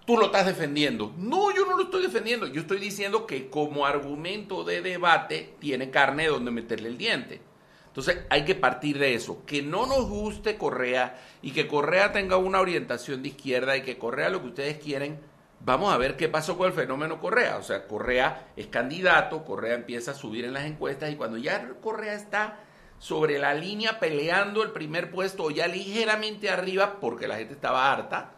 tú 0.06 0.18
lo 0.18 0.26
estás 0.26 0.46
defendiendo. 0.48 1.14
No, 1.18 1.54
yo 1.56 1.66
no 1.66 1.78
lo 1.78 1.84
estoy 1.84 2.02
defendiendo. 2.02 2.48
Yo 2.48 2.62
estoy 2.62 2.80
diciendo 2.80 3.26
que 3.28 3.50
como 3.50 3.86
argumento 3.86 4.64
de 4.66 4.82
debate 4.82 5.54
tiene 5.60 5.92
carne 5.92 6.28
donde 6.28 6.52
meterle 6.52 6.90
el 6.90 6.98
diente. 6.98 7.40
Entonces 7.88 8.20
hay 8.30 8.44
que 8.46 8.54
partir 8.56 9.00
de 9.00 9.14
eso, 9.16 9.44
que 9.46 9.62
no 9.62 9.86
nos 9.88 10.08
guste 10.10 10.58
Correa 10.58 11.20
y 11.42 11.52
que 11.52 11.68
Correa 11.68 12.12
tenga 12.12 12.38
una 12.38 12.60
orientación 12.60 13.22
de 13.24 13.30
izquierda 13.30 13.76
y 13.78 13.82
que 13.82 13.98
Correa 13.98 14.30
lo 14.30 14.42
que 14.42 14.48
ustedes 14.50 14.78
quieren, 14.78 15.20
vamos 15.60 15.94
a 15.94 15.98
ver 15.98 16.16
qué 16.16 16.30
pasó 16.30 16.58
con 16.58 16.68
el 16.68 16.74
fenómeno 16.74 17.20
Correa. 17.20 17.58
O 17.58 17.64
sea, 17.64 17.88
Correa 17.88 18.52
es 18.56 18.68
candidato, 18.68 19.44
Correa 19.46 19.76
empieza 19.76 20.12
a 20.12 20.16
subir 20.16 20.46
en 20.46 20.54
las 20.54 20.66
encuestas 20.66 21.12
y 21.12 21.16
cuando 21.16 21.38
ya 21.38 21.70
Correa 21.82 22.14
está 22.14 22.60
sobre 23.00 23.38
la 23.38 23.54
línea 23.54 24.00
peleando 24.00 24.64
el 24.64 24.72
primer 24.72 25.12
puesto 25.12 25.44
o 25.44 25.52
ya 25.52 25.68
ligeramente 25.68 26.50
arriba 26.50 27.00
porque 27.00 27.28
la 27.28 27.38
gente 27.38 27.54
estaba 27.54 27.92
harta, 27.92 28.34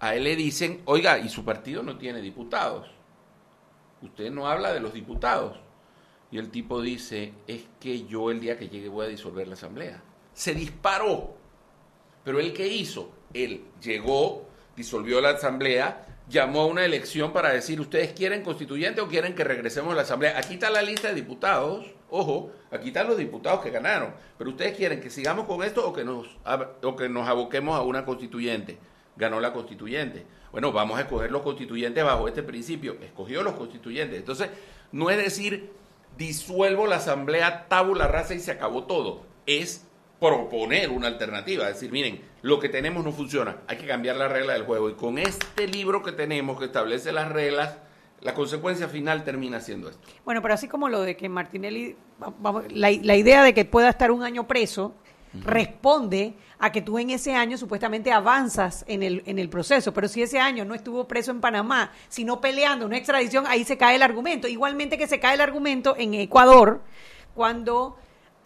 a 0.00 0.14
él 0.14 0.24
le 0.24 0.36
dicen, 0.36 0.82
oiga, 0.86 1.18
y 1.18 1.28
su 1.28 1.44
partido 1.44 1.82
no 1.82 1.98
tiene 1.98 2.20
diputados. 2.20 2.90
Usted 4.02 4.30
no 4.30 4.48
habla 4.48 4.72
de 4.72 4.80
los 4.80 4.94
diputados. 4.94 5.58
Y 6.30 6.38
el 6.38 6.50
tipo 6.50 6.80
dice, 6.80 7.34
es 7.46 7.64
que 7.78 8.06
yo 8.06 8.30
el 8.30 8.40
día 8.40 8.58
que 8.58 8.68
llegue 8.68 8.88
voy 8.88 9.06
a 9.06 9.08
disolver 9.08 9.46
la 9.46 9.54
asamblea. 9.54 10.02
Se 10.32 10.54
disparó. 10.54 11.34
Pero 12.24 12.38
él 12.38 12.52
qué 12.52 12.68
hizo? 12.68 13.10
Él 13.34 13.64
llegó, 13.82 14.48
disolvió 14.80 15.20
la 15.20 15.30
asamblea, 15.30 16.06
llamó 16.28 16.62
a 16.62 16.66
una 16.66 16.84
elección 16.84 17.32
para 17.32 17.52
decir, 17.52 17.80
¿ustedes 17.80 18.12
quieren 18.12 18.42
constituyente 18.42 19.02
o 19.02 19.08
quieren 19.08 19.34
que 19.34 19.44
regresemos 19.44 19.92
a 19.92 19.96
la 19.96 20.02
asamblea? 20.02 20.38
Aquí 20.38 20.54
está 20.54 20.70
la 20.70 20.80
lista 20.80 21.08
de 21.08 21.14
diputados. 21.14 21.86
Ojo, 22.08 22.50
aquí 22.70 22.88
están 22.88 23.06
los 23.06 23.18
diputados 23.18 23.60
que 23.60 23.70
ganaron. 23.70 24.14
Pero 24.38 24.50
ustedes 24.50 24.76
quieren 24.76 25.00
que 25.00 25.10
sigamos 25.10 25.46
con 25.46 25.62
esto 25.62 25.86
o 25.86 25.92
que 25.92 26.02
nos, 26.02 26.26
o 26.82 26.96
que 26.96 27.08
nos 27.10 27.28
aboquemos 27.28 27.76
a 27.76 27.82
una 27.82 28.06
constituyente. 28.06 28.78
Ganó 29.16 29.38
la 29.38 29.52
constituyente. 29.52 30.24
Bueno, 30.50 30.72
vamos 30.72 30.98
a 30.98 31.02
escoger 31.02 31.30
los 31.30 31.42
constituyentes 31.42 32.02
bajo 32.02 32.26
este 32.26 32.42
principio. 32.42 32.96
Escogió 33.02 33.42
los 33.42 33.54
constituyentes. 33.54 34.18
Entonces, 34.18 34.48
no 34.92 35.10
es 35.10 35.18
decir, 35.18 35.72
disuelvo 36.16 36.86
la 36.86 36.96
asamblea 36.96 37.68
tabula 37.68 38.06
rasa 38.06 38.34
y 38.34 38.40
se 38.40 38.50
acabó 38.50 38.84
todo. 38.84 39.26
Es 39.46 39.86
proponer 40.20 40.90
una 40.90 41.06
alternativa, 41.08 41.66
decir, 41.66 41.90
miren, 41.90 42.20
lo 42.42 42.60
que 42.60 42.68
tenemos 42.68 43.04
no 43.04 43.10
funciona, 43.10 43.56
hay 43.66 43.78
que 43.78 43.86
cambiar 43.86 44.16
la 44.16 44.28
regla 44.28 44.52
del 44.52 44.64
juego. 44.64 44.90
Y 44.90 44.94
con 44.94 45.18
este 45.18 45.66
libro 45.66 46.02
que 46.02 46.12
tenemos 46.12 46.58
que 46.58 46.66
establece 46.66 47.10
las 47.10 47.32
reglas, 47.32 47.78
la 48.20 48.34
consecuencia 48.34 48.86
final 48.88 49.24
termina 49.24 49.60
siendo 49.60 49.88
esto. 49.88 50.06
Bueno, 50.26 50.42
pero 50.42 50.54
así 50.54 50.68
como 50.68 50.90
lo 50.90 51.00
de 51.00 51.16
que 51.16 51.28
Martinelli, 51.28 51.96
vamos, 52.18 52.64
la, 52.70 52.90
la 52.90 53.16
idea 53.16 53.42
de 53.42 53.54
que 53.54 53.64
pueda 53.64 53.88
estar 53.88 54.10
un 54.10 54.22
año 54.22 54.46
preso, 54.46 54.94
responde 55.32 56.34
a 56.58 56.72
que 56.72 56.82
tú 56.82 56.98
en 56.98 57.10
ese 57.10 57.34
año 57.34 57.56
supuestamente 57.56 58.12
avanzas 58.12 58.84
en 58.88 59.02
el, 59.02 59.22
en 59.26 59.38
el 59.38 59.48
proceso, 59.48 59.94
pero 59.94 60.08
si 60.08 60.22
ese 60.22 60.38
año 60.38 60.64
no 60.64 60.74
estuvo 60.74 61.06
preso 61.06 61.30
en 61.30 61.40
Panamá, 61.40 61.92
sino 62.08 62.40
peleando 62.40 62.84
una 62.84 62.96
extradición, 62.96 63.46
ahí 63.46 63.64
se 63.64 63.78
cae 63.78 63.96
el 63.96 64.02
argumento. 64.02 64.48
Igualmente 64.48 64.98
que 64.98 65.06
se 65.06 65.20
cae 65.20 65.34
el 65.34 65.40
argumento 65.40 65.94
en 65.96 66.14
Ecuador, 66.14 66.82
cuando 67.34 67.96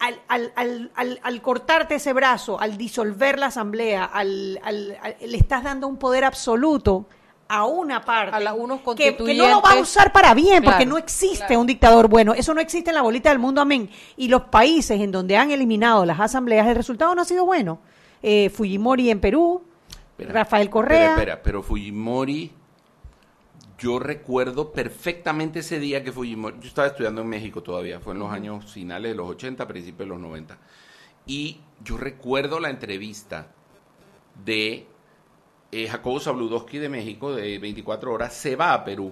al, 0.05 0.19
al, 0.27 0.53
al, 0.55 0.91
al, 0.95 1.19
al 1.23 1.41
cortarte 1.41 1.95
ese 1.95 2.13
brazo, 2.13 2.59
al 2.59 2.77
disolver 2.77 3.39
la 3.39 3.47
asamblea, 3.47 4.05
al, 4.05 4.59
al- 4.63 4.97
al- 5.01 5.15
le 5.25 5.37
estás 5.37 5.63
dando 5.63 5.87
un 5.87 5.97
poder 5.97 6.23
absoluto 6.23 7.05
a 7.47 7.65
una 7.65 8.03
parte 8.03 8.35
A 8.35 8.39
la- 8.39 8.53
unos 8.55 8.81
que, 8.95 9.15
que 9.15 9.33
no 9.35 9.47
lo 9.47 9.61
va 9.61 9.71
a 9.73 9.79
usar 9.79 10.11
para 10.11 10.33
bien, 10.33 10.63
porque 10.63 10.85
no 10.85 10.97
existe 10.97 11.45
claro. 11.45 11.61
un 11.61 11.67
dictador 11.67 12.07
bueno. 12.07 12.33
Eso 12.33 12.53
no 12.53 12.61
existe 12.61 12.89
en 12.89 12.95
la 12.95 13.01
bolita 13.03 13.29
del 13.29 13.37
mundo, 13.39 13.61
amén. 13.61 13.89
Y 14.17 14.27
los 14.29 14.43
países 14.43 14.99
en 14.99 15.11
donde 15.11 15.37
han 15.37 15.51
eliminado 15.51 16.05
las 16.05 16.19
asambleas, 16.19 16.67
el 16.67 16.75
resultado 16.75 17.13
no 17.13 17.21
ha 17.21 17.25
sido 17.25 17.45
bueno. 17.45 17.79
Eh, 18.23 18.49
Fujimori 18.49 19.11
en 19.11 19.19
Perú, 19.19 19.61
Espera, 20.17 20.33
Rafael 20.33 20.69
Correa. 20.71 21.11
Espera, 21.11 21.33
espera, 21.33 21.43
pero 21.43 21.61
Fujimori, 21.61 22.51
yo 23.77 23.99
recuerdo 23.99 24.71
perfectamente 24.71 25.59
ese 25.59 25.79
día 25.79 26.03
que 26.03 26.11
Fujimori, 26.11 26.57
yo 26.59 26.67
estaba 26.67 26.87
estudiando 26.87 27.21
en 27.21 27.27
México 27.27 27.61
todavía, 27.61 27.99
fue 27.99 28.13
en 28.13 28.19
los 28.19 28.31
años 28.31 28.71
finales 28.71 29.11
de 29.11 29.15
los 29.15 29.29
80, 29.29 29.67
principios 29.67 29.99
de 29.99 30.05
los 30.05 30.19
90. 30.19 30.57
Y 31.27 31.59
yo 31.83 31.97
recuerdo 31.97 32.59
la 32.59 32.69
entrevista 32.69 33.51
de 34.43 34.87
eh, 35.71 35.87
Jacobo 35.87 36.19
Zabludowski 36.19 36.77
de 36.77 36.89
México, 36.89 37.33
de 37.35 37.59
24 37.59 38.13
horas, 38.13 38.33
se 38.33 38.55
va 38.55 38.73
a 38.73 38.85
Perú. 38.85 39.11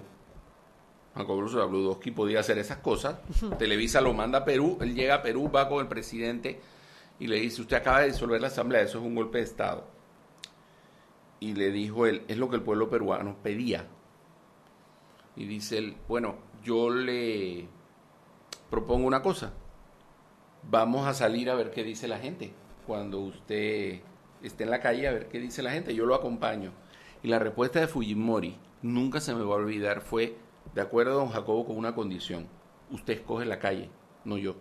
Jacobo 1.14 1.48
Zabludowski 1.48 2.10
podía 2.10 2.40
hacer 2.40 2.58
esas 2.58 2.78
cosas. 2.78 3.18
Televisa 3.58 4.00
lo 4.00 4.14
manda 4.14 4.38
a 4.38 4.44
Perú, 4.44 4.78
él 4.80 4.94
llega 4.94 5.16
a 5.16 5.22
Perú, 5.22 5.50
va 5.54 5.68
con 5.68 5.80
el 5.80 5.88
presidente 5.88 6.60
y 7.18 7.26
le 7.26 7.38
dice, 7.38 7.62
usted 7.62 7.76
acaba 7.76 8.00
de 8.00 8.08
disolver 8.08 8.40
la 8.40 8.48
asamblea, 8.48 8.80
eso 8.80 8.98
es 8.98 9.04
un 9.04 9.14
golpe 9.14 9.38
de 9.38 9.44
Estado. 9.44 9.84
Y 11.40 11.54
le 11.54 11.70
dijo 11.70 12.06
él, 12.06 12.22
es 12.28 12.38
lo 12.38 12.48
que 12.48 12.56
el 12.56 12.62
pueblo 12.62 12.88
peruano 12.88 13.36
pedía. 13.42 13.86
Y 15.36 15.46
dice 15.46 15.78
él, 15.78 15.96
bueno, 16.08 16.36
yo 16.62 16.90
le 16.90 17.68
propongo 18.70 19.06
una 19.06 19.22
cosa. 19.22 19.52
Vamos 20.70 21.06
a 21.06 21.14
salir 21.14 21.50
a 21.50 21.54
ver 21.54 21.70
qué 21.70 21.84
dice 21.84 22.08
la 22.08 22.18
gente. 22.18 22.52
Cuando 22.86 23.20
usted 23.20 24.00
esté 24.42 24.64
en 24.64 24.70
la 24.70 24.80
calle, 24.80 25.08
a 25.08 25.12
ver 25.12 25.28
qué 25.28 25.40
dice 25.40 25.62
la 25.62 25.72
gente. 25.72 25.94
Yo 25.94 26.06
lo 26.06 26.14
acompaño. 26.14 26.72
Y 27.22 27.28
la 27.28 27.38
respuesta 27.38 27.80
de 27.80 27.88
Fujimori, 27.88 28.56
nunca 28.82 29.20
se 29.20 29.34
me 29.34 29.42
va 29.42 29.54
a 29.54 29.58
olvidar, 29.58 30.02
fue, 30.02 30.36
de 30.74 30.80
acuerdo, 30.80 31.14
don 31.14 31.30
Jacobo, 31.30 31.66
con 31.66 31.76
una 31.76 31.94
condición. 31.94 32.48
Usted 32.90 33.14
escoge 33.14 33.46
la 33.46 33.58
calle, 33.58 33.90
no 34.24 34.36
yo. 34.36 34.56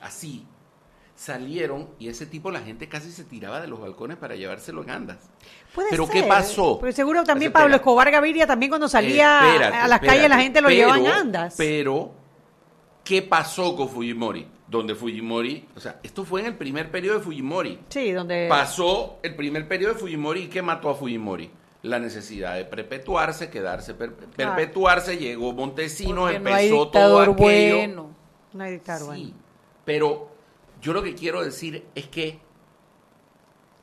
Así. 0.00 0.46
Salieron 1.20 1.90
y 1.98 2.08
ese 2.08 2.24
tipo 2.24 2.50
la 2.50 2.60
gente 2.60 2.88
casi 2.88 3.12
se 3.12 3.24
tiraba 3.24 3.60
de 3.60 3.66
los 3.68 3.78
balcones 3.78 4.16
para 4.16 4.36
llevárselo 4.36 4.82
en 4.84 4.88
andas. 4.88 5.18
Puede 5.74 5.90
Pero 5.90 6.06
ser, 6.06 6.14
¿qué 6.14 6.22
pasó? 6.26 6.78
Pero 6.80 6.92
seguro 6.92 7.24
también. 7.24 7.52
Pablo 7.52 7.74
Escobar 7.76 8.10
Gaviria, 8.10 8.46
también 8.46 8.70
cuando 8.70 8.88
salía 8.88 9.40
Eh, 9.44 9.48
espérate, 9.52 9.76
a 9.76 9.86
las 9.88 10.00
calles, 10.00 10.30
la 10.30 10.38
gente 10.40 10.62
lo 10.62 10.68
Pero- 10.68 10.78
llevaba 10.94 10.98
en 10.98 11.06
andas. 11.08 11.56
Pero, 11.58 12.12
¿qué 13.04 13.20
pasó 13.20 13.76
con 13.76 13.90
Fujimori? 13.90 14.48
Donde 14.66 14.94
Fujimori, 14.94 15.68
o 15.76 15.80
sea, 15.80 16.00
esto 16.02 16.24
fue 16.24 16.40
en 16.40 16.46
el 16.46 16.54
primer 16.56 16.90
periodo 16.90 17.18
de 17.18 17.24
Fujimori. 17.24 17.80
sí, 17.90 18.12
donde... 18.12 18.46
Pasó 18.48 19.18
el 19.22 19.34
primer 19.36 19.68
periodo 19.68 19.92
de 19.92 20.00
Fujimori 20.00 20.44
y 20.44 20.46
¿qué 20.48 20.62
mató 20.62 20.88
a 20.88 20.94
Fujimori? 20.94 21.50
La 21.82 21.98
necesidad 21.98 22.54
de 22.54 22.64
perpetuarse, 22.64 23.50
quedarse, 23.50 23.92
per- 23.92 24.14
Claro. 24.14 24.54
perpetuarse, 24.56 25.18
llegó 25.18 25.52
Montesinos, 25.52 26.30
empezó 26.32 26.50
no 26.50 26.56
hay 26.56 26.68
todo 26.90 27.20
aquello. 27.20 27.34
bueno. 27.76 28.10
No 28.54 28.64
hay 28.64 28.72
dictador, 28.72 29.14
Sí, 29.16 29.22
bueno. 29.24 29.36
pero 29.84 30.29
yo 30.80 30.92
lo 30.92 31.02
que 31.02 31.14
quiero 31.14 31.42
decir 31.44 31.86
es 31.94 32.06
que 32.08 32.40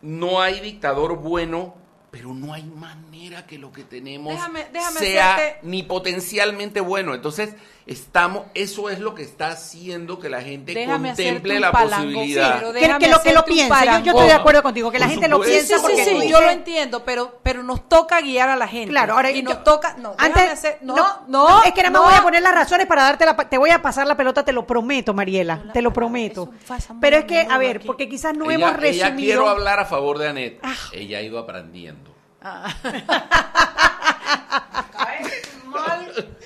no 0.01 0.41
hay 0.41 0.59
dictador 0.59 1.17
bueno, 1.17 1.75
pero 2.11 2.33
no 2.33 2.53
hay 2.53 2.63
manera 2.63 3.45
que 3.47 3.57
lo 3.57 3.71
que 3.71 3.83
tenemos 3.83 4.33
Déjame- 4.33 4.69
déjame 4.71 4.99
sea 4.99 5.59
ni 5.63 5.83
potencialmente 5.83 6.79
bueno. 6.81 7.13
Entonces, 7.13 7.55
estamos, 7.87 8.43
eso 8.53 8.89
es 8.89 8.99
lo 8.99 9.15
que 9.15 9.23
está 9.23 9.47
haciendo 9.47 10.19
que 10.19 10.29
la 10.29 10.41
gente 10.41 10.73
Déjame 10.73 11.09
contemple 11.09 11.59
la 11.59 11.71
palango, 11.71 12.19
posibilidad. 12.19 12.59
pero 12.59 12.73
Que, 12.73 13.07
lo 13.07 13.21
que 13.21 13.33
lo 13.33 13.45
piense. 13.45 13.85
Yo, 13.85 13.99
yo 14.03 14.11
estoy 14.11 14.27
de 14.27 14.33
acuerdo 14.33 14.61
contigo, 14.61 14.91
que 14.91 14.99
la 14.99 15.05
Por 15.05 15.13
gente 15.13 15.27
lo 15.29 15.41
piensa 15.41 15.67
Sí, 15.67 15.73
sí, 15.75 15.79
porque 15.81 16.03
sí, 16.03 16.17
sí, 16.21 16.29
yo 16.29 16.41
lo 16.41 16.49
entiendo, 16.49 17.03
pero, 17.05 17.39
pero 17.41 17.63
nos 17.63 17.87
toca 17.87 18.19
guiar 18.21 18.49
a 18.49 18.55
la 18.57 18.67
gente. 18.67 18.89
Claro, 18.89 19.13
ahora 19.13 19.31
y 19.31 19.41
nos 19.41 19.63
toca, 19.63 19.95
no, 19.97 20.15
antes, 20.17 20.51
hacer, 20.51 20.79
no, 20.81 20.95
no, 21.27 21.63
es 21.63 21.71
que 21.71 21.81
nada 21.83 21.91
más 21.91 22.01
no. 22.01 22.09
voy 22.09 22.19
a 22.19 22.23
poner 22.23 22.41
las 22.41 22.53
razones 22.53 22.87
para 22.87 23.03
darte 23.03 23.25
la, 23.25 23.35
te 23.35 23.57
voy 23.57 23.69
a 23.69 23.81
pasar 23.81 24.05
la 24.05 24.17
pelota, 24.17 24.43
te 24.43 24.51
lo 24.51 24.67
prometo, 24.67 25.13
Mariela, 25.13 25.71
te 25.73 25.81
lo 25.81 25.93
prometo. 25.93 26.51
Pero 26.99 27.17
es 27.17 27.25
que, 27.25 27.47
a 27.49 27.57
ver, 27.57 27.77
aquí. 27.77 27.87
porque 27.87 28.09
quizás 28.09 28.35
no 28.35 28.51
ella, 28.51 28.55
hemos 28.55 28.83
ella 28.83 29.05
resumido. 29.05 29.15
quiero 29.17 29.49
hablar 29.49 29.79
a 29.79 29.85
favor 29.85 30.17
de 30.17 30.27
Anet. 30.27 30.59
Ah. 30.61 30.75
Ella 30.91 31.19
ha 31.19 31.21
ido 31.21 31.39
aprendiendo. 31.39 32.13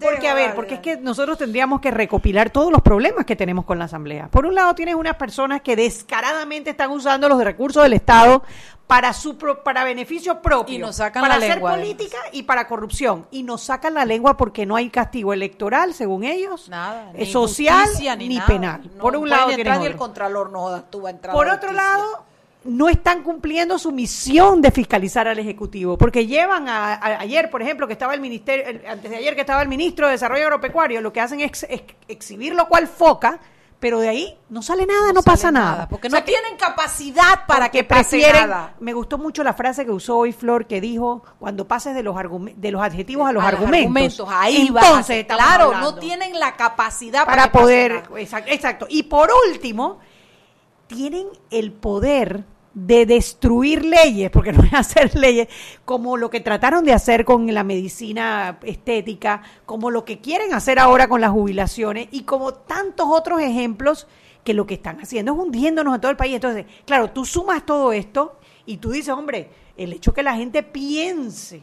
Porque, 0.00 0.28
a 0.28 0.34
ver, 0.34 0.54
porque 0.54 0.74
es 0.74 0.80
que 0.80 0.96
nosotros 0.96 1.38
tendríamos 1.38 1.80
que 1.80 1.90
recopilar 1.90 2.50
todos 2.50 2.72
los 2.72 2.82
problemas 2.82 3.24
que 3.24 3.36
tenemos 3.36 3.64
con 3.64 3.78
la 3.78 3.84
Asamblea. 3.86 4.28
Por 4.28 4.46
un 4.46 4.54
lado, 4.54 4.74
tienes 4.74 4.94
unas 4.94 5.16
personas 5.16 5.60
que 5.62 5.76
descaradamente 5.76 6.70
están 6.70 6.90
usando 6.90 7.28
los 7.28 7.42
recursos 7.42 7.82
del 7.82 7.92
Estado 7.92 8.42
para 8.86 9.12
su 9.12 9.36
pro- 9.36 9.62
para 9.62 9.84
beneficio 9.84 10.40
propio. 10.40 10.74
Y 10.74 10.78
nos 10.78 10.96
sacan 10.96 11.20
para 11.20 11.34
la 11.34 11.44
hacer 11.44 11.56
lengua, 11.56 11.72
política 11.72 12.16
y 12.32 12.44
para 12.44 12.66
corrupción. 12.66 13.26
Y 13.30 13.42
nos 13.42 13.62
sacan 13.62 13.92
la 13.94 14.06
lengua 14.06 14.36
porque 14.38 14.64
no 14.64 14.76
hay 14.76 14.88
castigo 14.88 15.32
electoral, 15.34 15.92
según 15.92 16.24
ellos. 16.24 16.68
Nada, 16.70 17.10
eh, 17.14 17.18
ni 17.20 17.26
social 17.26 17.82
justicia, 17.84 18.16
ni, 18.16 18.34
nada. 18.36 18.46
penal. 18.46 18.90
No 18.94 19.02
Por 19.02 19.16
un 19.16 19.28
lado, 19.28 19.50
entrar 19.50 19.78
ni 19.80 19.86
el 19.86 19.96
contralor 19.96 20.50
no 20.50 20.60
jodas, 20.60 20.84
tú 20.90 21.02
vas 21.02 21.12
a 21.12 21.16
entrar 21.16 21.34
Por 21.34 21.46
otro 21.48 21.68
justicia. 21.68 21.82
lado, 21.82 22.24
no 22.68 22.88
están 22.88 23.22
cumpliendo 23.22 23.78
su 23.78 23.92
misión 23.92 24.60
de 24.60 24.70
fiscalizar 24.70 25.26
al 25.26 25.38
Ejecutivo, 25.38 25.96
porque 25.96 26.26
llevan 26.26 26.68
a, 26.68 26.92
a- 26.94 27.20
ayer, 27.20 27.50
por 27.50 27.62
ejemplo, 27.62 27.86
que 27.86 27.94
estaba 27.94 28.14
el 28.14 28.20
ministerio, 28.20 28.66
el- 28.66 28.86
antes 28.86 29.10
de 29.10 29.16
ayer 29.16 29.34
que 29.34 29.40
estaba 29.40 29.62
el 29.62 29.68
ministro 29.68 30.06
de 30.06 30.12
Desarrollo 30.12 30.44
Agropecuario, 30.44 31.00
lo 31.00 31.12
que 31.12 31.20
hacen 31.20 31.40
es, 31.40 31.64
ex- 31.68 31.94
exhibirlo 32.08 32.68
cual 32.68 32.86
foca, 32.86 33.38
pero 33.80 34.00
de 34.00 34.08
ahí 34.08 34.36
no 34.50 34.60
sale 34.60 34.84
nada, 34.86 35.12
no, 35.14 35.22
sale 35.22 35.34
pasa 35.36 35.50
nada. 35.52 35.88
Porque 35.88 36.08
O 36.08 36.10
sea 36.10 36.18
no 36.20 36.26
tienen 36.26 36.56
capacidad 36.58 37.46
para 37.46 37.70
que 37.70 37.84
pase 37.84 38.18
prefieren, 38.18 38.50
nada. 38.50 38.74
me 38.80 38.92
gustó 38.92 39.18
mucho 39.18 39.42
la 39.44 39.54
frase 39.54 39.84
que 39.86 39.92
usó 39.92 40.18
hoy 40.18 40.32
Flor, 40.32 40.66
que 40.66 40.80
dijo, 40.80 41.22
cuando 41.38 41.66
pases 41.66 41.94
de 41.94 42.02
los, 42.02 42.16
de 42.56 42.70
los 42.70 42.82
adjetivos 42.82 43.28
a 43.28 43.32
los 43.32 43.44
A 43.44 43.48
argumentos, 43.48 44.28
Ahí 44.30 44.66
entonces 44.66 45.18
estamos 45.20 45.42
claro, 45.44 45.64
hablando 45.66 45.92
no 45.92 45.98
tienen 45.98 46.38
la 46.38 46.56
capacidad 46.56 47.24
para 47.24 47.50
pase 47.50 47.62
poder, 47.64 48.02
exacto. 48.48 48.86
Y 48.90 49.04
por 49.04 49.30
último, 49.48 50.00
tienen 50.88 51.28
el 51.50 51.72
poder 51.72 52.44
de 52.74 53.06
destruir 53.06 53.84
leyes, 53.84 54.30
porque 54.30 54.52
no 54.54 54.62
es 54.62 54.72
hacer 54.72 55.14
leyes, 55.14 55.48
como 55.84 56.16
lo 56.16 56.30
que 56.30 56.40
trataron 56.40 56.84
de 56.84 56.92
hacer 56.92 57.24
con 57.24 57.52
la 57.52 57.64
medicina 57.64 58.58
estética, 58.62 59.42
como 59.66 59.90
lo 59.90 60.04
que 60.04 60.20
quieren 60.20 60.54
hacer 60.54 60.78
ahora 60.78 61.08
con 61.08 61.20
las 61.20 61.30
jubilaciones 61.30 62.08
y 62.10 62.22
como 62.22 62.54
tantos 62.54 63.06
otros 63.10 63.40
ejemplos 63.40 64.06
que 64.44 64.54
lo 64.54 64.66
que 64.66 64.74
están 64.74 65.00
haciendo 65.00 65.32
es 65.32 65.38
hundiéndonos 65.38 65.94
a 65.94 66.00
todo 66.00 66.10
el 66.10 66.16
país. 66.16 66.34
Entonces, 66.34 66.66
claro, 66.86 67.10
tú 67.10 67.24
sumas 67.24 67.66
todo 67.66 67.92
esto 67.92 68.38
y 68.64 68.78
tú 68.78 68.90
dices, 68.90 69.10
hombre, 69.10 69.50
el 69.76 69.92
hecho 69.92 70.12
que 70.12 70.22
la 70.22 70.34
gente 70.34 70.62
piense 70.62 71.62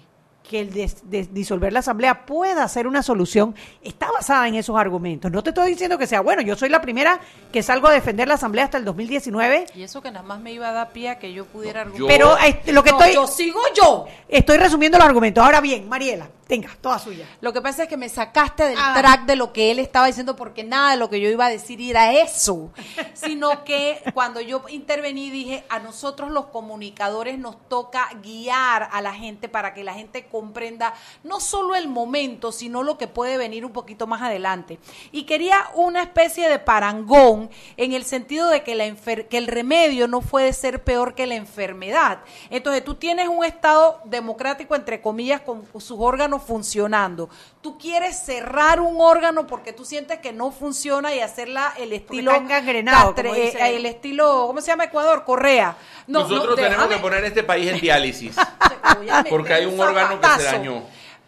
que 0.49 0.59
el 0.61 0.73
de, 0.73 0.91
de 1.03 1.23
disolver 1.31 1.73
la 1.73 1.79
asamblea 1.79 2.25
pueda 2.25 2.67
ser 2.67 2.87
una 2.87 3.01
solución 3.03 3.55
está 3.81 4.11
basada 4.11 4.47
en 4.47 4.55
esos 4.55 4.77
argumentos. 4.77 5.31
No 5.31 5.41
te 5.43 5.49
estoy 5.49 5.69
diciendo 5.71 5.97
que 5.97 6.07
sea 6.07 6.21
bueno, 6.21 6.41
yo 6.41 6.55
soy 6.55 6.69
la 6.69 6.81
primera 6.81 7.19
que 7.51 7.63
salgo 7.63 7.87
a 7.87 7.93
defender 7.93 8.27
la 8.27 8.35
asamblea 8.35 8.65
hasta 8.65 8.77
el 8.77 8.85
2019. 8.85 9.65
Y 9.75 9.83
eso 9.83 10.01
que 10.01 10.11
nada 10.11 10.25
más 10.25 10.39
me 10.39 10.51
iba 10.53 10.69
a 10.69 10.71
dar 10.71 10.91
pie 10.91 11.09
a 11.09 11.19
que 11.19 11.33
yo 11.33 11.45
pudiera 11.45 11.81
argumentar. 11.81 12.15
Pero 12.17 12.37
este, 12.37 12.71
lo 12.73 12.83
que 12.83 12.91
No, 12.91 12.99
estoy 12.99 13.15
yo 13.15 13.27
sigo 13.27 13.59
yo. 13.75 14.05
estoy 14.29 14.57
resumiendo 14.57 14.97
los 14.97 15.07
argumentos. 15.07 15.43
Ahora 15.43 15.61
bien, 15.61 15.87
Mariela, 15.89 16.29
tenga, 16.47 16.69
toda 16.79 16.99
suya. 16.99 17.27
Lo 17.41 17.51
que 17.53 17.61
pasa 17.61 17.83
es 17.83 17.89
que 17.89 17.97
me 17.97 18.07
sacaste 18.07 18.65
del 18.65 18.77
Ah. 18.79 18.93
track 18.97 19.25
de 19.25 19.35
lo 19.35 19.51
que 19.51 19.71
él 19.71 19.79
estaba 19.79 20.07
diciendo 20.07 20.35
porque 20.35 20.63
nada 20.63 20.91
de 20.91 20.97
lo 20.97 21.09
que 21.09 21.19
yo 21.19 21.29
iba 21.29 21.45
a 21.47 21.49
decir 21.49 21.81
era 21.81 22.13
eso, 22.13 22.71
sino 23.13 23.63
que 23.63 24.01
cuando 24.13 24.41
yo 24.41 24.61
intervení 24.69 25.29
dije, 25.31 25.63
a 25.69 25.79
nosotros 25.79 26.29
los 26.31 26.45
comunicadores 26.47 27.39
nos 27.39 27.57
toca 27.67 28.09
guiar 28.21 28.89
a 28.91 29.01
la 29.01 29.13
gente 29.13 29.49
para 29.49 29.73
que 29.73 29.83
la 29.83 29.93
gente 29.95 30.27
comprenda 30.27 30.93
no 31.23 31.39
solo 31.39 31.75
el 31.75 31.87
momento, 31.87 32.51
sino 32.51 32.83
lo 32.83 32.97
que 32.97 33.07
puede 33.07 33.37
venir 33.37 33.65
un 33.65 33.71
poquito 33.73 34.05
más 34.07 34.21
adelante. 34.21 34.79
Y 35.11 35.23
quería 35.23 35.57
una 35.73 36.01
especie 36.03 36.47
de 36.47 36.59
parangón 36.59 37.49
en 37.77 37.93
el 37.93 38.03
sentido 38.05 38.49
de 38.49 38.63
que, 38.63 38.75
la 38.75 38.85
enfer- 38.85 39.27
que 39.27 39.37
el 39.37 39.47
remedio 39.47 40.07
no 40.07 40.21
puede 40.21 40.53
ser 40.53 40.83
peor 40.83 41.15
que 41.15 41.25
la 41.25 41.35
enfermedad. 41.35 42.19
Entonces 42.49 42.83
tú 42.83 42.95
tienes 42.95 43.27
un 43.27 43.43
Estado 43.43 43.99
democrático, 44.05 44.75
entre 44.75 45.01
comillas, 45.01 45.41
con 45.41 45.65
sus 45.79 45.97
órganos 45.99 46.34
funcionando. 46.39 47.29
Tú 47.61 47.77
quieres 47.77 48.17
cerrar 48.23 48.79
un 48.79 48.97
órgano 48.99 49.47
porque 49.47 49.73
tú 49.73 49.85
sientes 49.85 50.19
que 50.19 50.31
no 50.33 50.51
funciona 50.51 51.13
y 51.13 51.19
hacerla 51.19 51.73
el 51.77 51.93
estilo... 51.93 52.31
castre- 52.31 53.23
como 53.23 53.33
dice 53.33 53.57
eh, 53.59 53.75
el 53.77 53.85
estilo, 53.85 54.45
¿cómo 54.47 54.61
se 54.61 54.67
llama 54.67 54.85
Ecuador? 54.85 55.23
Correa. 55.25 55.75
No, 56.07 56.21
Nosotros 56.21 56.49
no, 56.51 56.55
tenemos 56.55 56.85
déjame- 56.87 56.95
que 56.95 57.01
poner 57.01 57.23
este 57.25 57.43
país 57.43 57.71
en 57.71 57.79
diálisis. 57.79 58.35
Porque 59.29 59.53
hay 59.53 59.65
un 59.65 59.79
órgano 59.79 60.19
que 60.19 60.27
se 60.37 60.43
dañó. 60.43 60.83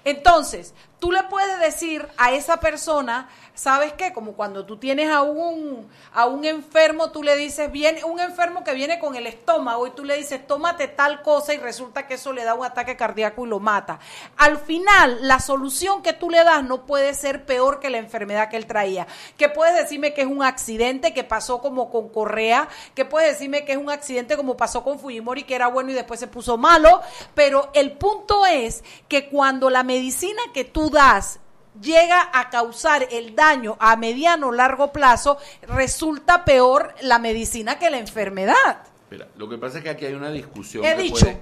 Entonces, 0.05 0.73
tú 0.99 1.11
le 1.11 1.23
puedes 1.23 1.59
decir 1.59 2.07
a 2.17 2.31
esa 2.31 2.59
persona, 2.59 3.27
¿sabes 3.57 3.93
qué? 3.93 4.13
Como 4.13 4.33
cuando 4.33 4.65
tú 4.65 4.77
tienes 4.77 5.09
a 5.09 5.23
un, 5.23 5.89
a 6.13 6.27
un 6.27 6.45
enfermo, 6.45 7.11
tú 7.11 7.23
le 7.23 7.35
dices, 7.35 7.71
viene 7.71 8.03
un 8.03 8.19
enfermo 8.19 8.63
que 8.63 8.73
viene 8.73 8.99
con 8.99 9.15
el 9.15 9.25
estómago 9.25 9.87
y 9.87 9.91
tú 9.91 10.05
le 10.05 10.15
dices, 10.15 10.45
tómate 10.45 10.87
tal 10.87 11.23
cosa 11.23 11.55
y 11.55 11.57
resulta 11.57 12.05
que 12.07 12.13
eso 12.13 12.31
le 12.33 12.43
da 12.43 12.53
un 12.53 12.63
ataque 12.63 12.95
cardíaco 12.95 13.45
y 13.45 13.49
lo 13.49 13.59
mata. 13.59 13.99
Al 14.37 14.59
final, 14.59 15.17
la 15.21 15.39
solución 15.39 16.03
que 16.03 16.13
tú 16.13 16.29
le 16.29 16.43
das 16.43 16.63
no 16.63 16.85
puede 16.85 17.15
ser 17.15 17.45
peor 17.45 17.79
que 17.79 17.89
la 17.89 17.97
enfermedad 17.97 18.47
que 18.49 18.57
él 18.57 18.67
traía. 18.67 19.07
Que 19.37 19.49
puedes 19.49 19.75
decirme 19.75 20.13
que 20.13 20.21
es 20.21 20.27
un 20.27 20.43
accidente 20.43 21.13
que 21.13 21.23
pasó 21.23 21.59
como 21.59 21.89
con 21.89 22.09
Correa, 22.09 22.69
que 22.93 23.05
puedes 23.05 23.33
decirme 23.33 23.65
que 23.65 23.71
es 23.71 23.77
un 23.79 23.89
accidente 23.89 24.37
como 24.37 24.55
pasó 24.55 24.83
con 24.83 24.99
Fujimori, 24.99 25.43
que 25.43 25.55
era 25.55 25.67
bueno 25.67 25.89
y 25.89 25.93
después 25.93 26.19
se 26.19 26.27
puso 26.27 26.57
malo, 26.57 27.01
pero 27.33 27.71
el 27.73 27.93
punto 27.93 28.45
es 28.45 28.83
que 29.07 29.29
cuando 29.29 29.71
la 29.71 29.83
medicina 29.83 30.41
que 30.53 30.63
tú 30.63 30.91
das 30.91 31.39
llega 31.81 32.29
a 32.33 32.49
causar 32.49 33.07
el 33.11 33.35
daño 33.35 33.75
a 33.79 33.95
mediano 33.95 34.47
o 34.47 34.51
largo 34.51 34.91
plazo, 34.91 35.37
resulta 35.67 36.43
peor 36.45 36.93
la 37.01 37.19
medicina 37.19 37.77
que 37.79 37.89
la 37.89 37.97
enfermedad. 37.99 38.79
Mira, 39.09 39.27
lo 39.37 39.47
que 39.47 39.57
pasa 39.57 39.77
es 39.77 39.83
que 39.83 39.89
aquí 39.89 40.05
hay 40.05 40.13
una 40.13 40.31
discusión. 40.31 40.83
He 40.85 40.95
que 40.95 41.01
dicho. 41.03 41.25
puede- 41.25 41.41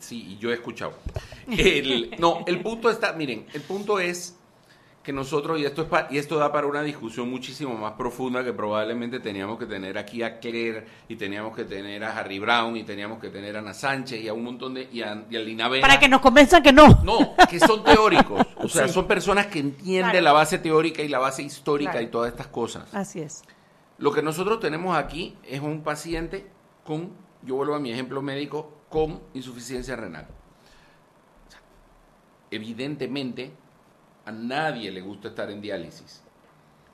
sí, 0.00 0.36
yo 0.38 0.50
he 0.50 0.54
escuchado. 0.54 0.94
El- 1.48 2.14
no, 2.18 2.44
el 2.46 2.60
punto 2.62 2.90
está, 2.90 3.12
miren, 3.14 3.46
el 3.52 3.62
punto 3.62 3.98
es 3.98 4.36
que 5.08 5.12
nosotros, 5.14 5.58
y 5.58 5.64
esto, 5.64 5.80
es 5.80 5.88
pa- 5.88 6.06
y 6.10 6.18
esto 6.18 6.36
da 6.36 6.52
para 6.52 6.66
una 6.66 6.82
discusión 6.82 7.30
muchísimo 7.30 7.74
más 7.74 7.92
profunda 7.92 8.44
que 8.44 8.52
probablemente 8.52 9.20
teníamos 9.20 9.58
que 9.58 9.64
tener 9.64 9.96
aquí 9.96 10.22
a 10.22 10.38
Claire, 10.38 10.84
y 11.08 11.16
teníamos 11.16 11.56
que 11.56 11.64
tener 11.64 12.04
a 12.04 12.14
Harry 12.18 12.38
Brown, 12.38 12.76
y 12.76 12.84
teníamos 12.84 13.18
que 13.18 13.30
tener 13.30 13.56
a 13.56 13.60
Ana 13.60 13.72
Sánchez, 13.72 14.20
y 14.22 14.28
a 14.28 14.34
un 14.34 14.44
montón 14.44 14.74
de, 14.74 14.86
y 14.92 15.00
a, 15.00 15.24
y 15.30 15.36
a 15.36 15.40
Lina. 15.40 15.70
Para 15.80 15.98
que 15.98 16.10
nos 16.10 16.20
convenzan 16.20 16.62
que 16.62 16.74
no. 16.74 17.00
No, 17.04 17.34
que 17.48 17.58
son 17.58 17.82
teóricos. 17.84 18.46
O 18.56 18.68
sea, 18.68 18.86
Sí. 18.86 18.92
son 18.92 19.06
personas 19.06 19.46
que 19.46 19.60
entienden 19.60 20.10
Claro. 20.10 20.24
la 20.24 20.32
base 20.32 20.58
teórica 20.58 21.00
y 21.00 21.08
la 21.08 21.18
base 21.20 21.42
histórica 21.42 21.92
Claro. 21.92 22.06
y 22.06 22.10
todas 22.10 22.30
estas 22.30 22.48
cosas. 22.48 22.94
Así 22.94 23.20
es. 23.20 23.44
Lo 23.96 24.12
que 24.12 24.20
nosotros 24.22 24.60
tenemos 24.60 24.94
aquí 24.94 25.38
es 25.42 25.62
un 25.62 25.80
paciente 25.82 26.46
con, 26.84 27.14
yo 27.44 27.54
vuelvo 27.54 27.74
a 27.76 27.80
mi 27.80 27.90
ejemplo 27.90 28.20
médico, 28.20 28.74
con 28.90 29.22
insuficiencia 29.32 29.96
renal. 29.96 30.26
Evidentemente, 32.50 33.52
a 34.28 34.32
nadie 34.32 34.90
le 34.90 35.00
gusta 35.00 35.28
estar 35.28 35.50
en 35.50 35.62
diálisis, 35.62 36.22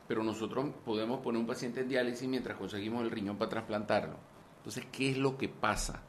pero 0.07 0.23
nosotros 0.23 0.67
podemos 0.85 1.19
poner 1.19 1.41
un 1.41 1.49
paciente 1.49 1.81
en 1.81 1.89
diálisis 1.89 2.29
mientras 2.29 2.57
conseguimos 2.57 3.03
el 3.03 3.11
riñón 3.11 3.37
para 3.37 3.51
trasplantarlo. 3.51 4.17
Entonces, 4.59 4.87
¿qué 4.93 5.11
es 5.11 5.19
lo 5.19 5.37
que 5.37 5.49
pasa? 5.49 6.03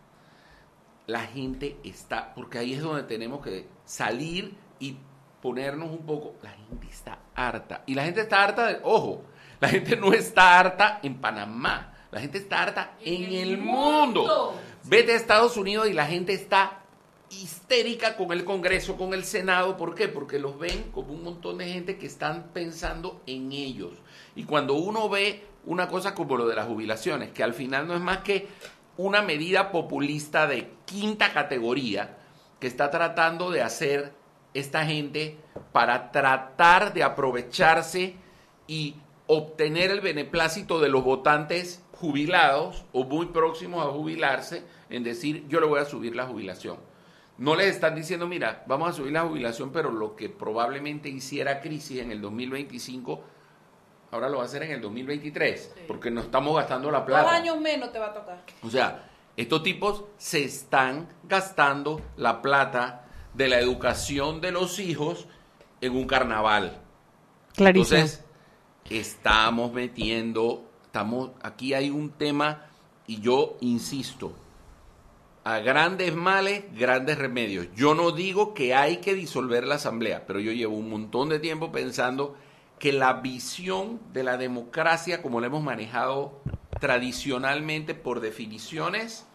La 1.07 1.21
gente 1.21 1.79
está, 1.83 2.31
porque 2.35 2.59
ahí 2.59 2.75
es 2.75 2.81
donde 2.83 3.03
tenemos 3.03 3.43
que 3.43 3.67
salir 3.85 4.55
y 4.79 4.97
ponernos 5.41 5.89
un 5.89 6.05
poco, 6.05 6.35
la 6.43 6.51
gente 6.51 6.87
está 6.91 7.17
harta. 7.33 7.81
Y 7.87 7.95
la 7.95 8.03
gente 8.03 8.21
está 8.21 8.43
harta 8.43 8.67
de, 8.67 8.79
ojo, 8.83 9.23
la 9.59 9.69
gente 9.69 9.97
no 9.97 10.13
está 10.13 10.59
harta 10.59 10.99
en 11.01 11.19
Panamá, 11.19 11.91
la 12.11 12.21
gente 12.21 12.37
está 12.37 12.61
harta 12.61 12.97
en, 13.01 13.33
el 13.33 13.57
mundo. 13.57 14.59
Vete 14.83 15.13
a 15.13 15.15
Estados 15.15 15.57
Unidos 15.57 15.87
y 15.89 15.93
la 15.93 16.05
gente 16.05 16.33
está 16.33 16.84
histérica 17.29 18.15
con 18.15 18.31
el 18.31 18.45
Congreso, 18.45 18.97
con 18.97 19.13
el 19.13 19.23
Senado. 19.23 19.77
¿Por 19.77 19.95
qué? 19.95 20.07
Porque 20.07 20.39
los 20.39 20.57
ven 20.57 20.91
como 20.91 21.13
un 21.13 21.23
montón 21.23 21.57
de 21.57 21.71
gente 21.71 21.97
que 21.97 22.05
están 22.05 22.51
pensando 22.53 23.21
en 23.25 23.51
ellos. 23.51 23.93
Y 24.35 24.43
cuando 24.43 24.75
uno 24.75 25.09
ve 25.09 25.43
una 25.65 25.87
cosa 25.87 26.13
como 26.13 26.37
lo 26.37 26.47
de 26.47 26.55
las 26.55 26.67
jubilaciones, 26.67 27.31
que 27.31 27.43
al 27.43 27.53
final 27.53 27.87
no 27.87 27.95
es 27.95 28.01
más 28.01 28.19
que 28.19 28.47
una 28.97 29.21
medida 29.21 29.71
populista 29.71 30.47
de 30.47 30.69
quinta 30.85 31.33
categoría 31.33 32.17
que 32.59 32.67
está 32.67 32.89
tratando 32.89 33.51
de 33.51 33.61
hacer 33.61 34.13
esta 34.53 34.85
gente 34.85 35.37
para 35.71 36.11
tratar 36.11 36.93
de 36.93 37.03
aprovecharse 37.03 38.15
y 38.67 38.95
obtener 39.27 39.91
el 39.91 40.01
beneplácito 40.01 40.79
de 40.79 40.89
los 40.89 41.03
votantes 41.03 41.83
jubilados 41.93 42.85
o 42.93 43.03
muy 43.03 43.27
próximos 43.27 43.85
a 43.85 43.91
jubilarse 43.91 44.63
en 44.89 45.03
decir 45.03 45.45
yo 45.47 45.59
le 45.59 45.67
voy 45.67 45.79
a 45.79 45.85
subir 45.85 46.15
la 46.15 46.25
jubilación. 46.25 46.77
No 47.37 47.55
les 47.55 47.67
están 47.75 47.95
diciendo, 47.95 48.27
mira, 48.27 48.63
vamos 48.67 48.89
a 48.89 48.93
subir 48.93 49.11
la 49.11 49.23
jubilación, 49.23 49.71
pero 49.71 49.91
lo 49.91 50.15
que 50.15 50.29
probablemente 50.29 51.09
hiciera 51.09 51.59
crisis 51.59 51.99
en 52.01 52.11
el 52.11 52.21
2025, 52.21 53.21
ahora 54.11 54.29
lo 54.29 54.37
va 54.37 54.43
a 54.43 54.45
hacer 54.45 54.63
en 54.63 54.71
el 54.71 54.81
2023, 54.81 55.75
porque 55.87 56.09
no 56.09 56.21
estamos 56.21 56.55
gastando 56.55 56.89
la 56.91 56.99
Dos 56.99 57.07
plata. 57.07 57.31
años 57.33 57.59
menos 57.59 57.91
te 57.91 57.99
va 57.99 58.07
a 58.07 58.13
tocar. 58.13 58.41
O 58.63 58.69
sea, 58.69 59.09
estos 59.35 59.63
tipos 59.63 60.05
se 60.17 60.45
están 60.45 61.09
gastando 61.23 62.01
la 62.15 62.41
plata 62.41 63.05
de 63.33 63.49
la 63.49 63.59
educación 63.59 64.39
de 64.39 64.51
los 64.53 64.79
hijos 64.79 65.27
en 65.81 65.93
un 65.93 66.07
carnaval. 66.07 66.79
Clarísimo. 67.53 67.97
Entonces, 67.97 68.23
estamos 68.89 69.73
metiendo, 69.73 70.63
estamos, 70.85 71.31
aquí 71.41 71.73
hay 71.73 71.89
un 71.89 72.11
tema 72.11 72.65
y 73.07 73.19
yo 73.19 73.57
insisto, 73.59 74.31
a 75.45 75.59
grandes 75.59 76.15
males, 76.15 76.63
grandes 76.75 77.19
remedios. 77.19 77.67
Yo 77.75 77.93
no 77.93 78.11
digo 78.11 78.55
que 78.55 78.73
hay 78.73 78.97
que 78.97 79.13
disolver 79.13 79.63
la 79.63 79.75
asamblea, 79.75 80.25
pero 80.25 80.39
yo 80.39 80.51
llevo 80.51 80.75
un 80.75 80.89
montón 80.89 81.29
de 81.29 81.39
tiempo 81.39 81.71
pensando 81.71 82.35
que 82.79 82.91
la 82.91 83.13
visión 83.13 84.01
de 84.11 84.23
la 84.23 84.37
democracia, 84.37 85.21
como 85.21 85.39
la 85.39 85.47
hemos 85.47 85.61
manejado 85.61 86.41
tradicionalmente 86.79 87.93
por 87.93 88.21
definiciones, 88.21 89.27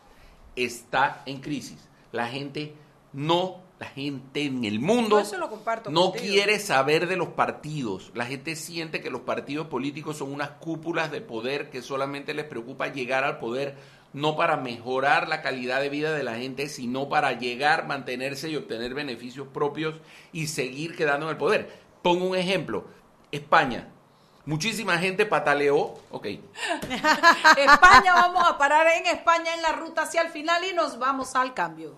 está 0.57 1.23
en 1.27 1.41
crisis. 1.41 1.89
La 2.11 2.27
gente 2.27 2.75
no, 3.13 3.63
la 3.79 3.87
gente 3.87 4.43
en 4.43 4.65
el 4.65 4.81
mundo 4.81 5.23
no 5.91 6.11
quiere 6.11 6.59
saber 6.59 7.07
de 7.07 7.17
los 7.17 7.29
partidos. 7.29 8.11
La 8.15 8.27
gente 8.27 8.57
siente 8.57 9.01
que 9.01 9.11
los 9.11 9.21
partidos 9.21 9.69
políticos 9.69 10.17
son 10.17 10.33
unas 10.33 10.51
cúpulas 10.51 11.13
de 11.13 11.21
poder 11.21 11.71
que 11.71 11.83
solamente 11.83 12.35
les 12.35 12.47
preocupa 12.47 12.89
llegar 12.89 13.23
al 13.23 13.39
poder, 13.39 13.77
no 14.13 14.37
para 14.37 14.57
mejorar 14.57 15.29
la 15.29 15.43
calidad 15.43 15.81
de 15.81 15.89
vida 15.89 16.13
de 16.13 16.25
la 16.25 16.37
gente, 16.37 16.69
sino 16.69 17.09
para 17.09 17.33
llegar, 17.33 17.87
mantenerse 17.87 18.51
y 18.51 18.57
obtener 18.57 18.95
beneficios 18.95 19.49
propios 19.49 19.95
y 20.33 20.49
seguir 20.49 20.97
quedando 20.97 21.27
en 21.27 21.33
el 21.33 21.39
poder. 21.39 21.73
Pongo 22.03 22.27
un 22.27 22.37
ejemplo. 22.37 22.87
España. 23.33 23.89
Muchísima 24.47 24.99
gente 24.99 25.27
pataleó, 25.27 26.01
ok, 26.11 26.27
España, 27.57 28.15
vamos 28.15 28.43
a 28.45 28.57
parar 28.59 28.87
en 28.89 29.07
España 29.07 29.55
en 29.55 29.63
la 29.63 29.73
ruta 29.73 30.03
hacia 30.03 30.23
el 30.23 30.31
final 30.31 30.65
y 30.65 30.75
nos 30.75 30.99
vamos 30.99 31.37
al 31.37 31.55
cambio. 31.55 31.97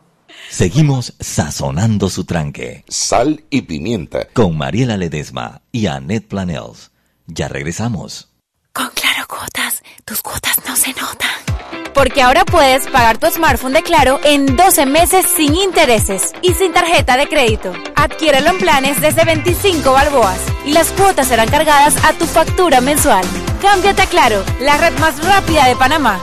Seguimos 0.50 1.14
sazonando 1.20 2.08
su 2.08 2.24
tranque. 2.24 2.84
Sal 2.88 3.44
y 3.50 3.62
pimienta. 3.62 4.26
Con 4.32 4.56
Mariela 4.56 4.96
Ledesma 4.96 5.62
y 5.70 5.86
Annette 5.86 6.28
Planels. 6.28 6.90
Ya 7.26 7.48
regresamos. 7.48 8.28
Con 8.72 8.88
Claro 8.90 9.26
Cuotas, 9.28 9.82
tus 10.04 10.22
cuotas 10.22 10.56
no 10.66 10.74
se 10.74 10.92
notan. 10.94 11.41
Porque 11.94 12.22
ahora 12.22 12.44
puedes 12.44 12.86
pagar 12.88 13.18
tu 13.18 13.26
smartphone 13.26 13.74
de 13.74 13.82
Claro 13.82 14.18
en 14.24 14.56
12 14.56 14.86
meses 14.86 15.26
sin 15.36 15.54
intereses 15.54 16.32
y 16.42 16.54
sin 16.54 16.72
tarjeta 16.72 17.16
de 17.16 17.28
crédito. 17.28 17.72
Adquiérelo 17.96 18.50
en 18.50 18.58
planes 18.58 19.00
desde 19.00 19.24
25 19.24 19.92
balboas 19.92 20.40
y 20.64 20.72
las 20.72 20.88
cuotas 20.92 21.28
serán 21.28 21.48
cargadas 21.48 21.94
a 22.04 22.12
tu 22.12 22.26
factura 22.26 22.80
mensual. 22.80 23.24
Cámbiate 23.60 24.02
a 24.02 24.06
Claro, 24.06 24.42
la 24.60 24.76
red 24.78 24.92
más 24.98 25.24
rápida 25.24 25.66
de 25.66 25.76
Panamá. 25.76 26.20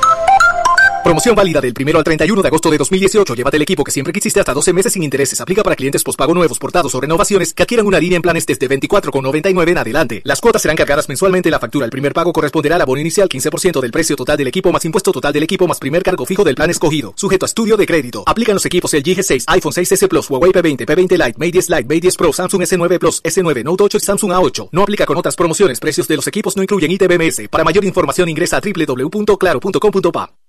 Promoción 1.04 1.34
válida 1.34 1.62
del 1.62 1.74
1 1.80 1.98
al 1.98 2.04
31 2.04 2.42
de 2.42 2.48
agosto 2.48 2.70
de 2.70 2.78
2018. 2.78 3.34
Llévate 3.34 3.58
el 3.58 3.64
equipo 3.64 3.84
que 3.84 3.92
siempre 3.92 4.14
quisiste 4.14 4.40
hasta 4.40 4.54
12 4.54 4.74
meses 4.74 4.94
sin 4.94 5.04
intereses. 5.04 5.40
Aplica 5.40 5.64
para 5.64 5.76
clientes 5.76 6.04
pospago 6.04 6.34
nuevos, 6.34 6.60
portados 6.60 6.94
o 6.94 7.02
renovaciones 7.02 7.54
que 7.54 7.64
adquieran 7.64 7.88
una 7.88 8.00
línea 8.00 8.18
en 8.18 8.22
planes 8.22 8.46
desde 8.46 8.70
24,99 8.70 9.70
en 9.70 9.78
adelante. 9.78 10.22
Las 10.24 10.42
cuotas 10.42 10.62
serán 10.62 10.78
cargadas 10.78 11.08
mensualmente 11.08 11.50
en 11.50 11.52
la 11.52 11.60
factura. 11.60 11.86
El 11.86 11.92
primer 11.92 12.14
pago 12.14 12.34
corresponderá 12.34 12.76
al 12.76 12.82
abono 12.82 13.00
inicial 13.00 13.30
15% 13.30 13.80
del 13.80 13.92
precio 13.92 14.16
total 14.16 14.38
del 14.38 14.48
equipo 14.48 14.72
más 14.72 14.84
impuesto 14.86 15.12
total 15.12 15.34
del 15.34 15.44
equipo 15.44 15.68
más 15.68 15.80
primer 15.80 16.04
cargo 16.04 16.26
fijo 16.26 16.44
del 16.44 16.56
plan 16.56 16.70
escogido. 16.70 17.14
Sujeto 17.16 17.46
a 17.46 17.48
estudio 17.48 17.78
de 17.78 17.86
crédito. 17.86 18.24
Aplican 18.26 18.56
los 18.56 18.66
equipos 18.66 18.94
el 18.94 19.04
G6, 19.04 19.46
iPhone 19.48 19.74
6S 19.74 20.08
Plus, 20.10 20.30
Huawei 20.30 20.52
P20, 20.52 20.86
P20 20.86 21.12
Lite, 21.12 21.38
Mate 21.38 21.52
10 21.52 21.70
Lite, 21.70 21.84
Mate 21.84 22.02
10 22.02 22.18
Pro, 22.18 22.34
Samsung 22.34 22.62
S9 22.64 23.00
Plus, 23.00 23.24
S9 23.24 23.64
Note 23.64 23.84
8 23.86 23.98
y 23.98 24.02
Samsung 24.02 24.32
A8. 24.32 24.70
No 24.74 24.84
aplica 24.84 25.06
con 25.06 25.18
otras 25.18 25.36
promociones. 25.36 25.80
Precios 25.80 26.08
de 26.08 26.18
los 26.18 26.28
equipos 26.28 26.58
no 26.58 26.62
incluyen 26.62 26.92
ITBMS. 26.92 27.48
Para 27.50 27.64
mayor 27.64 27.86
información 27.86 28.28
ingresa 28.28 28.58
a 28.58 28.62
www.claro.com.pa. 28.62 30.49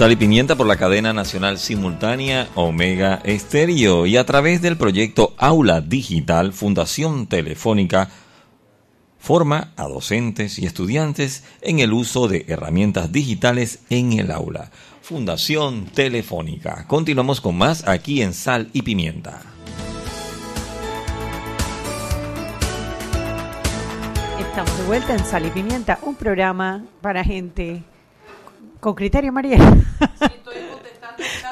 Sal 0.00 0.12
y 0.12 0.16
Pimienta 0.16 0.56
por 0.56 0.66
la 0.66 0.78
cadena 0.78 1.12
nacional 1.12 1.58
simultánea 1.58 2.48
Omega 2.54 3.20
Estéreo 3.22 4.06
y 4.06 4.16
a 4.16 4.24
través 4.24 4.62
del 4.62 4.78
proyecto 4.78 5.34
Aula 5.36 5.82
Digital 5.82 6.54
Fundación 6.54 7.26
Telefónica 7.26 8.08
forma 9.18 9.74
a 9.76 9.82
docentes 9.82 10.58
y 10.58 10.64
estudiantes 10.64 11.44
en 11.60 11.80
el 11.80 11.92
uso 11.92 12.28
de 12.28 12.46
herramientas 12.48 13.12
digitales 13.12 13.80
en 13.90 14.14
el 14.14 14.30
aula. 14.30 14.70
Fundación 15.02 15.84
Telefónica. 15.84 16.86
Continuamos 16.86 17.42
con 17.42 17.58
más 17.58 17.86
aquí 17.86 18.22
en 18.22 18.32
Sal 18.32 18.70
y 18.72 18.80
Pimienta. 18.80 19.42
Estamos 24.38 24.78
de 24.78 24.84
vuelta 24.84 25.12
en 25.12 25.26
Sal 25.26 25.44
y 25.44 25.50
Pimienta, 25.50 25.98
un 26.00 26.14
programa 26.14 26.86
para 27.02 27.22
gente 27.22 27.82
con 28.80 28.94
criterio, 28.94 29.32
María. 29.32 29.58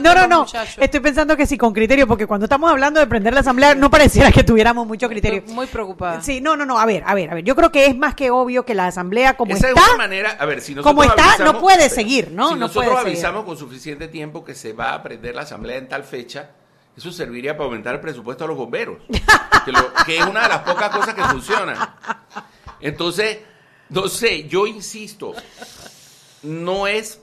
No, 0.00 0.14
no, 0.14 0.26
no. 0.28 0.46
Estoy 0.78 1.00
pensando 1.00 1.36
que 1.36 1.44
sí, 1.44 1.58
con 1.58 1.74
criterio, 1.74 2.06
porque 2.06 2.26
cuando 2.26 2.44
estamos 2.46 2.70
hablando 2.70 3.00
de 3.00 3.06
prender 3.06 3.34
la 3.34 3.40
asamblea, 3.40 3.74
no 3.74 3.90
pareciera 3.90 4.30
que 4.32 4.42
tuviéramos 4.44 4.86
mucho 4.86 5.08
criterio. 5.08 5.42
Muy 5.48 5.66
preocupada. 5.66 6.22
Sí, 6.22 6.40
no, 6.40 6.56
no, 6.56 6.64
no. 6.64 6.78
A 6.78 6.86
ver, 6.86 7.02
a 7.04 7.14
ver, 7.14 7.30
a 7.30 7.34
ver. 7.34 7.44
Yo 7.44 7.54
creo 7.56 7.70
que 7.70 7.84
es 7.86 7.96
más 7.96 8.14
que 8.14 8.30
obvio 8.30 8.64
que 8.64 8.74
la 8.74 8.86
asamblea, 8.86 9.36
como 9.36 9.52
Esa 9.54 9.68
está, 9.68 9.80
es 9.80 9.88
una 9.88 9.96
manera, 9.98 10.36
a 10.38 10.46
ver, 10.46 10.60
si 10.62 10.74
nosotros 10.74 10.90
como 10.94 11.02
está, 11.04 11.34
avisamos- 11.34 11.52
no 11.52 11.60
puede 11.60 11.90
seguir, 11.90 12.30
¿no? 12.30 12.48
Si 12.48 12.54
no 12.54 12.60
nosotros 12.60 12.84
puede 12.84 12.98
seguir. 12.98 13.12
avisamos 13.18 13.44
con 13.44 13.56
suficiente 13.58 14.08
tiempo 14.08 14.42
que 14.44 14.54
se 14.54 14.72
va 14.72 14.94
a 14.94 15.02
prender 15.02 15.34
la 15.34 15.42
asamblea 15.42 15.76
en 15.76 15.88
tal 15.88 16.04
fecha, 16.04 16.50
eso 16.96 17.10
serviría 17.12 17.54
para 17.56 17.64
aumentar 17.66 17.94
el 17.96 18.00
presupuesto 18.00 18.44
a 18.44 18.46
los 18.48 18.56
bomberos, 18.56 18.98
que, 19.64 19.72
lo- 19.72 19.92
que 20.06 20.18
es 20.18 20.24
una 20.24 20.42
de 20.44 20.48
las 20.48 20.58
pocas 20.60 20.88
cosas 20.90 21.12
que 21.14 21.22
funcionan. 21.24 21.76
Entonces, 22.80 23.38
no 23.90 24.06
sé, 24.08 24.46
yo 24.48 24.66
insisto, 24.66 25.34
no 26.42 26.86
es, 26.86 27.20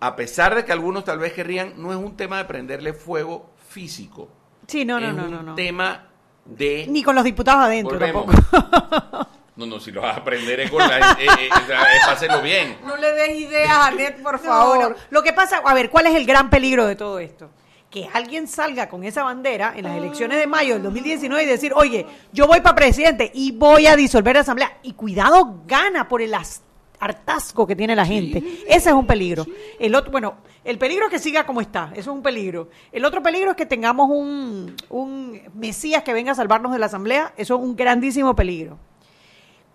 a 0.00 0.16
pesar 0.16 0.54
de 0.54 0.64
que 0.64 0.72
algunos 0.72 1.04
tal 1.04 1.18
vez 1.18 1.32
querrían, 1.32 1.74
no 1.76 1.90
es 1.92 1.98
un 1.98 2.16
tema 2.16 2.38
de 2.38 2.44
prenderle 2.44 2.92
fuego 2.92 3.50
físico. 3.68 4.28
Sí, 4.66 4.84
no, 4.84 4.98
no, 5.00 5.08
es 5.08 5.14
no, 5.14 5.24
un 5.24 5.30
no, 5.30 5.42
no. 5.42 5.54
tema 5.54 6.06
de... 6.44 6.86
Ni 6.88 7.02
con 7.02 7.14
los 7.14 7.24
diputados 7.24 7.64
adentro 7.64 7.98
Volvemos. 7.98 8.26
tampoco. 8.26 9.28
No, 9.56 9.64
no, 9.64 9.80
si 9.80 9.90
lo 9.90 10.02
vas 10.02 10.16
a 10.16 10.20
aprender 10.20 10.60
es 10.60 10.70
con 10.70 10.80
la... 10.86 10.98
eh, 11.12 11.16
eh, 11.20 11.48
o 11.50 11.66
sea, 11.66 11.82
es 11.92 12.04
pásenlo 12.06 12.42
bien. 12.42 12.76
No 12.84 12.94
le 12.96 13.12
des 13.12 13.38
ideas 13.40 13.70
a 13.70 13.86
Anet, 13.86 14.22
por 14.22 14.34
No, 14.34 14.38
favor. 14.38 14.90
no. 14.90 14.96
Lo 15.10 15.22
que 15.22 15.32
pasa, 15.32 15.62
a 15.64 15.72
ver, 15.74 15.88
¿cuál 15.88 16.06
es 16.08 16.14
el 16.14 16.26
gran 16.26 16.50
peligro 16.50 16.86
de 16.86 16.94
todo 16.94 17.18
esto? 17.18 17.48
Que 17.90 18.06
alguien 18.12 18.48
salga 18.48 18.88
con 18.90 19.02
esa 19.04 19.22
bandera 19.22 19.72
en 19.74 19.84
las 19.84 19.96
elecciones 19.96 20.36
de 20.38 20.46
mayo 20.46 20.74
del 20.74 20.82
2019 20.82 21.42
y 21.42 21.46
decir, 21.46 21.72
oye, 21.74 22.04
yo 22.32 22.46
voy 22.46 22.60
para 22.60 22.74
presidente 22.74 23.30
y 23.32 23.52
voy 23.52 23.86
a 23.86 23.96
disolver 23.96 24.34
la 24.34 24.42
asamblea. 24.42 24.76
Y 24.82 24.92
cuidado, 24.92 25.62
gana 25.66 26.06
por 26.06 26.20
el 26.20 26.34
as- 26.34 26.60
hartazgo 27.00 27.66
que 27.66 27.76
tiene 27.76 27.94
la 27.96 28.04
gente. 28.06 28.38
Ese 28.68 28.90
es 28.90 28.94
un 28.94 29.06
peligro. 29.06 29.46
El 29.78 29.94
otro, 29.94 30.10
bueno, 30.12 30.36
el 30.64 30.78
peligro 30.78 31.06
es 31.06 31.10
que 31.10 31.18
siga 31.18 31.46
como 31.46 31.60
está, 31.60 31.90
eso 31.92 32.10
es 32.10 32.16
un 32.16 32.22
peligro. 32.22 32.68
El 32.92 33.04
otro 33.04 33.22
peligro 33.22 33.50
es 33.50 33.56
que 33.56 33.66
tengamos 33.66 34.08
un, 34.10 34.74
un 34.90 35.40
Mesías 35.54 36.02
que 36.02 36.12
venga 36.12 36.32
a 36.32 36.34
salvarnos 36.34 36.72
de 36.72 36.78
la 36.78 36.86
asamblea, 36.86 37.32
eso 37.36 37.56
es 37.56 37.60
un 37.60 37.76
grandísimo 37.76 38.34
peligro. 38.34 38.78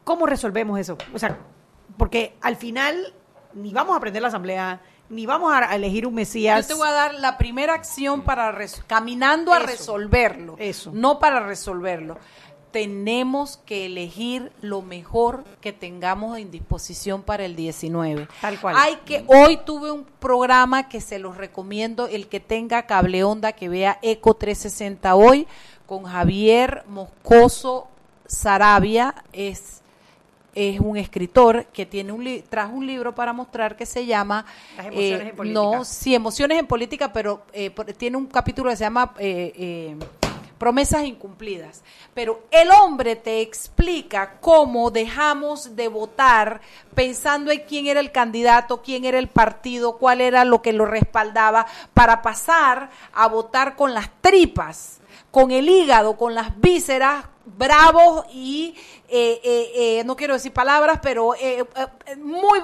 ¿Cómo 0.03 0.26
resolvemos 0.26 0.80
eso? 0.80 0.97
O 1.13 1.19
sea, 1.19 1.38
porque 1.97 2.36
al 2.41 2.55
final 2.55 3.13
ni 3.53 3.74
vamos 3.74 3.93
a 3.93 3.97
aprender 3.97 4.22
la 4.22 4.30
asamblea, 4.30 4.82
ni 5.09 5.26
vamos 5.26 5.53
a 5.53 5.76
elegir 5.76 6.07
un 6.07 6.15
Mesías. 6.15 6.67
Yo 6.67 6.76
te 6.76 6.80
voy 6.80 6.88
a 6.88 6.91
dar 6.91 7.13
la 7.15 7.38
primera 7.38 7.74
acción 7.74 8.22
para 8.22 8.57
caminando 8.88 9.53
a 9.53 9.57
Eso. 9.57 9.67
resolverlo, 9.67 10.55
Eso. 10.57 10.91
no 10.93 11.19
para 11.19 11.41
resolverlo. 11.41 12.17
Tenemos 12.72 13.57
que 13.65 13.86
elegir 13.86 14.51
lo 14.61 14.82
mejor 14.82 15.43
que 15.59 15.74
tengamos 15.74 16.38
en 16.38 16.51
disposición 16.51 17.22
para 17.22 17.45
el 17.45 17.55
19. 17.55 18.28
Tal 18.39 18.59
cual. 18.59 18.76
Hay 18.78 18.97
que 19.05 19.24
hoy 19.28 19.59
tuve 19.65 19.91
un 19.91 20.05
programa 20.19 20.88
que 20.88 21.01
se 21.01 21.19
los 21.19 21.38
recomiendo 21.38 22.07
el 22.07 22.28
que 22.28 22.39
tenga 22.39 22.86
cable 22.88 23.24
onda 23.24 23.51
que 23.51 23.69
vea 23.69 23.99
Eco 24.01 24.34
360 24.36 25.15
hoy 25.15 25.47
con 25.86 26.03
Javier 26.03 26.84
Moscoso 26.88 27.88
Sarabia 28.26 29.15
es 29.34 29.82
es 30.53 30.80
un 30.80 30.97
escritor 30.97 31.65
que 31.67 31.86
tiene 31.86 32.11
un 32.11 32.43
trajo 32.49 32.74
un 32.74 32.86
libro 32.86 33.15
para 33.15 33.34
mostrar 33.34 33.76
que 33.78 33.86
se 33.86 34.05
llama 34.05 34.45
Las 34.76 34.88
emociones 34.88 35.22
eh, 35.22 35.30
en 35.30 35.36
política. 35.36 35.61
no 35.61 35.86
sí 35.86 36.15
emociones 36.15 36.59
en 36.59 36.67
política 36.67 37.13
pero 37.13 37.43
eh, 37.53 37.69
tiene 37.97 38.17
un 38.17 38.28
capítulo 38.28 38.69
que 38.69 38.76
se 38.76 38.84
llama 38.84 39.13
eh, 39.17 39.53
eh, 39.55 39.95
promesas 40.62 41.05
incumplidas. 41.05 41.82
Pero 42.14 42.43
el 42.51 42.70
hombre 42.70 43.16
te 43.16 43.41
explica 43.41 44.38
cómo 44.41 44.91
dejamos 44.91 45.76
de 45.76 45.88
votar 45.88 46.62
pensando 46.93 47.49
en 47.49 47.62
quién 47.62 47.88
era 47.88 47.99
el 47.99 48.12
candidato 48.12 48.84
quién 48.84 49.05
era 49.05 49.18
el 49.18 49.28
partido 49.28 49.97
cuál 49.97 50.22
era 50.22 50.45
lo 50.45 50.62
que 50.62 50.72
lo 50.72 50.86
respaldaba 50.86 51.66
para 51.95 52.22
pasar 52.22 52.91
a 53.12 53.28
votar 53.28 53.76
con 53.76 53.95
las 53.95 54.12
tripas 54.22 55.01
con 55.32 55.51
el 55.51 55.70
hígado, 55.70 56.18
con 56.18 56.36
las 56.36 56.59
vísceras, 56.59 57.26
bravos 57.46 58.26
y, 58.34 58.76
eh, 59.08 59.42
eh, 59.44 59.72
eh, 59.76 60.04
no 60.06 60.16
quiero 60.16 60.34
decir 60.34 60.54
palabras, 60.54 61.00
pero 61.02 61.34
eh, 61.36 61.66
muy 62.20 62.60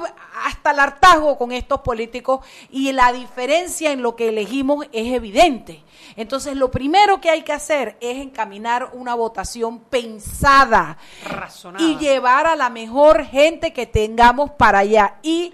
hasta 0.46 0.72
el 0.72 0.80
hartazgo 0.80 1.38
con 1.38 1.52
estos 1.52 1.82
políticos 1.82 2.46
y 2.72 2.92
la 2.92 3.12
diferencia 3.12 3.92
en 3.92 4.02
lo 4.02 4.16
que 4.16 4.30
elegimos 4.30 4.86
es 4.92 5.14
evidente. 5.14 5.84
Entonces, 6.16 6.56
lo 6.56 6.72
primero 6.72 7.22
que 7.22 7.30
hay 7.30 7.44
que 7.44 7.54
hacer 7.54 7.98
es 8.00 8.18
encaminar 8.18 8.92
una 8.94 9.14
votación 9.16 9.80
pensada 9.80 10.98
Razonada. 11.24 11.84
y 11.84 11.98
llevar 11.98 12.48
a 12.48 12.56
la 12.56 12.70
mejor 12.70 13.26
gente 13.26 13.74
que 13.74 13.86
tengamos 13.86 14.52
para 14.52 14.80
allá. 14.80 15.16
Y 15.22 15.54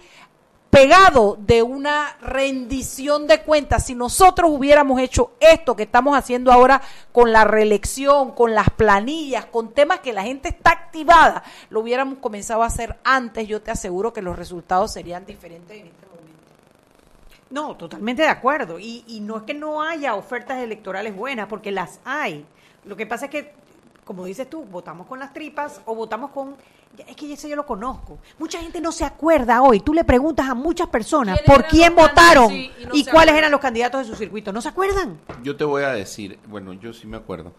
pegado 0.74 1.38
de 1.40 1.62
una 1.62 2.18
rendición 2.20 3.28
de 3.28 3.44
cuentas. 3.44 3.86
Si 3.86 3.94
nosotros 3.94 4.50
hubiéramos 4.52 5.00
hecho 5.00 5.34
esto 5.40 5.76
que 5.76 5.84
estamos 5.84 6.18
haciendo 6.18 6.52
ahora 6.52 6.82
con 7.12 7.32
la 7.32 7.44
reelección, 7.44 8.32
con 8.32 8.56
las 8.56 8.72
planillas, 8.72 9.46
con 9.46 9.72
temas 9.72 10.00
que 10.00 10.14
la 10.14 10.24
gente 10.24 10.50
está 10.50 10.72
activada, 10.72 11.44
lo 11.70 11.82
hubiéramos 11.82 12.18
comenzado 12.18 12.64
a 12.64 12.66
hacer 12.66 12.98
antes, 13.04 13.48
yo 13.48 13.62
te 13.62 13.70
aseguro 13.70 14.14
que 14.14 14.24
los 14.24 14.36
resultados 14.36 14.92
serían 14.92 15.28
diferentes 15.28 15.80
en 15.80 15.86
este 15.86 16.08
momento. 16.08 16.42
No, 17.52 17.78
totalmente 17.78 18.24
de 18.24 18.30
acuerdo. 18.30 18.80
Y, 18.80 19.04
y 19.06 19.20
no 19.20 19.38
es 19.38 19.44
que 19.44 19.54
no 19.54 19.84
haya 19.84 20.16
ofertas 20.16 20.58
electorales 20.58 21.16
buenas, 21.16 21.46
porque 21.48 21.72
las 21.72 22.00
hay. 22.04 22.48
Lo 22.84 22.98
que 22.98 23.06
pasa 23.06 23.26
es 23.26 23.32
que, 23.32 23.54
como 24.06 24.26
dices 24.26 24.50
tú, 24.50 24.64
votamos 24.64 25.06
con 25.06 25.20
las 25.20 25.34
tripas 25.34 25.82
o 25.86 25.94
votamos 25.94 26.32
con... 26.32 26.56
Es 26.98 27.16
que 27.16 27.34
eso 27.34 27.48
yo 27.48 27.56
lo 27.56 27.66
conozco. 27.66 28.20
Mucha 28.38 28.60
gente 28.60 28.80
no 28.80 28.92
se 28.92 29.04
acuerda 29.04 29.62
hoy. 29.64 29.80
Tú 29.80 29.94
le 29.94 30.04
preguntas 30.04 30.48
a 30.48 30.54
muchas 30.54 30.88
personas 30.90 31.40
¿Quiénes 31.40 31.52
por 31.60 31.68
quién 31.68 31.96
votaron? 31.96 32.50
Sí, 32.50 32.72
y 32.80 32.86
no 32.86 32.94
y 32.94 33.04
se 33.04 33.10
cuáles 33.12 33.30
acuerdan. 33.30 33.36
eran 33.38 33.52
los 33.52 33.60
candidatos 33.62 34.02
de 34.02 34.14
su 34.14 34.16
circuito. 34.16 34.54
¿No 34.54 34.62
se 34.62 34.70
acuerdan? 34.70 35.20
Yo 35.42 35.56
te 35.56 35.64
voy 35.64 35.84
a 35.84 35.90
decir, 35.90 36.38
bueno, 36.48 36.74
yo 36.74 36.94
sí 36.94 37.08
me 37.08 37.18
acuerdo, 37.18 37.54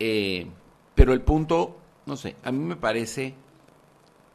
Eh, 0.00 0.48
pero 0.94 1.12
el 1.12 1.20
punto, 1.20 1.76
no 2.06 2.16
sé, 2.16 2.36
a 2.42 2.50
mí 2.50 2.58
me 2.58 2.76
parece 2.76 3.34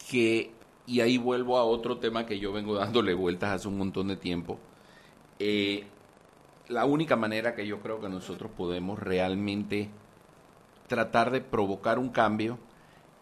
que, 0.09 0.51
y 0.85 1.01
ahí 1.01 1.17
vuelvo 1.17 1.57
a 1.57 1.63
otro 1.63 1.97
tema 1.97 2.25
que 2.25 2.39
yo 2.39 2.51
vengo 2.53 2.75
dándole 2.75 3.13
vueltas 3.13 3.51
hace 3.51 3.67
un 3.67 3.77
montón 3.77 4.07
de 4.07 4.15
tiempo, 4.15 4.59
eh, 5.39 5.85
la 6.67 6.85
única 6.85 7.15
manera 7.15 7.53
que 7.55 7.67
yo 7.67 7.79
creo 7.81 7.99
que 7.99 8.09
nosotros 8.09 8.49
podemos 8.55 8.97
realmente 8.99 9.89
tratar 10.87 11.31
de 11.31 11.41
provocar 11.41 11.99
un 11.99 12.09
cambio 12.09 12.57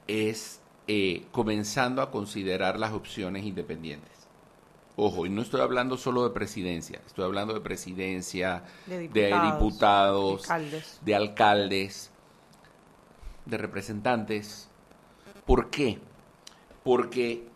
es 0.07 0.61
eh, 0.91 1.27
comenzando 1.31 2.01
a 2.01 2.09
considerar 2.09 2.79
las 2.79 2.93
opciones 2.93 3.45
independientes. 3.45 4.09
Ojo, 4.95 5.27
y 5.27 5.29
no 5.29 5.43
estoy 5.43 5.61
hablando 5.61 5.97
solo 5.97 6.23
de 6.23 6.31
presidencia, 6.31 6.99
estoy 7.05 7.25
hablando 7.25 7.53
de 7.53 7.61
presidencia, 7.61 8.63
De 8.87 9.07
de 9.07 9.07
diputados, 9.07 9.53
diputados, 9.53 10.49
alcaldes. 10.49 10.99
de 11.05 11.15
alcaldes, 11.15 12.11
de 13.45 13.57
representantes. 13.59 14.67
¿Por 15.45 15.69
qué? 15.69 15.99
Porque 16.83 17.47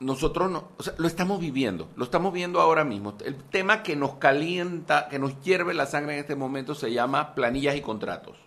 nosotros 0.00 0.50
no, 0.50 0.68
o 0.78 0.82
sea, 0.82 0.94
lo 0.96 1.08
estamos 1.08 1.40
viviendo, 1.40 1.90
lo 1.94 2.04
estamos 2.04 2.32
viendo 2.32 2.62
ahora 2.62 2.84
mismo. 2.84 3.18
El 3.22 3.36
tema 3.36 3.82
que 3.82 3.96
nos 3.96 4.14
calienta, 4.14 5.08
que 5.10 5.18
nos 5.18 5.38
hierve 5.42 5.74
la 5.74 5.84
sangre 5.84 6.14
en 6.14 6.20
este 6.20 6.36
momento 6.36 6.74
se 6.74 6.90
llama 6.90 7.34
planillas 7.34 7.76
y 7.76 7.82
contratos. 7.82 8.38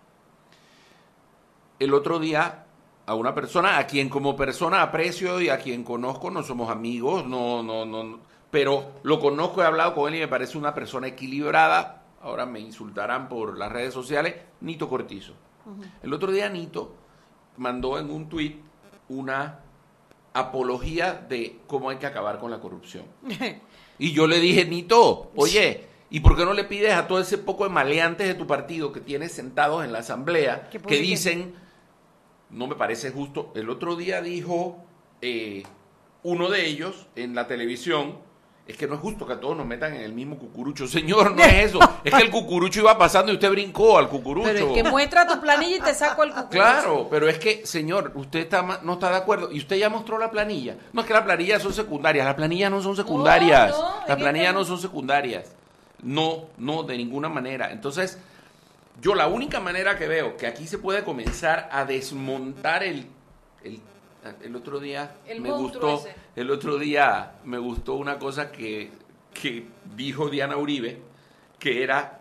El 1.77 1.93
otro 1.93 2.17
día 2.17 2.65
a 3.09 3.15
una 3.15 3.33
persona 3.33 3.79
a 3.79 3.87
quien 3.87 4.07
como 4.07 4.35
persona 4.35 4.83
aprecio 4.83 5.41
y 5.41 5.49
a 5.49 5.57
quien 5.57 5.83
conozco, 5.83 6.29
no 6.29 6.43
somos 6.43 6.69
amigos, 6.69 7.25
no, 7.25 7.63
no, 7.63 7.83
no, 7.83 8.03
no, 8.03 8.19
pero 8.51 8.91
lo 9.01 9.19
conozco, 9.19 9.63
he 9.63 9.65
hablado 9.65 9.95
con 9.95 10.09
él 10.09 10.17
y 10.17 10.19
me 10.19 10.27
parece 10.27 10.59
una 10.59 10.75
persona 10.75 11.07
equilibrada. 11.07 12.03
Ahora 12.21 12.45
me 12.45 12.59
insultarán 12.59 13.27
por 13.27 13.57
las 13.57 13.71
redes 13.71 13.95
sociales, 13.95 14.35
Nito 14.61 14.87
Cortizo. 14.87 15.33
El 16.03 16.13
otro 16.13 16.31
día 16.31 16.49
Nito 16.49 16.93
mandó 17.57 17.97
en 17.97 18.11
un 18.11 18.29
tuit 18.29 18.61
una 19.07 19.57
apología 20.33 21.13
de 21.13 21.61
cómo 21.65 21.89
hay 21.89 21.97
que 21.97 22.05
acabar 22.05 22.37
con 22.37 22.51
la 22.51 22.59
corrupción. 22.59 23.05
Y 24.01 24.13
yo 24.13 24.27
le 24.27 24.39
dije, 24.39 24.63
Nito, 24.63 25.31
oye, 25.35 25.87
¿y 26.09 26.21
por 26.21 26.37
qué 26.37 26.45
no 26.45 26.53
le 26.53 26.63
pides 26.63 26.93
a 26.93 27.05
todo 27.05 27.19
ese 27.19 27.37
poco 27.37 27.65
de 27.65 27.69
maleantes 27.69 28.27
de 28.27 28.33
tu 28.33 28.47
partido 28.47 28.93
que 28.93 29.01
tienes 29.01 29.33
sentados 29.33 29.83
en 29.83 29.91
la 29.91 29.99
asamblea 29.99 30.69
Que 30.69 31.01
dicen, 31.01 31.53
no 32.49 32.67
me 32.67 32.75
parece 32.75 33.11
justo? 33.11 33.51
El 33.55 33.69
otro 33.69 33.95
día 33.95 34.21
dijo 34.21 34.77
eh, 35.21 35.63
uno 36.23 36.49
de 36.49 36.65
ellos 36.65 37.07
en 37.15 37.35
la 37.35 37.47
televisión, 37.47 38.17
es 38.67 38.77
que 38.77 38.87
no 38.87 38.93
es 38.93 39.01
justo 39.01 39.25
que 39.25 39.33
a 39.33 39.39
todos 39.39 39.57
nos 39.57 39.65
metan 39.65 39.95
en 39.95 40.01
el 40.01 40.13
mismo 40.13 40.37
cucurucho. 40.37 40.87
Señor, 40.87 41.35
no 41.35 41.43
es 41.43 41.65
eso. 41.65 41.79
Es 42.03 42.13
que 42.13 42.21
el 42.21 42.29
cucurucho 42.29 42.81
iba 42.81 42.97
pasando 42.97 43.31
y 43.31 43.35
usted 43.35 43.49
brincó 43.49 43.97
al 43.97 44.07
cucurucho. 44.09 44.47
Pero 44.51 44.67
es 44.67 44.83
que 44.83 44.89
muestra 44.89 45.25
tu 45.25 45.41
planilla 45.41 45.77
y 45.77 45.79
te 45.79 45.93
saco 45.93 46.23
el 46.23 46.29
cucurucho. 46.29 46.51
Claro, 46.51 47.07
pero 47.09 47.27
es 47.27 47.39
que, 47.39 47.65
señor, 47.65 48.11
usted 48.15 48.41
está 48.41 48.79
no 48.83 48.93
está 48.93 49.09
de 49.09 49.17
acuerdo 49.17 49.51
y 49.51 49.57
usted 49.57 49.77
ya 49.77 49.89
mostró 49.89 50.19
la 50.19 50.29
planilla. 50.29 50.77
No 50.93 51.01
es 51.01 51.07
que 51.07 51.13
las 51.13 51.23
planillas 51.23 51.63
son 51.63 51.73
secundarias, 51.73 52.25
las 52.25 52.35
planillas 52.35 52.69
no 52.69 52.81
son 52.81 52.95
secundarias. 52.95 53.71
No, 53.71 53.81
no, 53.81 54.07
las 54.07 54.17
planillas 54.17 54.49
este 54.49 54.59
no. 54.59 54.65
son 54.65 54.79
secundarias. 54.79 55.55
No, 56.01 56.45
no, 56.57 56.83
de 56.83 56.97
ninguna 56.97 57.27
manera. 57.27 57.71
Entonces, 57.71 58.19
yo 59.01 59.15
la 59.15 59.27
única 59.27 59.59
manera 59.59 59.97
que 59.97 60.07
veo 60.07 60.35
que 60.37 60.47
aquí 60.47 60.67
se 60.67 60.77
puede 60.77 61.03
comenzar 61.03 61.69
a 61.71 61.85
desmontar 61.85 62.83
el, 62.83 63.05
el, 63.63 63.81
el 64.41 64.55
otro 64.55 64.79
día 64.79 65.15
El 65.25 65.41
me 65.41 65.51
gustó, 65.51 65.99
ese. 65.99 66.13
el 66.35 66.51
otro 66.51 66.77
día 66.77 67.33
me 67.43 67.57
gustó 67.57 67.95
una 67.95 68.19
cosa 68.19 68.51
que, 68.51 68.91
que 69.33 69.65
dijo 69.95 70.29
Diana 70.29 70.57
Uribe, 70.57 71.01
que 71.57 71.83
era 71.83 72.15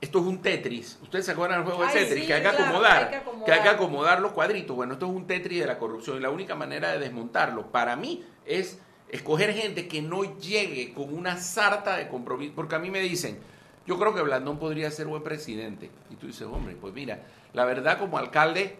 esto 0.00 0.18
es 0.18 0.24
un 0.24 0.42
Tetris. 0.42 0.98
¿Ustedes 1.00 1.24
se 1.26 1.30
acuerdan 1.30 1.58
del 1.60 1.66
juego 1.72 1.82
de 1.82 1.96
Ay, 1.96 2.04
Tetris? 2.04 2.20
sí, 2.22 2.26
que 2.26 2.34
hay 2.34 2.42
que 2.42 2.48
claro, 2.48 2.64
acomodar. 2.64 3.02
hay 3.04 3.08
que 3.10 3.16
acomodar. 3.16 3.44
Que 3.46 3.52
hay 3.52 3.60
que 3.62 3.68
acomodar 3.68 4.20
los 4.20 4.32
cuadritos. 4.32 4.74
Bueno, 4.74 4.94
esto 4.94 5.06
es 5.06 5.12
un 5.12 5.26
Tetris 5.28 5.60
de 5.60 5.66
la 5.66 5.78
corrupción. 5.78 6.16
Y 6.16 6.20
la 6.20 6.30
única 6.30 6.56
manera 6.56 6.90
de 6.90 6.98
desmontarlo, 6.98 7.70
para 7.70 7.94
mí, 7.94 8.24
es 8.44 8.80
escoger 9.08 9.54
gente 9.54 9.86
que 9.86 10.02
no 10.02 10.38
llegue 10.40 10.92
con 10.92 11.14
una 11.14 11.36
sarta 11.36 11.96
de 11.96 12.08
compromiso. 12.08 12.52
Porque 12.56 12.74
a 12.74 12.80
mí 12.80 12.90
me 12.90 12.98
dicen, 12.98 13.38
yo 13.86 13.98
creo 13.98 14.14
que 14.14 14.22
Blandón 14.22 14.58
podría 14.58 14.90
ser 14.90 15.06
buen 15.06 15.22
presidente. 15.22 15.90
Y 16.10 16.14
tú 16.16 16.26
dices, 16.26 16.46
hombre, 16.50 16.76
pues 16.80 16.92
mira, 16.94 17.20
la 17.52 17.64
verdad 17.64 17.98
como 17.98 18.18
alcalde 18.18 18.76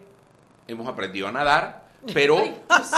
hemos 0.67 0.87
aprendido 0.87 1.27
a 1.27 1.31
nadar, 1.31 1.83
pero 2.13 2.41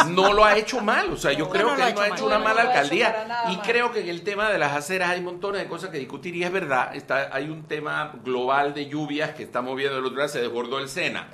no 0.07 0.33
lo 0.33 0.43
ha 0.45 0.57
hecho 0.57 0.81
mal. 0.81 1.11
O 1.11 1.17
sea, 1.17 1.31
yo 1.33 1.45
No, 1.45 1.51
creo 1.51 1.67
no 1.71 1.75
que 1.75 1.83
él 1.89 1.95
no 1.95 2.01
ha 2.01 2.07
hecho 2.07 2.15
mal. 2.15 2.23
una 2.25 2.37
no 2.39 2.43
mala 2.43 2.61
alcaldía. 2.63 3.25
Y 3.51 3.55
mal. 3.57 3.61
creo 3.65 3.91
que 3.91 4.01
en 4.01 4.09
el 4.09 4.23
tema 4.23 4.49
de 4.49 4.57
las 4.57 4.73
aceras 4.73 5.09
hay 5.11 5.21
montones 5.21 5.61
de 5.61 5.67
cosas 5.67 5.89
que 5.89 5.97
discutir 5.99 6.35
y 6.35 6.43
es 6.43 6.51
verdad, 6.51 6.95
está, 6.95 7.29
hay 7.35 7.49
un 7.49 7.63
tema 7.63 8.13
global 8.23 8.73
de 8.73 8.87
lluvias 8.87 9.31
que 9.35 9.43
estamos 9.43 9.75
viendo 9.75 9.97
el 9.97 10.05
otro 10.05 10.17
día, 10.17 10.27
se 10.27 10.41
desbordó 10.41 10.79
el 10.79 10.89
Sena. 10.89 11.27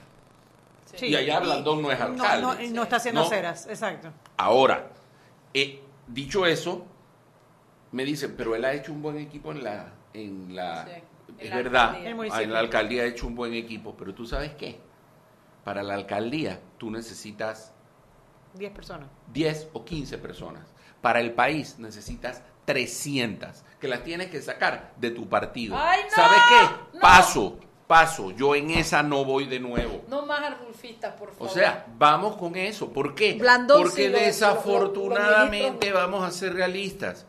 Sí. 0.95 1.07
Y 1.07 1.15
allá 1.15 1.39
Blandón 1.39 1.82
no 1.82 1.91
es 1.91 1.99
No, 1.99 2.05
alcalde. 2.05 2.67
no, 2.69 2.76
no 2.76 2.84
está 2.84 2.97
haciendo 2.97 3.22
No. 3.22 3.28
aceras, 3.28 3.65
exacto. 3.67 4.09
Ahora, 4.36 4.89
eh, 5.53 5.82
dicho 6.07 6.45
eso, 6.45 6.86
me 7.93 8.03
dicen, 8.03 8.36
pero 8.38 8.55
él 8.55 8.65
ha 8.65 8.74
hecho 8.74 8.91
un 8.91 9.01
buen 9.01 9.17
equipo 9.17 9.51
en 9.53 9.63
la... 9.63 9.88
En 10.14 10.55
la 10.55 10.86
Sí, 10.86 10.91
en 10.91 11.39
es 11.39 11.49
la 11.49 11.55
verdad, 11.55 11.89
alcaldía. 11.95 12.41
En 12.43 12.53
la 12.53 12.59
alcaldía 12.59 13.03
ha 13.03 13.05
hecho 13.05 13.28
un 13.28 13.36
buen 13.36 13.53
equipo, 13.53 13.95
pero 13.97 14.14
tú 14.14 14.26
sabes 14.26 14.53
qué, 14.55 14.80
para 15.64 15.84
la 15.84 15.93
alcaldía 15.93 16.59
tú 16.78 16.91
necesitas 16.91 17.74
10 18.55 18.72
personas. 18.74 19.07
10 19.34 19.70
o 19.74 19.86
15 19.86 20.18
personas. 20.18 20.68
Para 21.01 21.20
el 21.22 21.32
país 21.34 21.80
necesitas 21.80 22.43
300, 22.66 23.64
que 23.80 23.88
las 23.88 24.03
tienes 24.03 24.30
que 24.30 24.41
sacar 24.41 24.93
de 24.97 25.12
tu 25.12 25.28
partido. 25.30 25.76
¡Ay, 25.78 26.01
no! 26.09 26.16
¿Sabes 26.16 26.39
qué? 26.49 26.95
No. 26.95 26.99
Paso, 27.01 27.59
paso. 27.88 28.32
Yo 28.32 28.53
en 28.53 28.70
esa 28.72 29.01
no 29.01 29.24
voy 29.26 29.45
de 29.45 29.59
nuevo. 29.59 30.03
No 30.09 30.26
más 30.26 30.41
arrulfistas, 30.41 31.14
por 31.16 31.30
O 31.30 31.34
favor. 31.34 31.49
sea, 31.53 31.86
vamos 31.97 32.36
con 32.38 32.55
eso. 32.55 32.91
¿Por 32.91 33.16
qué? 33.16 33.34
Blandón, 33.34 33.84
Porque 33.84 34.03
sí, 34.03 34.07
lo- 34.09 34.18
lo- 34.20 34.24
desafortunadamente 34.26 35.89
lo- 35.89 35.93
lo- 35.95 35.99
vamos 36.01 36.24
a 36.24 36.32
ser 36.32 36.53
realistas. 36.53 37.26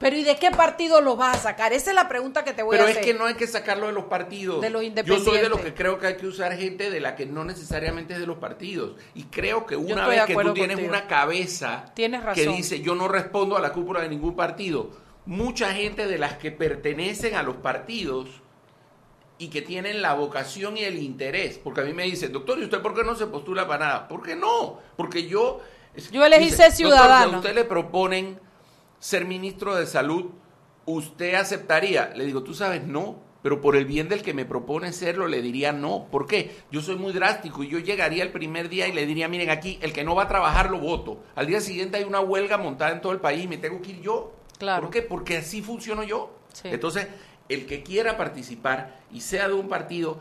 Pero 0.00 0.16
¿y 0.16 0.24
de 0.24 0.36
qué 0.36 0.50
partido 0.50 1.02
los 1.02 1.18
vas 1.18 1.36
a 1.36 1.40
sacar? 1.40 1.74
Esa 1.74 1.90
es 1.90 1.94
la 1.94 2.08
pregunta 2.08 2.42
que 2.42 2.54
te 2.54 2.62
voy 2.62 2.72
Pero 2.72 2.84
a 2.86 2.90
es 2.90 2.96
hacer. 2.96 3.04
que 3.12 3.18
no 3.18 3.26
hay 3.26 3.34
que 3.34 3.46
sacarlo 3.46 3.86
de 3.86 3.92
los 3.92 4.04
partidos. 4.04 4.62
De 4.62 4.70
los 4.70 4.82
Yo 4.82 4.88
soy 4.88 4.94
de 4.94 5.50
los 5.50 5.60
independientes. 5.60 5.64
que 5.64 5.74
creo 5.74 5.98
que 5.98 6.06
hay 6.06 6.16
que 6.16 6.26
usar 6.26 6.56
gente 6.56 6.88
de 6.90 7.00
la 7.00 7.14
que 7.16 7.26
no 7.26 7.44
necesariamente 7.44 8.14
es 8.14 8.20
de 8.20 8.26
los 8.26 8.38
partidos. 8.38 8.94
Y 9.14 9.24
creo 9.24 9.66
que 9.66 9.76
una 9.76 10.06
vez 10.08 10.24
que 10.24 10.34
tú 10.34 10.54
tienes 10.54 10.76
contigo. 10.78 10.88
una 10.88 11.06
cabeza 11.06 11.84
Tienes 11.94 12.20
que 12.22 12.26
razón. 12.26 12.56
dice 12.56 12.80
yo 12.80 12.94
no 12.94 13.08
respondo 13.08 13.58
a 13.58 13.60
la 13.60 13.74
cúpula 13.74 14.00
de 14.00 14.08
ningún 14.08 14.34
partido, 14.34 14.88
mucha 15.26 15.74
gente 15.74 16.06
de 16.06 16.16
las 16.16 16.38
que 16.38 16.50
pertenecen 16.50 17.34
a 17.34 17.42
los 17.42 17.56
partidos 17.56 18.30
y 19.36 19.48
que 19.48 19.60
tienen 19.60 20.00
la 20.00 20.14
vocación 20.14 20.78
y 20.78 20.84
el 20.84 20.98
interés, 20.98 21.58
porque 21.62 21.82
a 21.82 21.84
mí 21.84 21.92
me 21.92 22.04
dicen, 22.04 22.32
doctor, 22.32 22.58
¿y 22.58 22.64
usted 22.64 22.80
por 22.80 22.94
qué 22.94 23.04
no 23.04 23.14
se 23.16 23.26
postula 23.26 23.68
para 23.68 23.86
nada? 23.86 24.08
¿Por 24.08 24.22
qué 24.22 24.34
no? 24.34 24.78
Porque 24.96 25.26
yo... 25.26 25.60
Yo 26.10 26.24
elegí 26.24 26.44
Dice, 26.46 26.56
ser 26.56 26.64
"Doctor, 26.68 26.76
si 26.76 26.82
ciudadano". 26.84 27.32
a 27.34 27.40
usted 27.40 27.54
le 27.54 27.64
proponen 27.64 28.40
ser 29.00 29.24
ministro 29.24 29.74
de 29.74 29.86
salud, 29.86 30.26
¿usted 30.86 31.34
aceptaría? 31.34 32.12
Le 32.14 32.24
digo, 32.26 32.42
tú 32.44 32.54
sabes, 32.54 32.84
no, 32.86 33.18
pero 33.42 33.60
por 33.60 33.74
el 33.74 33.86
bien 33.86 34.08
del 34.08 34.22
que 34.22 34.34
me 34.34 34.44
propone 34.44 34.92
serlo, 34.92 35.26
le 35.26 35.40
diría 35.42 35.72
no. 35.72 36.06
¿Por 36.10 36.26
qué? 36.26 36.54
Yo 36.70 36.80
soy 36.82 36.96
muy 36.96 37.12
drástico 37.12 37.62
y 37.64 37.68
yo 37.68 37.78
llegaría 37.78 38.22
el 38.22 38.30
primer 38.32 38.68
día 38.68 38.86
y 38.86 38.92
le 38.92 39.06
diría, 39.06 39.28
miren, 39.28 39.50
aquí 39.50 39.78
el 39.82 39.92
que 39.92 40.04
no 40.04 40.14
va 40.14 40.24
a 40.24 40.28
trabajar 40.28 40.70
lo 40.70 40.78
voto. 40.78 41.22
Al 41.34 41.46
día 41.46 41.60
siguiente 41.60 41.96
hay 41.96 42.04
una 42.04 42.20
huelga 42.20 42.58
montada 42.58 42.92
en 42.92 43.00
todo 43.00 43.12
el 43.12 43.20
país 43.20 43.44
y 43.44 43.48
me 43.48 43.56
tengo 43.56 43.80
que 43.80 43.92
ir 43.92 44.00
yo. 44.02 44.32
Claro. 44.58 44.82
¿Por 44.82 44.90
qué? 44.90 45.02
Porque 45.02 45.38
así 45.38 45.62
funciono 45.62 46.02
yo. 46.02 46.36
Sí. 46.52 46.68
Entonces, 46.70 47.08
el 47.48 47.64
que 47.66 47.82
quiera 47.82 48.18
participar 48.18 49.00
y 49.10 49.22
sea 49.22 49.48
de 49.48 49.54
un 49.54 49.68
partido 49.68 50.20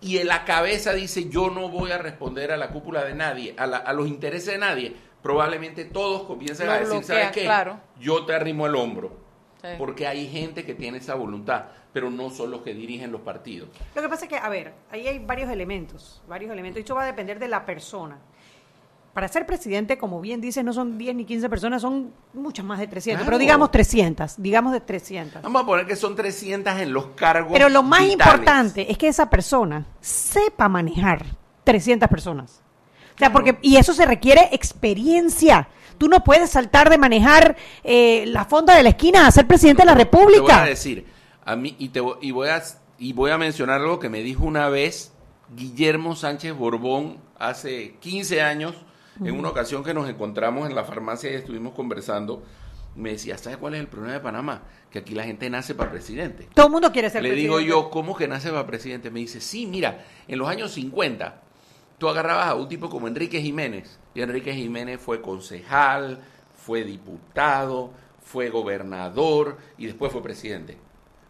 y 0.00 0.18
en 0.18 0.28
la 0.28 0.44
cabeza 0.44 0.92
dice 0.92 1.28
yo 1.28 1.50
no 1.50 1.68
voy 1.70 1.90
a 1.90 1.98
responder 1.98 2.52
a 2.52 2.56
la 2.56 2.68
cúpula 2.70 3.02
de 3.04 3.14
nadie, 3.14 3.54
a, 3.58 3.66
la- 3.66 3.78
a 3.78 3.92
los 3.92 4.06
intereses 4.06 4.52
de 4.52 4.58
nadie, 4.58 4.94
probablemente 5.26 5.84
todos 5.84 6.22
comiencen 6.22 6.66
Lo 6.66 6.72
a 6.72 6.74
decir, 6.78 6.90
bloquean, 6.92 7.04
¿sabes 7.04 7.32
qué? 7.32 7.42
claro. 7.44 7.80
Yo 8.00 8.24
te 8.24 8.34
arrimo 8.34 8.66
el 8.66 8.74
hombro. 8.76 9.24
Sí. 9.62 9.68
Porque 9.78 10.06
hay 10.06 10.28
gente 10.28 10.64
que 10.64 10.74
tiene 10.74 10.98
esa 10.98 11.14
voluntad, 11.14 11.64
pero 11.92 12.10
no 12.10 12.30
son 12.30 12.50
los 12.50 12.60
que 12.60 12.74
dirigen 12.74 13.10
los 13.10 13.22
partidos. 13.22 13.68
Lo 13.94 14.02
que 14.02 14.08
pasa 14.08 14.26
es 14.26 14.28
que, 14.28 14.36
a 14.36 14.48
ver, 14.48 14.74
ahí 14.92 15.06
hay 15.08 15.18
varios 15.18 15.50
elementos, 15.50 16.22
varios 16.28 16.52
elementos, 16.52 16.78
y 16.78 16.80
esto 16.80 16.94
va 16.94 17.02
a 17.02 17.06
depender 17.06 17.38
de 17.38 17.48
la 17.48 17.64
persona. 17.66 18.18
para 19.14 19.28
ser 19.28 19.46
presidente, 19.46 19.96
como 19.96 20.20
bien 20.20 20.42
dices, 20.42 20.62
no 20.62 20.74
son 20.74 20.98
10 20.98 21.14
ni 21.16 21.24
15 21.24 21.48
personas, 21.48 21.80
son 21.80 22.12
muchas 22.34 22.66
más 22.66 22.78
de 22.78 22.86
300, 22.86 23.20
Claro. 23.22 23.24
pero 23.24 23.38
digamos 23.38 23.70
300, 23.70 24.34
digamos 24.42 24.74
de 24.74 24.80
300. 24.82 25.40
Vamos 25.40 25.62
a 25.62 25.64
poner 25.64 25.86
que 25.86 25.96
son 25.96 26.14
300 26.14 26.78
en 26.80 26.92
los 26.92 27.06
cargos. 27.16 27.50
Pero 27.54 27.70
lo 27.70 27.82
más 27.82 28.00
vitales. 28.00 28.12
importante 28.12 28.92
es 28.92 28.98
que 28.98 29.08
esa 29.08 29.30
persona 29.30 29.86
sepa 30.02 30.68
manejar 30.68 31.24
300 31.64 32.10
personas. 32.10 32.62
O 33.16 33.18
sea, 33.18 33.32
porque, 33.32 33.56
y 33.62 33.76
eso 33.76 33.94
se 33.94 34.04
requiere 34.06 34.48
experiencia. 34.52 35.68
Tú 35.98 36.08
no 36.08 36.22
puedes 36.22 36.50
saltar 36.50 36.90
de 36.90 36.98
manejar 36.98 37.56
eh, 37.82 38.24
la 38.26 38.44
fonda 38.44 38.76
de 38.76 38.82
la 38.82 38.90
esquina 38.90 39.26
a 39.26 39.30
ser 39.30 39.46
presidente 39.46 39.82
de 39.82 39.86
la 39.86 39.92
Te 39.96 40.04
voy 40.04 40.26
República. 40.34 40.62
a 40.62 40.66
decir, 40.66 41.06
a 41.44 41.56
mí, 41.56 41.74
y, 41.78 41.88
te, 41.88 42.02
y, 42.20 42.30
voy 42.30 42.48
a, 42.48 42.62
y 42.98 43.14
voy 43.14 43.30
a 43.30 43.38
mencionar 43.38 43.80
algo 43.80 43.98
que 43.98 44.10
me 44.10 44.22
dijo 44.22 44.44
una 44.44 44.68
vez 44.68 45.12
Guillermo 45.56 46.14
Sánchez 46.14 46.54
Borbón 46.54 47.18
hace 47.38 47.94
15 48.00 48.42
años, 48.42 48.74
en 49.24 49.38
una 49.38 49.48
ocasión 49.48 49.82
que 49.82 49.94
nos 49.94 50.10
encontramos 50.10 50.68
en 50.68 50.74
la 50.74 50.84
farmacia 50.84 51.30
y 51.30 51.34
estuvimos 51.36 51.72
conversando. 51.72 52.42
Me 52.96 53.12
decía, 53.12 53.38
¿sabes 53.38 53.56
cuál 53.56 53.74
es 53.74 53.80
el 53.80 53.88
problema 53.88 54.12
de 54.14 54.20
Panamá? 54.20 54.62
Que 54.90 54.98
aquí 54.98 55.14
la 55.14 55.24
gente 55.24 55.48
nace 55.48 55.74
para 55.74 55.90
presidente. 55.90 56.48
Todo 56.54 56.66
el 56.66 56.72
mundo 56.72 56.92
quiere 56.92 57.08
ser 57.08 57.22
Le 57.22 57.30
presidente. 57.30 57.58
digo 57.58 57.66
yo, 57.66 57.88
¿cómo 57.90 58.14
que 58.14 58.28
nace 58.28 58.50
para 58.50 58.66
presidente? 58.66 59.10
Me 59.10 59.20
dice, 59.20 59.40
sí, 59.40 59.66
mira, 59.66 60.04
en 60.28 60.38
los 60.38 60.48
años 60.48 60.72
50 60.72 61.42
tú 61.98 62.08
agarrabas 62.08 62.48
a 62.48 62.54
un 62.54 62.68
tipo 62.68 62.88
como 62.88 63.08
Enrique 63.08 63.40
Jiménez, 63.40 63.98
y 64.14 64.22
Enrique 64.22 64.54
Jiménez 64.54 65.00
fue 65.00 65.20
concejal, 65.20 66.20
fue 66.56 66.84
diputado, 66.84 67.90
fue 68.24 68.48
gobernador 68.50 69.56
y 69.78 69.86
después 69.86 70.12
fue 70.12 70.22
presidente. 70.22 70.78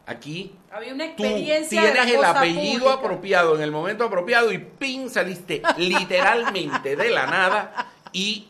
Aquí 0.06 0.54
Había 0.70 0.94
una 0.94 1.16
tú 1.16 1.24
experiencia 1.24 1.82
la 1.82 1.92
tienes 1.92 2.14
el 2.14 2.24
apellido 2.24 2.84
pública. 2.84 2.92
apropiado 2.92 3.56
en 3.56 3.62
el 3.62 3.72
momento 3.72 4.04
apropiado 4.04 4.52
y 4.52 4.58
¡ping! 4.58 5.08
saliste 5.08 5.62
literalmente 5.78 6.94
de 6.94 7.10
la 7.10 7.26
nada 7.26 7.92
y 8.12 8.46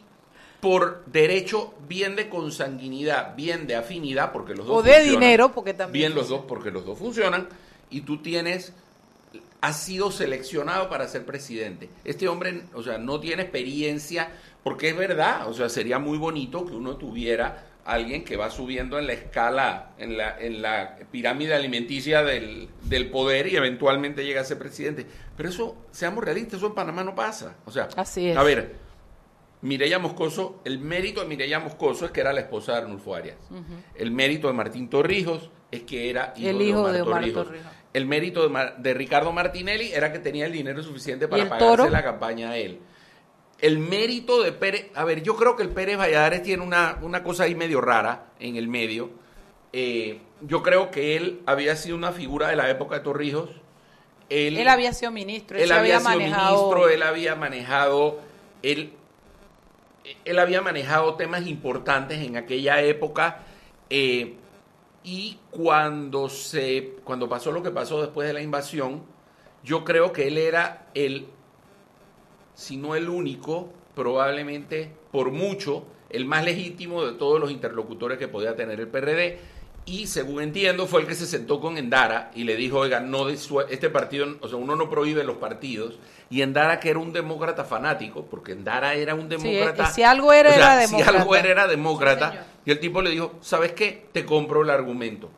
por 0.60 1.04
derecho 1.06 1.74
bien 1.88 2.14
de 2.14 2.28
consanguinidad, 2.28 3.34
bien 3.36 3.66
de 3.66 3.76
afinidad, 3.76 4.32
porque 4.32 4.54
los 4.54 4.66
dos 4.66 4.78
O 4.78 4.82
de 4.82 4.92
funcionan, 4.92 5.20
dinero, 5.20 5.52
porque 5.52 5.74
también 5.74 6.12
Bien 6.12 6.14
los 6.14 6.28
dos, 6.28 6.42
porque 6.46 6.70
los 6.70 6.84
dos 6.84 6.98
funcionan, 6.98 7.48
y 7.88 8.02
tú 8.02 8.18
tienes, 8.18 8.72
has 9.66 9.80
sido 9.82 10.12
seleccionado 10.12 10.88
para 10.88 11.08
ser 11.08 11.26
presidente. 11.26 11.90
Este 12.04 12.28
hombre, 12.28 12.62
o 12.72 12.84
sea, 12.84 12.98
no 12.98 13.18
tiene 13.18 13.42
experiencia, 13.42 14.30
porque 14.62 14.90
es 14.90 14.96
verdad, 14.96 15.48
o 15.48 15.54
sea, 15.54 15.68
sería 15.68 15.98
muy 15.98 16.18
bonito 16.18 16.64
que 16.64 16.72
uno 16.72 16.96
tuviera 16.96 17.66
alguien 17.84 18.24
que 18.24 18.36
va 18.36 18.48
subiendo 18.48 18.96
en 18.96 19.08
la 19.08 19.14
escala, 19.14 19.90
en 19.98 20.16
la, 20.16 20.38
en 20.38 20.62
la 20.62 20.96
pirámide 21.10 21.54
alimenticia 21.54 22.22
del, 22.22 22.68
del 22.82 23.10
poder 23.10 23.48
y 23.48 23.56
eventualmente 23.56 24.24
llega 24.24 24.40
a 24.40 24.44
ser 24.44 24.58
presidente. 24.58 25.04
Pero 25.36 25.48
eso, 25.48 25.76
seamos 25.90 26.22
realistas, 26.22 26.58
eso 26.58 26.68
en 26.68 26.74
Panamá 26.74 27.02
no 27.02 27.16
pasa. 27.16 27.56
O 27.64 27.72
sea, 27.72 27.88
Así 27.96 28.28
es. 28.28 28.36
a 28.36 28.44
ver, 28.44 28.76
Mireya 29.62 29.98
Moscoso, 29.98 30.60
el 30.64 30.78
mérito 30.78 31.20
de 31.22 31.26
Mireya 31.26 31.58
Moscoso 31.58 32.04
es 32.04 32.12
que 32.12 32.20
era 32.20 32.32
la 32.32 32.40
esposa 32.40 32.72
de 32.72 32.78
Arnulfo 32.78 33.16
Arias. 33.16 33.36
El 33.96 34.12
mérito 34.12 34.46
de 34.46 34.52
Martín 34.52 34.88
Torrijos 34.88 35.50
es 35.72 35.82
que 35.82 36.08
era 36.08 36.32
hijo, 36.36 36.50
El 36.50 36.58
de 36.58 36.64
hijo 36.64 36.80
Omar 36.80 36.92
de 36.92 37.02
Omar 37.02 37.14
Torrijos. 37.20 37.46
Torrijos. 37.46 37.72
El 37.97 38.05
mérito 38.05 38.42
de, 38.42 38.51
Mar- 38.51 38.76
de 38.76 38.92
Ricardo 38.92 39.32
Martinelli 39.32 39.90
era 39.90 40.12
que 40.12 40.18
tenía 40.18 40.44
el 40.44 40.53
dinero 40.53 40.82
suficiente 40.82 41.28
para 41.28 41.49
pagarse 41.49 41.76
Toro? 41.76 41.88
la 41.88 42.05
campaña 42.05 42.51
a 42.51 42.57
él. 42.59 42.78
El 43.59 43.78
mérito 43.78 44.42
de 44.42 44.53
Pérez, 44.53 44.90
a 44.94 45.05
ver, 45.05 45.22
yo 45.22 45.34
creo 45.34 45.57
que 45.57 45.62
el 45.62 45.70
Pérez 45.70 45.97
Valladares 45.97 46.42
tiene 46.42 46.62
una, 46.62 46.99
una 47.01 47.22
cosa 47.22 47.44
ahí 47.44 47.55
medio 47.55 47.80
rara 47.80 48.26
en 48.38 48.57
el 48.57 48.68
medio. 48.68 49.09
Eh, 49.72 50.20
yo 50.42 50.62
creo 50.62 50.90
que 50.90 51.16
él 51.16 51.40
había 51.47 51.74
sido 51.74 51.97
una 51.97 52.12
figura 52.12 52.49
de 52.49 52.57
la 52.57 52.68
época 52.68 52.97
de 52.97 53.01
Torrijos. 53.01 53.49
Él, 54.28 54.59
Él 54.59 54.68
había 54.68 54.92
sido 54.92 55.11
ministro, 55.11 55.57
él, 55.57 55.64
él 55.64 55.72
había, 55.72 55.99
sido 56.01 56.11
manejado. 56.11 56.57
ministro, 56.57 56.88
él 56.90 57.03
había 57.03 57.34
manejado, 57.34 58.20
él, 58.62 58.92
él 60.26 60.38
había 60.38 60.61
manejado 60.61 61.14
temas 61.14 61.47
importantes 61.47 62.18
en 62.18 62.36
aquella 62.36 62.82
época 62.82 63.38
eh, 63.88 64.34
y 65.07 65.38
cuando 65.52 66.28
se, 66.28 66.96
cuando 67.04 67.28
pasó 67.28 67.52
lo 67.52 67.62
que 67.62 67.70
pasó 67.70 68.02
después 68.02 68.26
de 68.26 68.34
la 68.34 68.42
invasión, 68.42 69.04
yo 69.62 69.84
creo 69.84 70.12
que 70.12 70.26
él 70.26 70.36
era 70.36 70.88
el, 70.94 71.28
si 72.54 72.76
no 72.76 72.96
el 72.96 73.09
único, 73.09 73.70
probablemente 73.94 74.90
por 75.12 75.30
mucho, 75.30 75.84
el 76.11 76.24
más 76.24 76.44
legítimo 76.44 77.04
de 77.04 77.12
todos 77.12 77.38
los 77.38 77.52
interlocutores 77.52 78.18
que 78.18 78.26
podía 78.26 78.57
tener 78.57 78.80
el 78.80 78.88
PRD. 78.88 79.38
Y 79.89 80.09
según 80.09 80.43
entiendo, 80.43 80.87
fue 80.89 81.01
el 81.03 81.07
que 81.07 81.14
se 81.14 81.26
sentó 81.26 81.61
con 81.61 81.78
Endara 81.78 82.32
y 82.34 82.43
le 82.43 82.57
dijo, 82.57 82.78
oiga, 82.80 82.99
no 82.99 83.28
este 83.28 83.89
partido, 83.89 84.26
o 84.41 84.49
sea, 84.49 84.59
uno 84.59 84.74
no 84.74 84.91
prohíbe 84.91 85.22
los 85.22 85.37
partidos. 85.37 85.99
Y 86.28 86.43
Endara, 86.43 86.80
que 86.80 86.91
era 86.91 86.99
un 86.99 87.12
demócrata 87.12 87.64
fanático, 87.64 88.26
porque 88.26 88.51
Endara 88.53 88.95
era 88.95 89.14
un 89.14 89.30
Sí, 89.30 89.37
demócrata. 89.49 89.84
eh, 89.84 89.93
si 89.95 90.03
algo 90.03 90.32
era, 90.32 90.51
o 90.51 90.55
sea, 90.55 90.74
era 90.74 90.87
Si 90.87 90.93
demócrata. 90.93 91.18
algo 91.20 91.37
era, 91.37 91.49
era 91.51 91.66
demócrata. 91.68 92.32
Sí, 92.32 92.39
y 92.66 92.70
el 92.72 92.80
tipo 92.80 93.01
le 93.01 93.11
dijo, 93.11 93.34
¿sabes 93.41 93.72
qué? 93.72 94.07
Te 94.11 94.24
compro 94.26 94.62
el 94.62 94.70
argumento. 94.70 95.30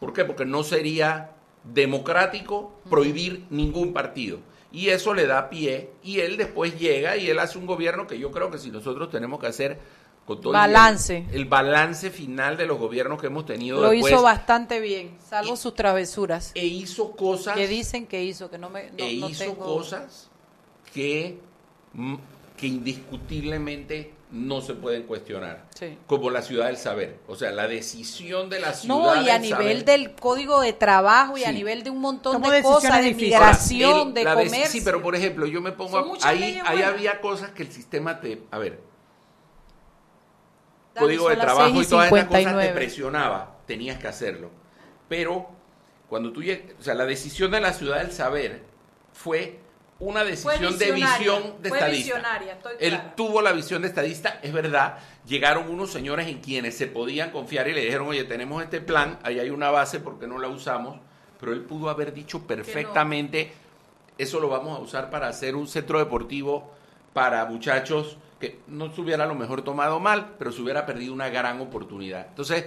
¿Por 0.00 0.14
qué? 0.14 0.24
Porque 0.24 0.46
no 0.46 0.64
sería 0.64 1.32
democrático 1.64 2.72
prohibir 2.88 3.44
ningún 3.50 3.92
partido. 3.92 4.38
Y 4.72 4.88
eso 4.88 5.12
le 5.12 5.26
da 5.26 5.50
pie 5.50 5.90
y 6.02 6.20
él 6.20 6.38
después 6.38 6.78
llega 6.78 7.18
y 7.18 7.28
él 7.28 7.38
hace 7.40 7.58
un 7.58 7.66
gobierno 7.66 8.06
que 8.06 8.18
yo 8.18 8.30
creo 8.30 8.50
que 8.50 8.56
si 8.56 8.70
nosotros 8.70 9.10
tenemos 9.10 9.38
que 9.38 9.48
hacer 9.48 9.78
con 10.26 10.40
todo 10.40 10.52
el- 10.52 10.58
Balance. 10.58 11.26
el, 11.32 11.44
balance 11.46 12.10
final 12.10 12.56
de 12.56 12.66
los 12.66 12.78
gobiernos 12.78 13.20
que 13.20 13.26
hemos 13.26 13.44
tenido 13.44 13.80
Lo 13.80 13.90
después, 13.90 14.12
hizo 14.12 14.22
bastante 14.22 14.78
bien, 14.80 15.16
salvo 15.28 15.56
sus 15.56 15.74
travesuras. 15.74 16.52
e 16.54 16.64
hizo 16.66 17.12
cosas 17.12 17.56
Que 17.56 17.66
dicen 17.66 18.06
que 18.06 18.22
hizo, 18.24 18.50
que 18.50 18.58
no 18.58 18.70
me. 18.70 18.90
No, 18.92 19.04
e 19.04 19.16
no 19.16 19.28
hizo 19.28 19.44
tengo- 19.44 19.64
cosas 19.64 20.30
que, 20.94 21.38
que 22.56 22.66
indiscutiblemente 22.66 24.14
no 24.30 24.62
se 24.62 24.72
pueden 24.74 25.02
cuestionar. 25.02 25.66
Sí. 25.78 25.98
Como 26.06 26.30
la 26.30 26.40
ciudad 26.40 26.66
del 26.68 26.78
saber. 26.78 27.18
O 27.28 27.36
sea, 27.36 27.50
la 27.52 27.68
decisión 27.68 28.48
de 28.48 28.60
la 28.60 28.72
ciudad 28.72 28.94
No, 28.96 29.22
y 29.22 29.28
a 29.28 29.34
del 29.34 29.42
nivel 29.42 29.58
saber. 29.80 29.84
del 29.84 30.14
código 30.14 30.60
de 30.62 30.72
trabajo 30.72 31.36
y 31.36 31.44
a 31.44 31.52
nivel 31.52 31.82
de 31.82 31.90
un 31.90 31.98
montón 32.00 32.40
de 32.40 32.62
cosas, 32.62 33.02
de 33.04 33.12
migración, 33.12 33.92
Ahora, 33.92 34.10
de 34.12 34.20
el- 34.22 34.26
deci- 34.28 34.34
comercio. 34.44 34.70
Sí, 34.70 34.80
pero 34.82 35.02
por 35.02 35.14
ejemplo, 35.16 35.44
yo 35.46 35.60
me 35.60 35.72
pongo 35.72 35.98
a- 35.98 36.28
ahí, 36.28 36.42
ahí 36.44 36.62
buenas. 36.62 36.94
había 36.94 37.20
cosas 37.20 37.50
que 37.50 37.62
el 37.64 37.72
sistema 37.72 38.20
te, 38.20 38.40
a 38.50 38.56
ver, 38.58 38.80
código 40.98 41.28
de 41.28 41.36
trabajo 41.36 41.70
6 41.74 41.86
y 41.86 41.90
todas 41.90 42.06
estas 42.06 42.24
cosas 42.26 42.30
te 42.30 42.38
59. 42.38 42.74
presionaba, 42.74 43.56
tenías 43.66 43.98
que 43.98 44.08
hacerlo. 44.08 44.50
Pero 45.08 45.48
cuando 46.08 46.32
tú 46.32 46.42
lleg- 46.42 46.74
o 46.78 46.82
sea, 46.82 46.94
la 46.94 47.04
decisión 47.06 47.50
de 47.50 47.60
la 47.60 47.72
ciudad 47.72 47.98
del 47.98 48.12
saber 48.12 48.62
fue 49.12 49.60
una 49.98 50.24
decisión 50.24 50.78
de 50.78 50.92
visión 50.92 51.62
de 51.62 51.68
fue 51.68 51.78
estadista. 51.78 52.14
visionaria, 52.16 52.52
estoy 52.54 52.72
Él 52.80 52.90
clara. 52.90 53.14
tuvo 53.14 53.40
la 53.40 53.52
visión 53.52 53.82
de 53.82 53.88
estadista, 53.88 54.40
es 54.42 54.52
verdad. 54.52 54.98
Llegaron 55.26 55.70
unos 55.70 55.92
señores 55.92 56.26
en 56.26 56.40
quienes 56.40 56.76
se 56.76 56.88
podían 56.88 57.30
confiar 57.30 57.68
y 57.68 57.72
le 57.72 57.82
dijeron, 57.82 58.08
oye, 58.08 58.24
tenemos 58.24 58.62
este 58.64 58.80
plan, 58.80 59.18
ahí 59.22 59.38
hay 59.38 59.50
una 59.50 59.70
base, 59.70 60.00
¿por 60.00 60.18
qué 60.18 60.26
no 60.26 60.38
la 60.38 60.48
usamos? 60.48 60.98
Pero 61.38 61.52
él 61.52 61.60
pudo 61.62 61.88
haber 61.88 62.12
dicho 62.12 62.46
perfectamente, 62.48 63.52
eso 64.18 64.40
lo 64.40 64.48
vamos 64.48 64.76
a 64.76 64.82
usar 64.82 65.08
para 65.10 65.28
hacer 65.28 65.54
un 65.54 65.68
centro 65.68 65.98
deportivo 66.00 66.72
para 67.12 67.44
muchachos 67.44 68.16
que 68.42 68.58
no 68.66 68.92
se 68.94 69.00
hubiera 69.00 69.24
a 69.24 69.26
lo 69.26 69.34
mejor 69.34 69.62
tomado 69.62 70.00
mal, 70.00 70.34
pero 70.38 70.52
se 70.52 70.60
hubiera 70.60 70.84
perdido 70.84 71.14
una 71.14 71.30
gran 71.30 71.60
oportunidad. 71.60 72.26
Entonces, 72.28 72.66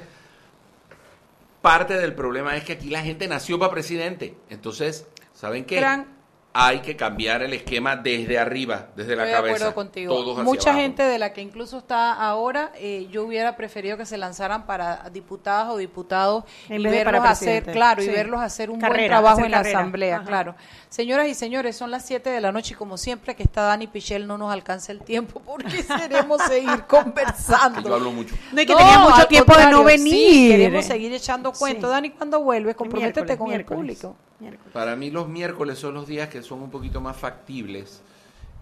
parte 1.61 1.95
del 1.97 2.13
problema 2.13 2.55
es 2.55 2.63
que 2.63 2.73
aquí 2.73 2.89
la 2.89 3.01
gente 3.01 3.27
nació 3.27 3.59
para 3.59 3.71
presidente. 3.71 4.37
Entonces, 4.49 5.07
¿saben 5.33 5.65
qué? 5.65 5.75
Gran- 5.75 6.14
Hay 6.57 6.79
que 6.79 6.95
cambiar 6.95 7.41
el 7.43 7.51
esquema 7.51 7.97
desde 7.97 8.39
arriba, 8.39 8.87
desde 8.95 9.13
la 9.17 9.23
Estoy 9.23 9.27
de 9.27 9.33
cabeza. 9.35 9.55
acuerdo 9.55 9.75
contigo. 9.75 10.15
todos 10.15 10.31
hacia 10.37 10.43
Mucha 10.45 10.69
abajo. 10.69 10.81
gente 10.83 11.03
de 11.03 11.19
la 11.19 11.33
que 11.33 11.41
incluso 11.41 11.77
está 11.79 12.13
ahora, 12.13 12.71
eh, 12.77 13.07
yo 13.11 13.25
hubiera 13.25 13.57
preferido 13.57 13.97
que 13.97 14.05
se 14.05 14.17
lanzaran 14.17 14.65
para 14.65 15.09
diputadas 15.11 15.67
o 15.73 15.75
diputados 15.77 16.45
En 16.69 16.79
y 16.79 16.83
vez 16.85 16.93
de 16.93 16.97
verlos 16.99 17.19
para 17.19 17.31
hacer, 17.31 17.63
claro, 17.65 18.01
y 18.01 18.07
verlos 18.07 18.39
hacer 18.39 18.69
un 18.69 18.79
buen 18.79 19.05
trabajo 19.05 19.43
en 19.43 19.51
la 19.51 19.59
asamblea, 19.59 20.15
Ajá. 20.17 20.25
claro. 20.25 20.55
Señoras 20.87 21.27
y 21.27 21.33
señores, 21.33 21.75
son 21.75 21.91
las 21.91 22.05
7 22.05 22.29
de 22.29 22.39
la 22.39 22.53
noche 22.53 22.73
y 22.73 22.77
como 22.77 22.97
siempre 22.97 23.35
que 23.35 23.43
está 23.43 23.63
Dani 23.63 23.87
Pichel 23.87 24.25
no 24.25 24.37
nos 24.37 24.53
alcanza 24.53 24.93
el 24.93 25.01
tiempo 25.01 25.41
porque 25.45 25.83
queremos 25.99 26.41
seguir 26.43 26.83
conversando. 26.87 27.81
Que 27.83 27.89
yo 27.89 27.95
hablo 27.95 28.11
mucho. 28.13 28.33
No, 28.53 28.61
y 28.61 28.65
que 28.65 28.73
tenía 28.73 28.99
mucho 28.99 29.27
tiempo 29.27 29.57
de 29.57 29.65
no 29.69 29.79
sí, 29.79 29.83
venir. 29.85 30.51
queremos 30.51 30.85
seguir 30.85 31.13
echando 31.13 31.51
cuentos. 31.51 31.89
Sí. 31.89 31.93
Dani, 31.93 32.09
cuando 32.11 32.39
vuelves, 32.39 32.75
comprométete 32.77 33.37
con 33.37 33.49
miércoles, 33.49 33.59
el 33.59 33.97
público. 34.05 34.15
Miércoles. 34.39 34.73
Para 34.73 34.95
mí 34.95 35.11
los 35.11 35.27
miércoles 35.27 35.77
son 35.79 35.93
los 35.93 36.07
días 36.07 36.29
que 36.29 36.41
son 36.41 36.61
un 36.61 36.69
poquito 36.71 37.01
más 37.01 37.15
factibles. 37.17 38.01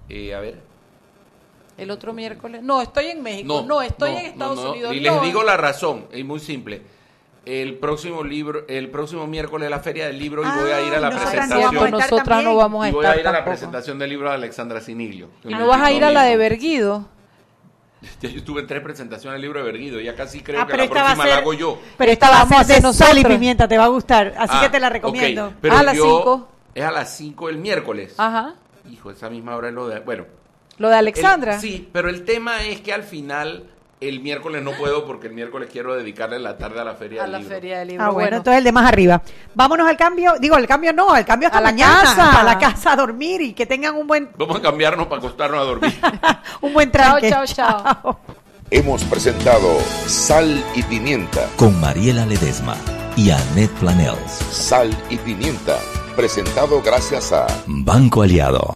Eh, 0.09 0.33
a 0.33 0.39
ver. 0.39 0.59
El 1.77 1.89
otro 1.91 2.13
miércoles. 2.13 2.61
No, 2.61 2.81
estoy 2.81 3.07
en 3.07 3.23
México. 3.23 3.63
No, 3.67 3.81
estoy 3.81 4.11
en 4.11 4.25
Estados 4.27 4.57
no, 4.57 4.63
no. 4.65 4.71
Unidos. 4.71 4.93
Y 4.95 4.99
les 4.99 5.11
no. 5.13 5.21
digo 5.21 5.43
la 5.43 5.57
razón, 5.57 6.05
es 6.11 6.23
muy 6.23 6.39
simple. 6.39 6.81
El 7.45 7.75
próximo 7.75 8.23
libro, 8.23 8.65
el 8.69 8.89
próximo 8.89 9.27
miércoles 9.27 9.65
es 9.65 9.71
la 9.71 9.79
feria 9.79 10.07
del 10.07 10.17
libro 10.17 10.43
y 10.43 10.59
voy 10.61 10.71
a 10.71 10.81
ir 10.87 10.93
a 10.93 10.99
la 11.01 11.07
Ah, 11.07 11.09
nosotras 11.09 11.31
presentación. 11.33 11.73
no 11.73 11.81
vamos 11.81 11.83
a 11.83 12.03
estar 12.05 12.11
Nosotras 12.11 12.43
no 12.43 12.55
vamos 12.55 12.85
a 12.85 12.89
y 12.89 12.91
voy 12.93 13.03
estar 13.05 13.17
a 13.17 13.19
ir 13.19 13.27
a 13.27 13.31
la 13.33 13.43
presentación 13.45 13.99
del 13.99 14.09
libro 14.11 14.29
de 14.29 14.35
Alexandra 14.35 14.79
Siniglio. 14.79 15.27
¿Y 15.43 15.49
no 15.49 15.67
vas 15.67 15.81
a 15.81 15.91
ir 15.91 16.05
a 16.05 16.11
la 16.11 16.23
de 16.23 16.37
Berguido? 16.37 17.05
Ya 18.21 18.29
yo 18.29 18.37
estuve 18.37 18.61
en 18.61 18.67
tres 18.67 18.81
presentaciones 18.81 19.35
del 19.35 19.41
libro 19.41 19.59
de 19.59 19.65
Berguido, 19.71 19.99
ya 19.99 20.15
casi 20.15 20.41
creo 20.41 20.61
Ah, 20.61 20.67
que 20.67 20.77
la 20.77 20.87
próxima 20.89 21.15
la 21.15 21.23
ser- 21.23 21.33
hago 21.33 21.53
yo. 21.53 21.79
Pero 21.97 22.11
Esta 22.11 22.25
esta 22.27 22.35
va 22.37 22.41
a 22.41 22.45
vamos 22.45 22.69
a 22.69 22.73
de 22.73 22.93
sal 22.93 23.17
y 23.17 23.23
pimienta, 23.23 23.67
te 23.67 23.77
va 23.77 23.85
a 23.85 23.89
gustar. 23.89 24.33
Así 24.37 24.53
Ah, 24.55 24.61
que 24.63 24.69
te 24.69 24.79
la 24.79 24.89
recomiendo. 24.89 25.53
pero 25.61 25.75
A 25.77 25.83
las 25.83 25.95
yo- 25.97 26.03
cinco. 26.17 26.49
Es 26.75 26.83
a 26.83 26.91
las 26.91 27.15
5 27.15 27.49
el 27.49 27.57
miércoles. 27.59 28.15
Ajá. 28.17 28.55
Hijo, 28.91 29.11
esa 29.11 29.29
misma 29.29 29.55
hora 29.55 29.67
es 29.67 29.75
lo 29.75 29.87
de... 29.87 29.99
Bueno, 29.99 30.25
Lo 30.79 30.89
de 30.89 30.95
Alexandra. 30.95 31.55
El- 31.55 31.61
sí, 31.61 31.87
pero 31.93 32.09
el 32.09 32.25
tema 32.25 32.63
es 32.63 32.81
que 32.81 32.91
al 32.91 33.03
final, 33.03 33.65
el 34.07 34.19
miércoles 34.21 34.61
no 34.63 34.71
puedo 34.71 35.05
porque 35.05 35.27
el 35.27 35.33
miércoles 35.33 35.69
quiero 35.71 35.95
dedicarle 35.95 36.39
la 36.39 36.57
tarde 36.57 36.79
a 36.79 36.83
la 36.83 36.95
feria 36.95 37.21
a 37.21 37.23
del 37.23 37.31
la 37.33 37.37
libro. 37.39 37.55
feria 37.55 37.79
del 37.79 37.87
libro. 37.89 38.05
Ah, 38.05 38.09
bueno, 38.09 38.37
entonces 38.37 38.57
el 38.59 38.63
de 38.63 38.71
más 38.71 38.87
arriba. 38.87 39.21
Vámonos 39.53 39.87
al 39.87 39.97
cambio, 39.97 40.33
digo, 40.39 40.57
el 40.57 40.67
cambio 40.67 40.93
no, 40.93 41.15
el 41.15 41.25
cambio 41.25 41.47
hasta 41.47 41.59
A 41.59 41.61
la 41.61 41.69
mañana, 41.71 42.01
casa. 42.01 42.39
a 42.39 42.43
la 42.43 42.57
casa 42.57 42.93
a 42.93 42.95
dormir 42.95 43.41
y 43.41 43.53
que 43.53 43.65
tengan 43.65 43.95
un 43.95 44.07
buen 44.07 44.29
Vamos 44.37 44.57
a 44.57 44.61
cambiarnos 44.61 45.07
para 45.07 45.19
acostarnos 45.19 45.59
a 45.59 45.63
dormir. 45.63 45.99
un 46.61 46.73
buen 46.73 46.91
Chao, 46.91 47.19
tranque. 47.19 47.29
chao, 47.29 47.45
chao. 47.45 48.19
Hemos 48.71 49.03
presentado 49.03 49.77
Sal 50.07 50.63
y 50.73 50.81
Pimienta. 50.83 51.47
Con 51.57 51.79
Mariela 51.79 52.25
Ledesma 52.25 52.75
y 53.15 53.29
Annette 53.29 53.71
Planels. 53.79 54.31
Sal 54.51 54.89
y 55.09 55.17
Pimienta. 55.17 55.77
Presentado 56.15 56.81
gracias 56.81 57.31
a 57.33 57.45
Banco 57.67 58.21
Aliado. 58.23 58.71